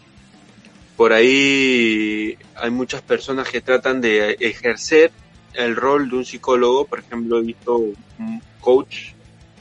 por 0.95 1.13
ahí 1.13 2.38
hay 2.55 2.72
muchas 2.72 3.01
personas 3.01 3.49
que 3.49 3.61
tratan 3.61 4.01
de 4.01 4.38
ejercer 4.39 5.11
el 5.53 5.76
rol 5.76 6.09
de 6.09 6.18
un 6.18 6.26
psicólogo, 6.26 6.86
por 6.86 6.99
ejemplo, 6.99 7.39
he 7.39 7.43
visto 7.43 7.78
un 7.78 8.41
coach, 8.59 9.13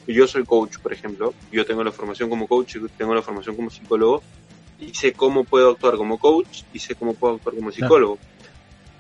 yo 0.07 0.27
soy 0.27 0.45
coach, 0.45 0.79
por 0.79 0.93
ejemplo, 0.93 1.35
yo 1.51 1.65
tengo 1.65 1.83
la 1.83 1.93
formación 1.93 2.29
como 2.31 2.47
coach 2.47 2.77
y 2.77 2.81
tengo 2.97 3.15
la 3.15 3.23
formación 3.23 3.57
como 3.57 3.71
psicólogo, 3.71 4.23
y 4.79 4.95
sé 4.95 5.13
cómo 5.13 5.45
puedo 5.45 5.71
actuar 5.71 5.97
como 5.97 6.19
coach 6.19 6.63
y 6.73 6.79
sé 6.79 6.95
cómo 6.95 7.15
puedo 7.15 7.37
actuar 7.37 7.55
como 7.55 7.73
psicólogo. 7.73 8.19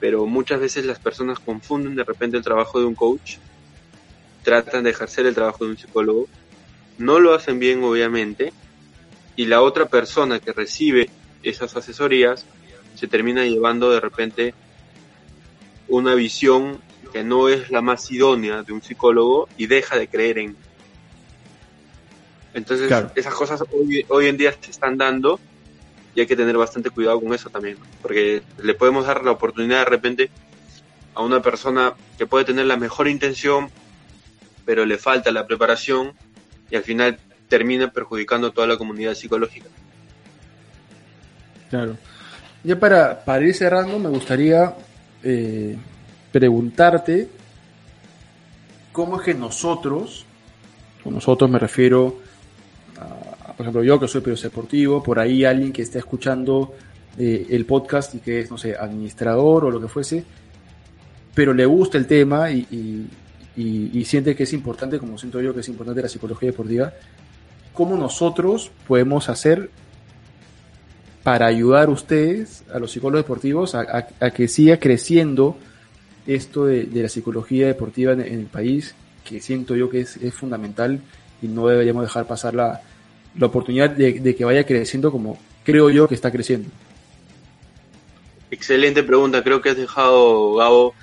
Pero 0.00 0.26
muchas 0.26 0.60
veces 0.60 0.84
las 0.84 0.98
personas 0.98 1.38
confunden 1.38 1.94
de 1.94 2.04
repente 2.04 2.36
el 2.36 2.42
trabajo 2.42 2.78
de 2.78 2.86
un 2.86 2.94
coach, 2.94 3.36
tratan 4.42 4.84
de 4.84 4.90
ejercer 4.90 5.26
el 5.26 5.34
trabajo 5.34 5.64
de 5.64 5.70
un 5.70 5.78
psicólogo, 5.78 6.28
no 6.98 7.18
lo 7.18 7.34
hacen 7.34 7.58
bien 7.58 7.82
obviamente, 7.82 8.52
y 9.36 9.46
la 9.46 9.60
otra 9.60 9.86
persona 9.86 10.38
que 10.38 10.52
recibe 10.52 11.10
esas 11.42 11.76
asesorías 11.76 12.46
se 12.94 13.06
termina 13.06 13.44
llevando 13.44 13.90
de 13.90 14.00
repente 14.00 14.54
una 15.88 16.14
visión 16.14 16.80
que 17.12 17.22
no 17.22 17.48
es 17.48 17.70
la 17.70 17.82
más 17.82 18.10
idónea 18.10 18.62
de 18.62 18.72
un 18.72 18.82
psicólogo 18.82 19.48
y 19.56 19.66
deja 19.66 19.96
de 19.96 20.08
creer 20.08 20.38
en. 20.38 20.56
Entonces, 22.54 22.90
esas 23.14 23.34
cosas 23.34 23.62
hoy, 23.70 24.04
hoy 24.08 24.26
en 24.26 24.36
día 24.36 24.54
se 24.58 24.70
están 24.70 24.96
dando 24.96 25.38
y 26.16 26.20
hay 26.20 26.26
que 26.26 26.34
tener 26.34 26.56
bastante 26.56 26.88
cuidado 26.88 27.20
con 27.20 27.34
eso 27.34 27.50
también, 27.50 27.76
porque 28.00 28.42
le 28.62 28.74
podemos 28.74 29.06
dar 29.06 29.22
la 29.22 29.32
oportunidad 29.32 29.80
de 29.80 29.84
repente 29.84 30.30
a 31.14 31.20
una 31.20 31.42
persona 31.42 31.92
que 32.16 32.26
puede 32.26 32.46
tener 32.46 32.64
la 32.64 32.78
mejor 32.78 33.06
intención, 33.06 33.68
pero 34.64 34.86
le 34.86 34.96
falta 34.96 35.30
la 35.30 35.46
preparación 35.46 36.14
y 36.70 36.76
al 36.76 36.82
final 36.84 37.18
termina 37.48 37.92
perjudicando 37.92 38.48
a 38.48 38.50
toda 38.50 38.66
la 38.66 38.78
comunidad 38.78 39.14
psicológica. 39.14 39.66
Claro. 41.68 41.98
Ya 42.64 42.80
para, 42.80 43.22
para 43.22 43.44
ir 43.44 43.54
cerrando, 43.54 43.98
me 43.98 44.08
gustaría 44.08 44.74
eh, 45.22 45.76
preguntarte 46.32 47.28
cómo 48.90 49.20
es 49.20 49.22
que 49.22 49.34
nosotros, 49.34 50.24
con 51.04 51.12
nosotros 51.12 51.50
me 51.50 51.58
refiero 51.58 52.20
a, 52.98 53.25
por 53.56 53.64
ejemplo, 53.64 53.82
yo 53.82 53.98
que 53.98 54.06
soy 54.06 54.20
periodista 54.20 54.50
por 55.02 55.18
ahí 55.18 55.44
alguien 55.44 55.72
que 55.72 55.82
está 55.82 55.98
escuchando 55.98 56.74
eh, 57.18 57.46
el 57.50 57.64
podcast 57.64 58.14
y 58.14 58.18
que 58.18 58.40
es, 58.40 58.50
no 58.50 58.58
sé, 58.58 58.76
administrador 58.76 59.64
o 59.64 59.70
lo 59.70 59.80
que 59.80 59.88
fuese, 59.88 60.24
pero 61.34 61.54
le 61.54 61.64
gusta 61.64 61.96
el 61.96 62.06
tema 62.06 62.50
y, 62.50 63.08
siente 64.04 64.36
que 64.36 64.42
es 64.42 64.52
importante, 64.52 64.98
como 64.98 65.16
siento 65.16 65.40
yo 65.40 65.54
que 65.54 65.60
es 65.60 65.68
importante 65.68 66.02
la 66.02 66.08
psicología 66.08 66.50
deportiva, 66.50 66.92
¿cómo 67.72 67.96
nosotros 67.96 68.70
podemos 68.86 69.30
hacer 69.30 69.70
para 71.22 71.46
ayudar 71.46 71.88
a 71.88 71.92
ustedes, 71.92 72.62
a 72.72 72.78
los 72.78 72.92
psicólogos 72.92 73.24
deportivos, 73.24 73.74
a, 73.74 74.06
que 74.30 74.46
siga 74.46 74.78
creciendo 74.78 75.56
esto 76.26 76.66
de, 76.66 76.88
la 76.92 77.08
psicología 77.08 77.66
deportiva 77.66 78.12
en, 78.12 78.20
el 78.20 78.46
país, 78.46 78.94
que 79.24 79.40
siento 79.40 79.74
yo 79.74 79.88
que 79.88 80.00
es, 80.00 80.18
fundamental 80.34 81.00
y 81.40 81.48
no 81.48 81.66
deberíamos 81.66 82.02
dejar 82.02 82.26
pasar 82.26 82.54
la, 82.54 82.82
la 83.38 83.46
oportunidad 83.46 83.90
de, 83.90 84.34
que 84.34 84.44
vaya 84.44 84.64
creciendo 84.64 85.10
como 85.12 85.38
creo 85.64 85.90
yo 85.90 86.08
que 86.08 86.14
está 86.14 86.30
creciendo. 86.30 86.68
Excelente 88.50 89.02
pregunta, 89.02 89.42
creo 89.42 89.60
que 89.60 89.70
has 89.70 89.76
dejado, 89.76 90.54
Gabo, 90.54 90.94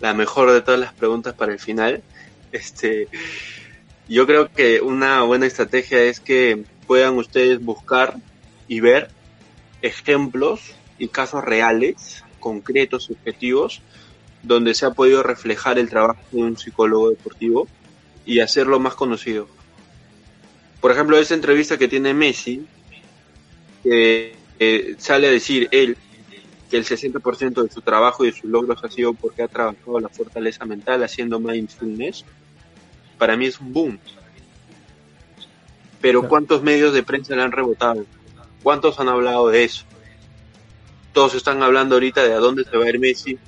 la 0.00 0.14
mejor 0.14 0.50
de 0.52 0.62
todas 0.62 0.80
las 0.80 0.92
preguntas 0.92 1.34
para 1.34 1.52
el 1.52 1.58
final. 1.58 2.02
Este, 2.52 3.08
yo 4.08 4.26
creo 4.26 4.50
que 4.50 4.80
una 4.80 5.22
buena 5.22 5.46
estrategia 5.46 6.02
es 6.02 6.20
que 6.20 6.64
puedan 6.86 7.16
ustedes 7.18 7.62
buscar 7.62 8.16
y 8.68 8.80
ver 8.80 9.10
ejemplos 9.82 10.74
y 10.98 11.08
casos 11.08 11.44
reales, 11.44 12.24
concretos, 12.40 13.10
objetivos, 13.10 13.82
donde 14.42 14.74
se 14.74 14.86
ha 14.86 14.90
podido 14.92 15.22
reflejar 15.22 15.78
el 15.78 15.90
trabajo 15.90 16.20
de 16.30 16.42
un 16.42 16.56
psicólogo 16.56 17.10
deportivo 17.10 17.68
y 18.24 18.40
hacerlo 18.40 18.78
más 18.78 18.94
conocido. 18.94 19.48
Por 20.80 20.92
ejemplo, 20.92 21.18
esa 21.18 21.34
entrevista 21.34 21.76
que 21.76 21.88
tiene 21.88 22.14
Messi, 22.14 22.66
que 23.82 24.34
sale 24.98 25.28
a 25.28 25.30
decir 25.30 25.68
él 25.70 25.96
que 26.70 26.76
el 26.76 26.84
60% 26.84 27.62
de 27.62 27.70
su 27.70 27.80
trabajo 27.80 28.24
y 28.24 28.30
de 28.30 28.36
sus 28.36 28.50
logros 28.50 28.82
ha 28.82 28.90
sido 28.90 29.14
porque 29.14 29.42
ha 29.42 29.48
trabajado 29.48 30.00
la 30.00 30.08
fortaleza 30.08 30.64
mental 30.64 31.02
haciendo 31.04 31.38
mindfulness, 31.38 32.24
para 33.18 33.36
mí 33.36 33.46
es 33.46 33.60
un 33.60 33.72
boom. 33.72 33.98
Pero 36.00 36.28
¿cuántos 36.28 36.62
medios 36.62 36.92
de 36.92 37.02
prensa 37.02 37.34
le 37.34 37.42
han 37.42 37.52
rebotado? 37.52 38.04
¿Cuántos 38.62 38.98
han 39.00 39.08
hablado 39.08 39.48
de 39.48 39.64
eso? 39.64 39.84
Todos 41.12 41.34
están 41.34 41.62
hablando 41.62 41.94
ahorita 41.94 42.22
de 42.24 42.34
a 42.34 42.38
dónde 42.38 42.64
se 42.64 42.76
va 42.76 42.84
a 42.84 42.88
ir 42.88 42.98
Messi. 42.98 43.38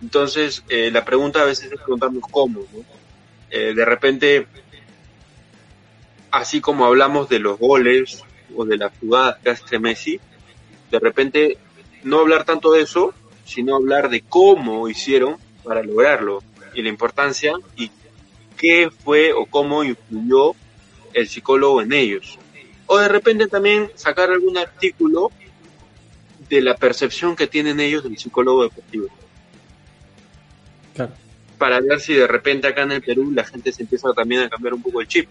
Entonces, 0.00 0.64
eh, 0.68 0.90
la 0.90 1.04
pregunta 1.04 1.42
a 1.42 1.44
veces 1.44 1.70
es 1.70 1.78
preguntarnos 1.78 2.24
cómo. 2.30 2.60
Eh, 3.50 3.72
de 3.74 3.84
repente, 3.84 4.46
así 6.32 6.60
como 6.60 6.86
hablamos 6.86 7.28
de 7.28 7.38
los 7.38 7.58
goles 7.58 8.24
o 8.56 8.64
de 8.64 8.78
las 8.78 8.92
jugadas 8.98 9.38
que 9.42 9.50
hace 9.50 9.78
Messi, 9.78 10.18
de 10.90 10.98
repente 10.98 11.58
no 12.02 12.20
hablar 12.20 12.44
tanto 12.44 12.72
de 12.72 12.82
eso, 12.82 13.14
sino 13.44 13.76
hablar 13.76 14.08
de 14.08 14.22
cómo 14.22 14.88
hicieron 14.88 15.36
para 15.62 15.82
lograrlo 15.82 16.42
y 16.74 16.82
la 16.82 16.88
importancia 16.88 17.52
y 17.76 17.90
qué 18.56 18.90
fue 19.04 19.32
o 19.32 19.46
cómo 19.46 19.84
influyó 19.84 20.54
el 21.12 21.28
psicólogo 21.28 21.82
en 21.82 21.92
ellos. 21.92 22.38
O 22.86 22.98
de 22.98 23.08
repente 23.08 23.46
también 23.46 23.90
sacar 23.94 24.30
algún 24.30 24.56
artículo 24.56 25.30
de 26.48 26.60
la 26.62 26.76
percepción 26.76 27.36
que 27.36 27.46
tienen 27.46 27.78
ellos 27.80 28.02
del 28.04 28.18
psicólogo 28.18 28.64
deportivo. 28.64 29.08
Para 31.58 31.80
ver 31.80 32.00
si 32.00 32.14
de 32.14 32.26
repente 32.26 32.66
acá 32.66 32.82
en 32.82 32.92
el 32.92 33.02
Perú 33.02 33.30
la 33.32 33.44
gente 33.44 33.70
se 33.70 33.82
empieza 33.82 34.12
también 34.12 34.42
a 34.42 34.48
cambiar 34.48 34.74
un 34.74 34.82
poco 34.82 35.00
el 35.00 35.08
chip. 35.08 35.28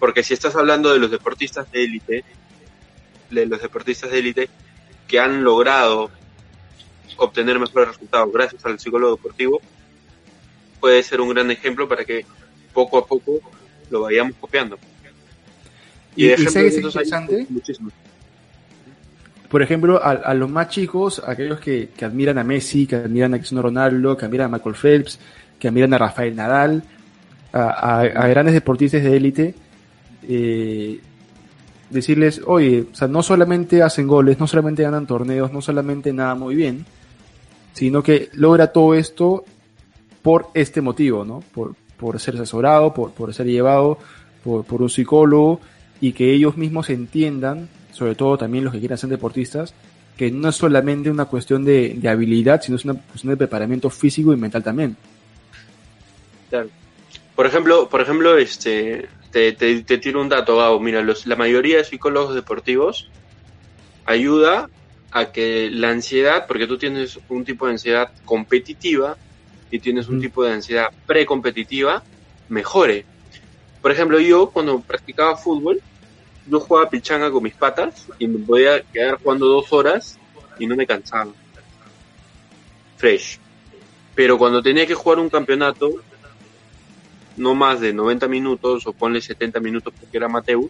Porque 0.00 0.24
si 0.24 0.34
estás 0.34 0.56
hablando 0.56 0.92
de 0.92 0.98
los 0.98 1.12
deportistas 1.12 1.70
de 1.70 1.84
élite, 1.84 2.24
de 3.30 3.46
los 3.46 3.62
deportistas 3.62 4.10
de 4.10 4.18
élite 4.18 4.50
que 5.06 5.20
han 5.20 5.44
logrado 5.44 6.10
obtener 7.16 7.60
mejores 7.60 7.88
resultados 7.88 8.32
gracias 8.32 8.64
al 8.64 8.80
psicólogo 8.80 9.14
deportivo, 9.16 9.60
puede 10.80 11.02
ser 11.04 11.20
un 11.20 11.28
gran 11.28 11.50
ejemplo 11.52 11.86
para 11.86 12.04
que 12.04 12.24
poco 12.72 12.98
a 12.98 13.06
poco 13.06 13.40
lo 13.90 14.02
vayamos 14.02 14.34
copiando. 14.40 14.78
Y, 16.16 16.26
y, 16.26 16.32
interesante. 16.32 17.46
Por 19.50 19.62
ejemplo, 19.62 20.00
a, 20.02 20.32
los 20.34 20.48
más 20.48 20.68
chicos, 20.68 21.20
aquellos 21.26 21.58
que, 21.58 21.90
admiran 22.02 22.38
a 22.38 22.44
Messi, 22.44 22.86
que 22.86 22.96
admiran 22.96 23.34
a 23.34 23.38
Cristiano 23.38 23.62
Ronaldo, 23.62 24.16
que 24.16 24.24
admiran 24.24 24.46
a 24.46 24.56
Michael 24.56 24.76
Phelps, 24.76 25.18
que 25.58 25.66
admiran 25.68 25.92
a 25.92 25.98
Rafael 25.98 26.36
Nadal, 26.36 26.84
a, 27.52 28.28
grandes 28.28 28.54
deportistas 28.54 29.02
de 29.02 29.16
élite, 29.16 29.54
eh, 30.30 31.00
decirles, 31.90 32.40
oye, 32.46 32.86
o 32.92 32.94
sea, 32.94 33.08
no 33.08 33.22
solamente 33.22 33.82
hacen 33.82 34.06
goles, 34.06 34.38
no 34.38 34.46
solamente 34.46 34.82
ganan 34.82 35.06
torneos, 35.06 35.52
no 35.52 35.60
solamente 35.60 36.12
nada 36.12 36.34
muy 36.34 36.54
bien, 36.54 36.86
sino 37.72 38.02
que 38.02 38.28
logra 38.32 38.68
todo 38.68 38.94
esto 38.94 39.44
por 40.22 40.48
este 40.54 40.80
motivo, 40.80 41.24
¿no? 41.24 41.42
Por, 41.52 41.74
por 41.96 42.18
ser 42.20 42.36
asesorado, 42.36 42.94
por, 42.94 43.10
por 43.10 43.34
ser 43.34 43.46
llevado 43.46 43.98
por, 44.44 44.64
por 44.64 44.82
un 44.82 44.88
psicólogo 44.88 45.60
y 46.00 46.12
que 46.12 46.32
ellos 46.32 46.56
mismos 46.56 46.90
entiendan, 46.90 47.68
sobre 47.92 48.14
todo 48.14 48.38
también 48.38 48.64
los 48.64 48.72
que 48.72 48.80
quieran 48.80 48.98
ser 48.98 49.10
deportistas, 49.10 49.74
que 50.16 50.30
no 50.30 50.48
es 50.48 50.56
solamente 50.56 51.10
una 51.10 51.24
cuestión 51.24 51.64
de, 51.64 51.94
de 51.96 52.08
habilidad, 52.08 52.62
sino 52.62 52.76
es 52.76 52.84
una 52.84 52.94
cuestión 52.94 53.30
de 53.30 53.36
preparamiento 53.36 53.90
físico 53.90 54.32
y 54.32 54.36
mental 54.36 54.62
también. 54.62 54.96
Claro. 56.50 56.68
Por 57.34 57.46
ejemplo, 57.46 57.88
por 57.88 58.00
ejemplo, 58.02 58.36
este, 58.36 59.08
te, 59.30 59.52
te, 59.52 59.98
tiro 59.98 60.20
un 60.20 60.28
dato, 60.28 60.56
Gabo. 60.56 60.80
Mira, 60.80 61.02
los, 61.02 61.26
la 61.26 61.36
mayoría 61.36 61.78
de 61.78 61.84
psicólogos 61.84 62.34
deportivos 62.34 63.08
ayuda 64.04 64.68
a 65.12 65.32
que 65.32 65.70
la 65.70 65.90
ansiedad, 65.90 66.46
porque 66.46 66.66
tú 66.66 66.78
tienes 66.78 67.18
un 67.28 67.44
tipo 67.44 67.66
de 67.66 67.72
ansiedad 67.72 68.10
competitiva 68.24 69.16
y 69.70 69.78
tienes 69.78 70.08
un 70.08 70.20
tipo 70.20 70.44
de 70.44 70.52
ansiedad 70.52 70.88
precompetitiva, 71.06 72.02
mejore. 72.48 73.04
Por 73.80 73.92
ejemplo, 73.92 74.20
yo 74.20 74.50
cuando 74.50 74.80
practicaba 74.80 75.36
fútbol, 75.36 75.80
yo 76.46 76.60
jugaba 76.60 76.90
pichanga 76.90 77.30
con 77.30 77.42
mis 77.42 77.54
patas 77.54 78.06
y 78.18 78.26
me 78.26 78.44
podía 78.44 78.82
quedar 78.82 79.20
jugando 79.22 79.46
dos 79.46 79.72
horas 79.72 80.18
y 80.58 80.66
no 80.66 80.76
me 80.76 80.86
cansaba. 80.86 81.32
Fresh. 82.96 83.38
Pero 84.14 84.36
cuando 84.36 84.62
tenía 84.62 84.86
que 84.86 84.94
jugar 84.94 85.18
un 85.18 85.30
campeonato, 85.30 85.90
no 87.36 87.54
más 87.54 87.80
de 87.80 87.92
90 87.92 88.28
minutos 88.28 88.86
o 88.86 88.92
ponle 88.92 89.20
70 89.20 89.60
minutos 89.60 89.92
porque 89.98 90.16
era 90.16 90.28
Mateo, 90.28 90.68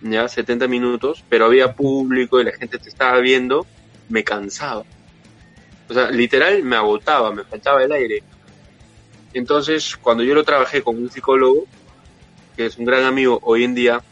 ya 0.00 0.28
70 0.28 0.68
minutos, 0.68 1.24
pero 1.28 1.46
había 1.46 1.74
público 1.74 2.40
y 2.40 2.44
la 2.44 2.52
gente 2.52 2.78
te 2.78 2.88
estaba 2.88 3.18
viendo, 3.20 3.66
me 4.08 4.24
cansaba. 4.24 4.84
O 5.88 5.94
sea, 5.94 6.10
literal 6.10 6.62
me 6.62 6.76
agotaba, 6.76 7.32
me 7.32 7.44
faltaba 7.44 7.82
el 7.82 7.92
aire. 7.92 8.22
Entonces, 9.32 9.96
cuando 9.96 10.24
yo 10.24 10.34
lo 10.34 10.44
trabajé 10.44 10.82
con 10.82 10.96
un 10.96 11.10
psicólogo, 11.10 11.66
que 12.56 12.66
es 12.66 12.78
un 12.78 12.84
gran 12.84 13.04
amigo 13.04 13.38
hoy 13.42 13.64
en 13.64 13.74
día, 13.74 14.02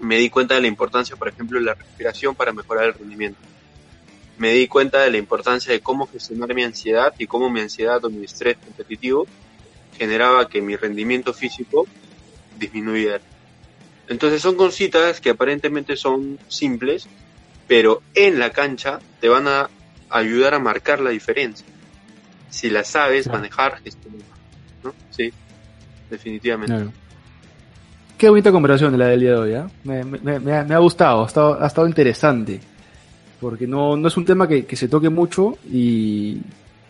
me 0.00 0.18
di 0.18 0.30
cuenta 0.30 0.54
de 0.54 0.60
la 0.60 0.66
importancia, 0.68 1.16
por 1.16 1.28
ejemplo, 1.28 1.58
de 1.58 1.64
la 1.64 1.74
respiración 1.74 2.34
para 2.34 2.52
mejorar 2.52 2.86
el 2.86 2.94
rendimiento. 2.94 3.40
Me 4.36 4.52
di 4.52 4.68
cuenta 4.68 5.00
de 5.02 5.10
la 5.10 5.18
importancia 5.18 5.72
de 5.72 5.80
cómo 5.80 6.06
gestionar 6.06 6.54
mi 6.54 6.62
ansiedad 6.62 7.12
y 7.18 7.26
cómo 7.26 7.50
mi 7.50 7.60
ansiedad 7.60 8.04
o 8.04 8.10
mi 8.10 8.24
estrés 8.24 8.56
competitivo 8.56 9.26
generaba 9.96 10.48
que 10.48 10.60
mi 10.60 10.76
rendimiento 10.76 11.32
físico 11.32 11.86
disminuyera. 12.58 13.20
Entonces 14.08 14.40
son 14.40 14.56
cositas 14.56 15.20
que 15.20 15.30
aparentemente 15.30 15.96
son 15.96 16.38
simples, 16.48 17.06
pero 17.66 18.02
en 18.14 18.38
la 18.38 18.50
cancha 18.50 19.00
te 19.20 19.28
van 19.28 19.46
a 19.46 19.68
ayudar 20.10 20.54
a 20.54 20.58
marcar 20.58 21.00
la 21.00 21.10
diferencia. 21.10 21.66
Si 22.48 22.70
la 22.70 22.84
sabes 22.84 23.28
manejar, 23.28 23.80
¿no? 24.82 24.94
Sí, 25.10 25.30
definitivamente. 26.08 26.90
Qué 28.16 28.28
bonita 28.28 28.50
conversación 28.50 28.98
la 28.98 29.08
del 29.08 29.20
día 29.20 29.32
de 29.32 29.36
hoy, 29.36 29.52
¿eh? 29.52 29.64
me, 29.84 30.74
ha, 30.74 30.78
gustado, 30.78 31.22
ha 31.22 31.26
estado, 31.26 31.62
ha 31.62 31.66
estado 31.66 31.86
interesante, 31.86 32.60
porque 33.40 33.66
no, 33.66 33.96
no 33.96 34.08
es 34.08 34.16
un 34.16 34.24
tema 34.24 34.48
que, 34.48 34.64
que 34.64 34.74
se 34.74 34.88
toque 34.88 35.08
mucho 35.08 35.56
y, 35.70 36.40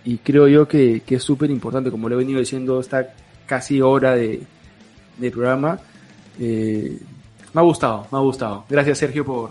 y 0.05 0.18
creo 0.18 0.49
yo 0.49 0.68
que, 0.68 1.03
es 1.07 1.22
súper 1.22 1.51
importante, 1.51 1.90
como 1.90 2.09
le 2.09 2.14
he 2.14 2.18
venido 2.18 2.40
diciendo, 2.40 2.80
esta 2.80 3.14
casi 3.46 3.80
hora 3.80 4.14
de, 4.14 4.42
programa. 5.32 5.80
Eh, 6.38 6.99
me 7.53 7.61
ha 7.61 7.64
gustado, 7.64 8.07
me 8.12 8.18
ha 8.18 8.20
gustado. 8.20 8.64
Gracias 8.68 8.99
Sergio 8.99 9.24
por, 9.24 9.51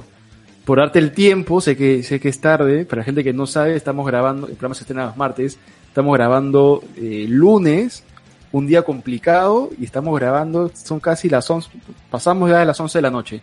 por 0.68 0.80
darte 0.80 1.00
el 1.00 1.14
tiempo, 1.14 1.62
sé 1.62 1.78
que, 1.78 2.04
sé 2.04 2.20
que 2.20 2.28
es 2.28 2.42
tarde, 2.42 2.86
para 2.86 3.00
la 3.00 3.06
gente 3.06 3.24
que 3.24 3.32
no 3.32 3.48
sabe, 3.48 3.76
estamos 3.76 4.06
grabando, 4.06 4.48
el 4.48 4.54
programa 4.54 4.76
se 4.76 4.82
estrena 4.82 5.06
los 5.06 5.16
martes, 5.16 5.58
estamos 5.88 6.14
grabando 6.14 6.84
eh, 6.98 7.26
lunes, 7.30 8.04
un 8.52 8.68
día 8.68 8.82
complicado, 8.82 9.70
y 9.80 9.86
estamos 9.86 10.20
grabando, 10.20 10.70
son 10.74 11.00
casi 11.00 11.30
las 11.30 11.50
11, 11.50 11.70
pasamos 12.12 12.50
ya 12.50 12.60
de 12.60 12.66
las 12.66 12.78
11 12.80 12.98
de 12.98 13.02
la 13.02 13.10
noche. 13.10 13.42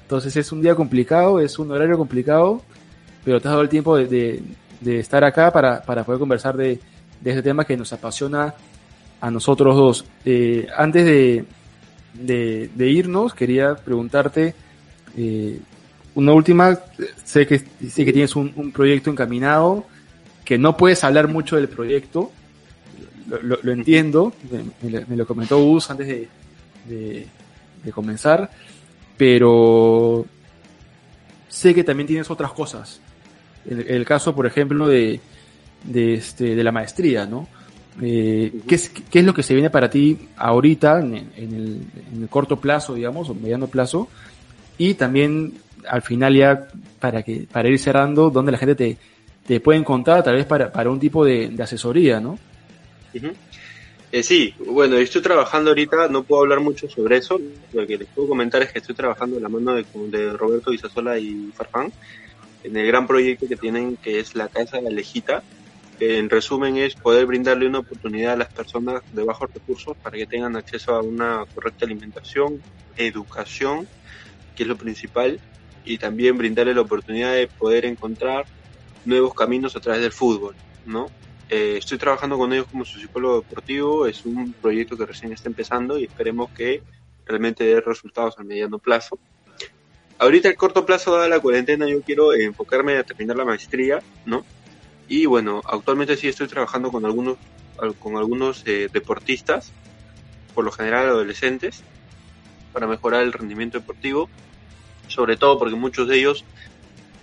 Entonces 0.00 0.34
es 0.34 0.50
un 0.50 0.62
día 0.62 0.74
complicado, 0.74 1.40
es 1.40 1.58
un 1.58 1.70
horario 1.70 1.98
complicado, 1.98 2.62
pero 3.22 3.38
te 3.38 3.48
has 3.48 3.52
dado 3.52 3.62
el 3.62 3.68
tiempo 3.68 3.96
de, 3.96 4.06
de 4.06 4.42
estar 4.84 5.24
acá 5.24 5.52
para, 5.52 5.82
para 5.82 6.04
poder 6.04 6.18
conversar 6.18 6.56
de, 6.56 6.80
de 7.20 7.30
este 7.30 7.42
tema 7.42 7.64
que 7.64 7.76
nos 7.76 7.92
apasiona 7.92 8.54
a 9.20 9.30
nosotros 9.30 9.76
dos. 9.76 10.04
Eh, 10.24 10.66
antes 10.76 11.04
de, 11.04 11.44
de, 12.14 12.90
irnos, 12.90 13.34
quería 13.34 13.76
preguntarte 13.76 14.54
eh, 15.16 15.60
una 16.14 16.32
última. 16.32 16.78
Sé 17.24 17.46
que, 17.46 17.60
sé 17.88 18.04
que 18.04 18.12
tienes 18.12 18.34
un, 18.34 18.72
proyecto 18.72 19.10
encaminado, 19.10 19.86
que 20.44 20.58
no 20.58 20.76
puedes 20.76 21.04
hablar 21.04 21.28
mucho 21.28 21.56
del 21.56 21.68
proyecto, 21.68 22.32
lo, 23.42 23.72
entiendo, 23.72 24.32
me, 24.82 25.16
lo 25.16 25.26
comentó 25.26 25.62
Gus 25.62 25.88
antes 25.90 26.08
de, 26.08 27.26
de 27.84 27.92
comenzar, 27.92 28.50
pero 29.16 30.26
sé 31.48 31.72
que 31.72 31.84
también 31.84 32.08
tienes 32.08 32.28
otras 32.28 32.52
cosas. 32.52 33.00
En 33.64 33.84
el, 33.88 34.04
caso, 34.04 34.34
por 34.34 34.46
ejemplo, 34.46 34.88
de, 34.88 35.20
de, 35.84 36.14
este, 36.14 36.54
de 36.54 36.64
la 36.64 36.72
maestría, 36.72 37.26
¿no? 37.26 37.48
Eh, 38.00 38.52
¿qué, 38.66 38.74
es, 38.74 38.88
¿Qué 38.88 39.18
es 39.18 39.24
lo 39.24 39.34
que 39.34 39.42
se 39.42 39.54
viene 39.54 39.70
para 39.70 39.90
ti 39.90 40.28
ahorita, 40.36 41.00
en, 41.00 41.14
el, 41.36 41.82
en 42.12 42.22
el 42.22 42.28
corto 42.28 42.56
plazo, 42.56 42.94
digamos, 42.94 43.28
o 43.28 43.34
mediano 43.34 43.66
plazo? 43.66 44.08
Y 44.78 44.94
también, 44.94 45.54
al 45.88 46.02
final 46.02 46.34
ya, 46.34 46.68
para, 46.98 47.22
que, 47.22 47.46
para 47.50 47.68
ir 47.68 47.78
cerrando, 47.78 48.30
donde 48.30 48.52
la 48.52 48.58
gente 48.58 48.74
te, 48.74 48.96
te 49.46 49.60
puede 49.60 49.78
encontrar, 49.78 50.22
tal 50.22 50.34
vez 50.34 50.46
para, 50.46 50.72
para 50.72 50.90
un 50.90 50.98
tipo 50.98 51.24
de, 51.24 51.48
de 51.48 51.62
asesoría, 51.62 52.20
¿no? 52.20 52.38
Eh, 54.10 54.22
sí, 54.22 54.54
bueno, 54.66 54.96
estoy 54.96 55.22
trabajando 55.22 55.70
ahorita, 55.70 56.08
no 56.08 56.22
puedo 56.22 56.42
hablar 56.42 56.60
mucho 56.60 56.88
sobre 56.88 57.18
eso, 57.18 57.40
lo 57.72 57.86
que 57.86 57.98
les 57.98 58.08
puedo 58.08 58.28
comentar 58.28 58.62
es 58.62 58.72
que 58.72 58.78
estoy 58.78 58.94
trabajando 58.94 59.36
en 59.36 59.42
la 59.42 59.48
mano 59.48 59.74
de, 59.74 59.84
de 60.10 60.32
Roberto 60.32 60.72
Isasola 60.72 61.18
y 61.18 61.50
Farfán 61.54 61.92
en 62.64 62.76
el 62.76 62.86
gran 62.86 63.06
proyecto 63.06 63.48
que 63.48 63.56
tienen 63.56 63.96
que 63.96 64.20
es 64.20 64.34
la 64.34 64.48
Casa 64.48 64.78
de 64.78 64.84
la 64.84 64.90
Lejita, 64.90 65.42
que 65.98 66.18
en 66.18 66.30
resumen 66.30 66.76
es 66.76 66.94
poder 66.94 67.26
brindarle 67.26 67.66
una 67.66 67.80
oportunidad 67.80 68.34
a 68.34 68.36
las 68.36 68.52
personas 68.52 69.02
de 69.12 69.22
bajos 69.24 69.52
recursos 69.52 69.96
para 69.96 70.16
que 70.16 70.26
tengan 70.26 70.56
acceso 70.56 70.94
a 70.94 71.02
una 71.02 71.44
correcta 71.54 71.84
alimentación, 71.84 72.60
educación, 72.96 73.86
que 74.56 74.64
es 74.64 74.68
lo 74.68 74.76
principal, 74.76 75.40
y 75.84 75.98
también 75.98 76.38
brindarle 76.38 76.74
la 76.74 76.82
oportunidad 76.82 77.34
de 77.34 77.48
poder 77.48 77.84
encontrar 77.84 78.46
nuevos 79.04 79.34
caminos 79.34 79.74
a 79.76 79.80
través 79.80 80.02
del 80.02 80.12
fútbol, 80.12 80.54
¿no? 80.86 81.08
Eh, 81.48 81.76
estoy 81.76 81.98
trabajando 81.98 82.38
con 82.38 82.52
ellos 82.52 82.66
como 82.70 82.84
su 82.84 82.98
psicólogo 82.98 83.42
deportivo, 83.42 84.06
es 84.06 84.24
un 84.24 84.52
proyecto 84.54 84.96
que 84.96 85.04
recién 85.04 85.32
está 85.32 85.48
empezando 85.48 85.98
y 85.98 86.04
esperemos 86.04 86.50
que 86.50 86.82
realmente 87.26 87.64
dé 87.64 87.80
resultados 87.80 88.38
a 88.38 88.42
mediano 88.42 88.78
plazo. 88.78 89.18
Ahorita 90.18 90.48
a 90.48 90.54
corto 90.54 90.86
plazo, 90.86 91.14
dada 91.14 91.28
la 91.28 91.40
cuarentena, 91.40 91.88
yo 91.88 92.02
quiero 92.02 92.34
enfocarme 92.34 92.96
a 92.96 93.02
terminar 93.02 93.36
la 93.36 93.44
maestría, 93.44 94.00
¿no? 94.24 94.44
Y 95.08 95.26
bueno, 95.26 95.62
actualmente 95.66 96.16
sí 96.16 96.28
estoy 96.28 96.48
trabajando 96.48 96.90
con 96.90 97.04
algunos, 97.04 97.36
con 97.98 98.16
algunos 98.16 98.62
eh, 98.66 98.88
deportistas, 98.92 99.72
por 100.54 100.64
lo 100.64 100.72
general 100.72 101.08
adolescentes, 101.08 101.82
para 102.72 102.86
mejorar 102.86 103.22
el 103.22 103.32
rendimiento 103.32 103.78
deportivo, 103.78 104.30
sobre 105.08 105.36
todo 105.36 105.58
porque 105.58 105.74
muchos 105.74 106.08
de 106.08 106.18
ellos 106.18 106.44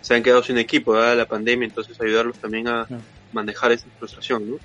se 0.02 0.16
han 0.16 0.24
quedado 0.24 0.44
sin 0.44 0.58
equipo 0.58 0.94
dada 0.94 1.16
la 1.16 1.28
pandemia, 1.28 1.68
entonces 1.68 2.00
ayudarlos 2.00 2.38
también 2.38 2.68
a, 2.68 2.88
manejar 3.32 3.72
esa 3.72 3.86
frustración, 4.00 4.50
¿no? 4.50 4.58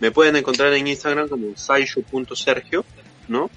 Me 0.00 0.10
pueden 0.10 0.36
encontrar 0.36 0.72
en 0.72 0.86
Instagram 0.86 1.28
como 1.28 1.56
saisho.sergio, 1.56 2.84
¿no? 3.28 3.50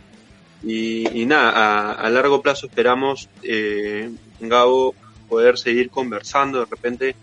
Y, 0.63 1.25
nada, 1.25 1.93
a, 1.93 2.09
largo 2.09 2.41
plazo 2.41 2.67
esperamos, 2.67 3.29
eh, 3.43 4.09
Gabo, 4.41 4.93
poder 5.29 5.57
seguir 5.57 5.89
conversando, 5.89 6.59
de 6.59 6.65
repente 6.65 7.15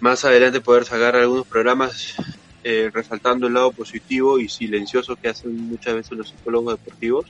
más 0.00 0.24
adelante 0.24 0.60
poder 0.60 0.84
sacar 0.84 1.14
algunos 1.14 1.46
programas 1.46 2.16
eh, 2.64 2.90
resaltando 2.92 3.46
el 3.46 3.54
lado 3.54 3.70
positivo 3.70 4.40
y 4.40 4.48
silencioso 4.48 5.14
que 5.14 5.28
hacen 5.28 5.56
muchas 5.68 5.94
veces 5.94 6.18
los 6.18 6.28
psicólogos 6.30 6.76
deportivos, 6.78 7.26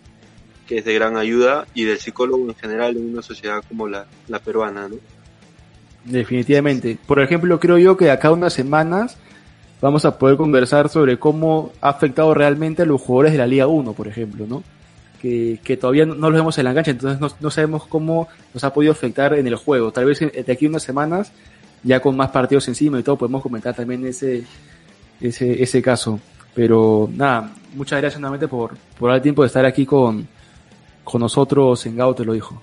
que 0.66 0.78
es 0.78 0.84
de 0.84 0.94
gran 0.94 1.18
ayuda, 1.18 1.66
y 1.74 1.84
del 1.84 1.98
psicólogo 1.98 2.48
en 2.48 2.54
general 2.54 2.96
en 2.96 3.12
una 3.12 3.20
sociedad 3.20 3.62
como 3.68 3.88
la, 3.88 4.06
la 4.28 4.38
peruana, 4.38 4.88
¿no? 4.88 4.96
Definitivamente. 6.04 6.96
Por 7.06 7.20
ejemplo, 7.20 7.60
creo 7.60 7.78
yo 7.78 7.96
que 7.96 8.10
acá 8.10 8.30
unas 8.30 8.54
semanas 8.54 9.18
vamos 9.80 10.04
a 10.04 10.18
poder 10.18 10.36
conversar 10.36 10.88
sobre 10.88 11.18
cómo 11.18 11.72
ha 11.80 11.90
afectado 11.90 12.32
realmente 12.32 12.82
a 12.82 12.86
los 12.86 13.00
jugadores 13.00 13.32
de 13.32 13.38
la 13.38 13.46
Liga 13.46 13.66
1, 13.66 13.92
por 13.92 14.08
ejemplo, 14.08 14.46
¿no? 14.46 14.62
Que, 15.23 15.79
todavía 15.81 16.05
no, 16.05 16.31
los 16.31 16.33
vemos 16.33 16.59
en 16.59 16.64
la 16.64 16.75
cancha, 16.75 16.91
entonces 16.91 17.20
no, 17.20 17.31
no, 17.39 17.51
sabemos 17.51 17.87
cómo 17.87 18.27
nos 18.53 18.64
ha 18.64 18.75
podido 18.75 18.91
afectar 18.91 19.35
en 19.35 19.47
el 19.47 19.55
juego. 19.55 19.93
Tal 19.93 20.05
vez 20.05 20.18
de 20.18 20.53
aquí 20.53 20.66
unas 20.66 20.83
semanas, 20.83 21.31
ya 21.85 22.01
con 22.01 22.16
más 22.16 22.31
partidos 22.31 22.66
encima 22.66 22.99
y 22.99 23.05
todo, 23.05 23.16
podemos 23.16 23.41
comentar 23.41 23.73
también 23.73 24.05
ese, 24.05 24.45
ese, 25.20 25.62
ese 25.62 25.81
caso. 25.81 26.18
Pero 26.55 27.09
nada, 27.14 27.53
muchas 27.75 28.01
gracias 28.01 28.20
nuevamente 28.20 28.49
por, 28.49 28.77
por 28.99 29.12
el 29.12 29.23
tiempo 29.23 29.43
de 29.43 29.47
estar 29.47 29.64
aquí 29.64 29.87
con, 29.87 30.27
con 31.05 31.20
nosotros 31.20 31.87
en 31.87 31.97
Gao, 31.97 32.14
te 32.14 32.25
lo 32.25 32.33
dijo. 32.33 32.61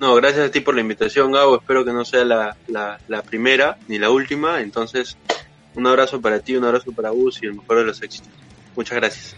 No, 0.00 0.14
gracias 0.16 0.48
a 0.48 0.50
ti 0.50 0.60
por 0.60 0.74
la 0.74 0.80
invitación, 0.80 1.32
Gabo. 1.32 1.56
Espero 1.56 1.84
que 1.84 1.92
no 1.92 2.04
sea 2.04 2.24
la, 2.24 2.56
la, 2.68 3.22
primera 3.22 3.78
ni 3.88 3.98
la 3.98 4.10
última. 4.10 4.60
Entonces, 4.60 5.16
un 5.74 5.86
abrazo 5.86 6.20
para 6.20 6.40
ti, 6.40 6.56
un 6.56 6.64
abrazo 6.64 6.92
para 6.92 7.10
Gus 7.10 7.42
y 7.42 7.46
el 7.46 7.54
mejor 7.54 7.78
de 7.78 7.84
los 7.84 8.02
éxitos. 8.02 8.30
Muchas 8.76 8.96
gracias. 8.96 9.36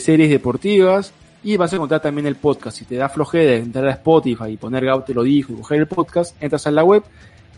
series 0.00 0.28
deportivas 0.28 1.14
y 1.42 1.56
vas 1.56 1.72
a 1.72 1.76
encontrar 1.76 2.02
también 2.02 2.26
el 2.26 2.36
podcast. 2.36 2.76
Si 2.76 2.84
te 2.84 2.96
da 2.96 3.08
flojera 3.08 3.54
entrar 3.54 3.86
a 3.86 3.92
Spotify 3.92 4.50
y 4.50 4.58
poner 4.58 4.84
Gabo 4.84 5.02
te 5.02 5.14
lo 5.14 5.22
dijo 5.22 5.54
y 5.54 5.56
coger 5.56 5.78
el 5.78 5.86
podcast, 5.86 6.36
entras 6.42 6.66
a 6.66 6.70
la 6.70 6.84
web 6.84 7.02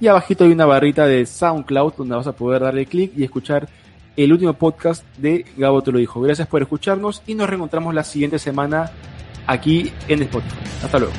y 0.01 0.09
abajito 0.09 0.45
hay 0.45 0.53
una 0.53 0.67
barrita 0.67 1.07
de 1.07 1.27
SoundCloud 1.27 1.95
donde 1.99 2.17
vas 2.17 2.27
a 2.27 2.33
poder 2.33 2.63
darle 2.63 2.87
clic 2.87 3.13
y 3.17 3.25
escuchar 3.25 3.69
el 4.17 4.33
último 4.33 4.55
podcast 4.55 5.05
de 5.19 5.45
Gabo 5.57 5.83
te 5.83 5.93
lo 5.93 5.99
dijo. 5.99 6.21
Gracias 6.21 6.49
por 6.49 6.63
escucharnos 6.63 7.23
y 7.27 7.35
nos 7.35 7.49
reencontramos 7.49 7.95
la 7.95 8.05
siguiente 8.05 8.39
semana 8.39 8.91
aquí 9.47 9.93
en 10.09 10.23
Spotify. 10.23 10.57
Hasta 10.83 10.99
luego. 10.99 11.15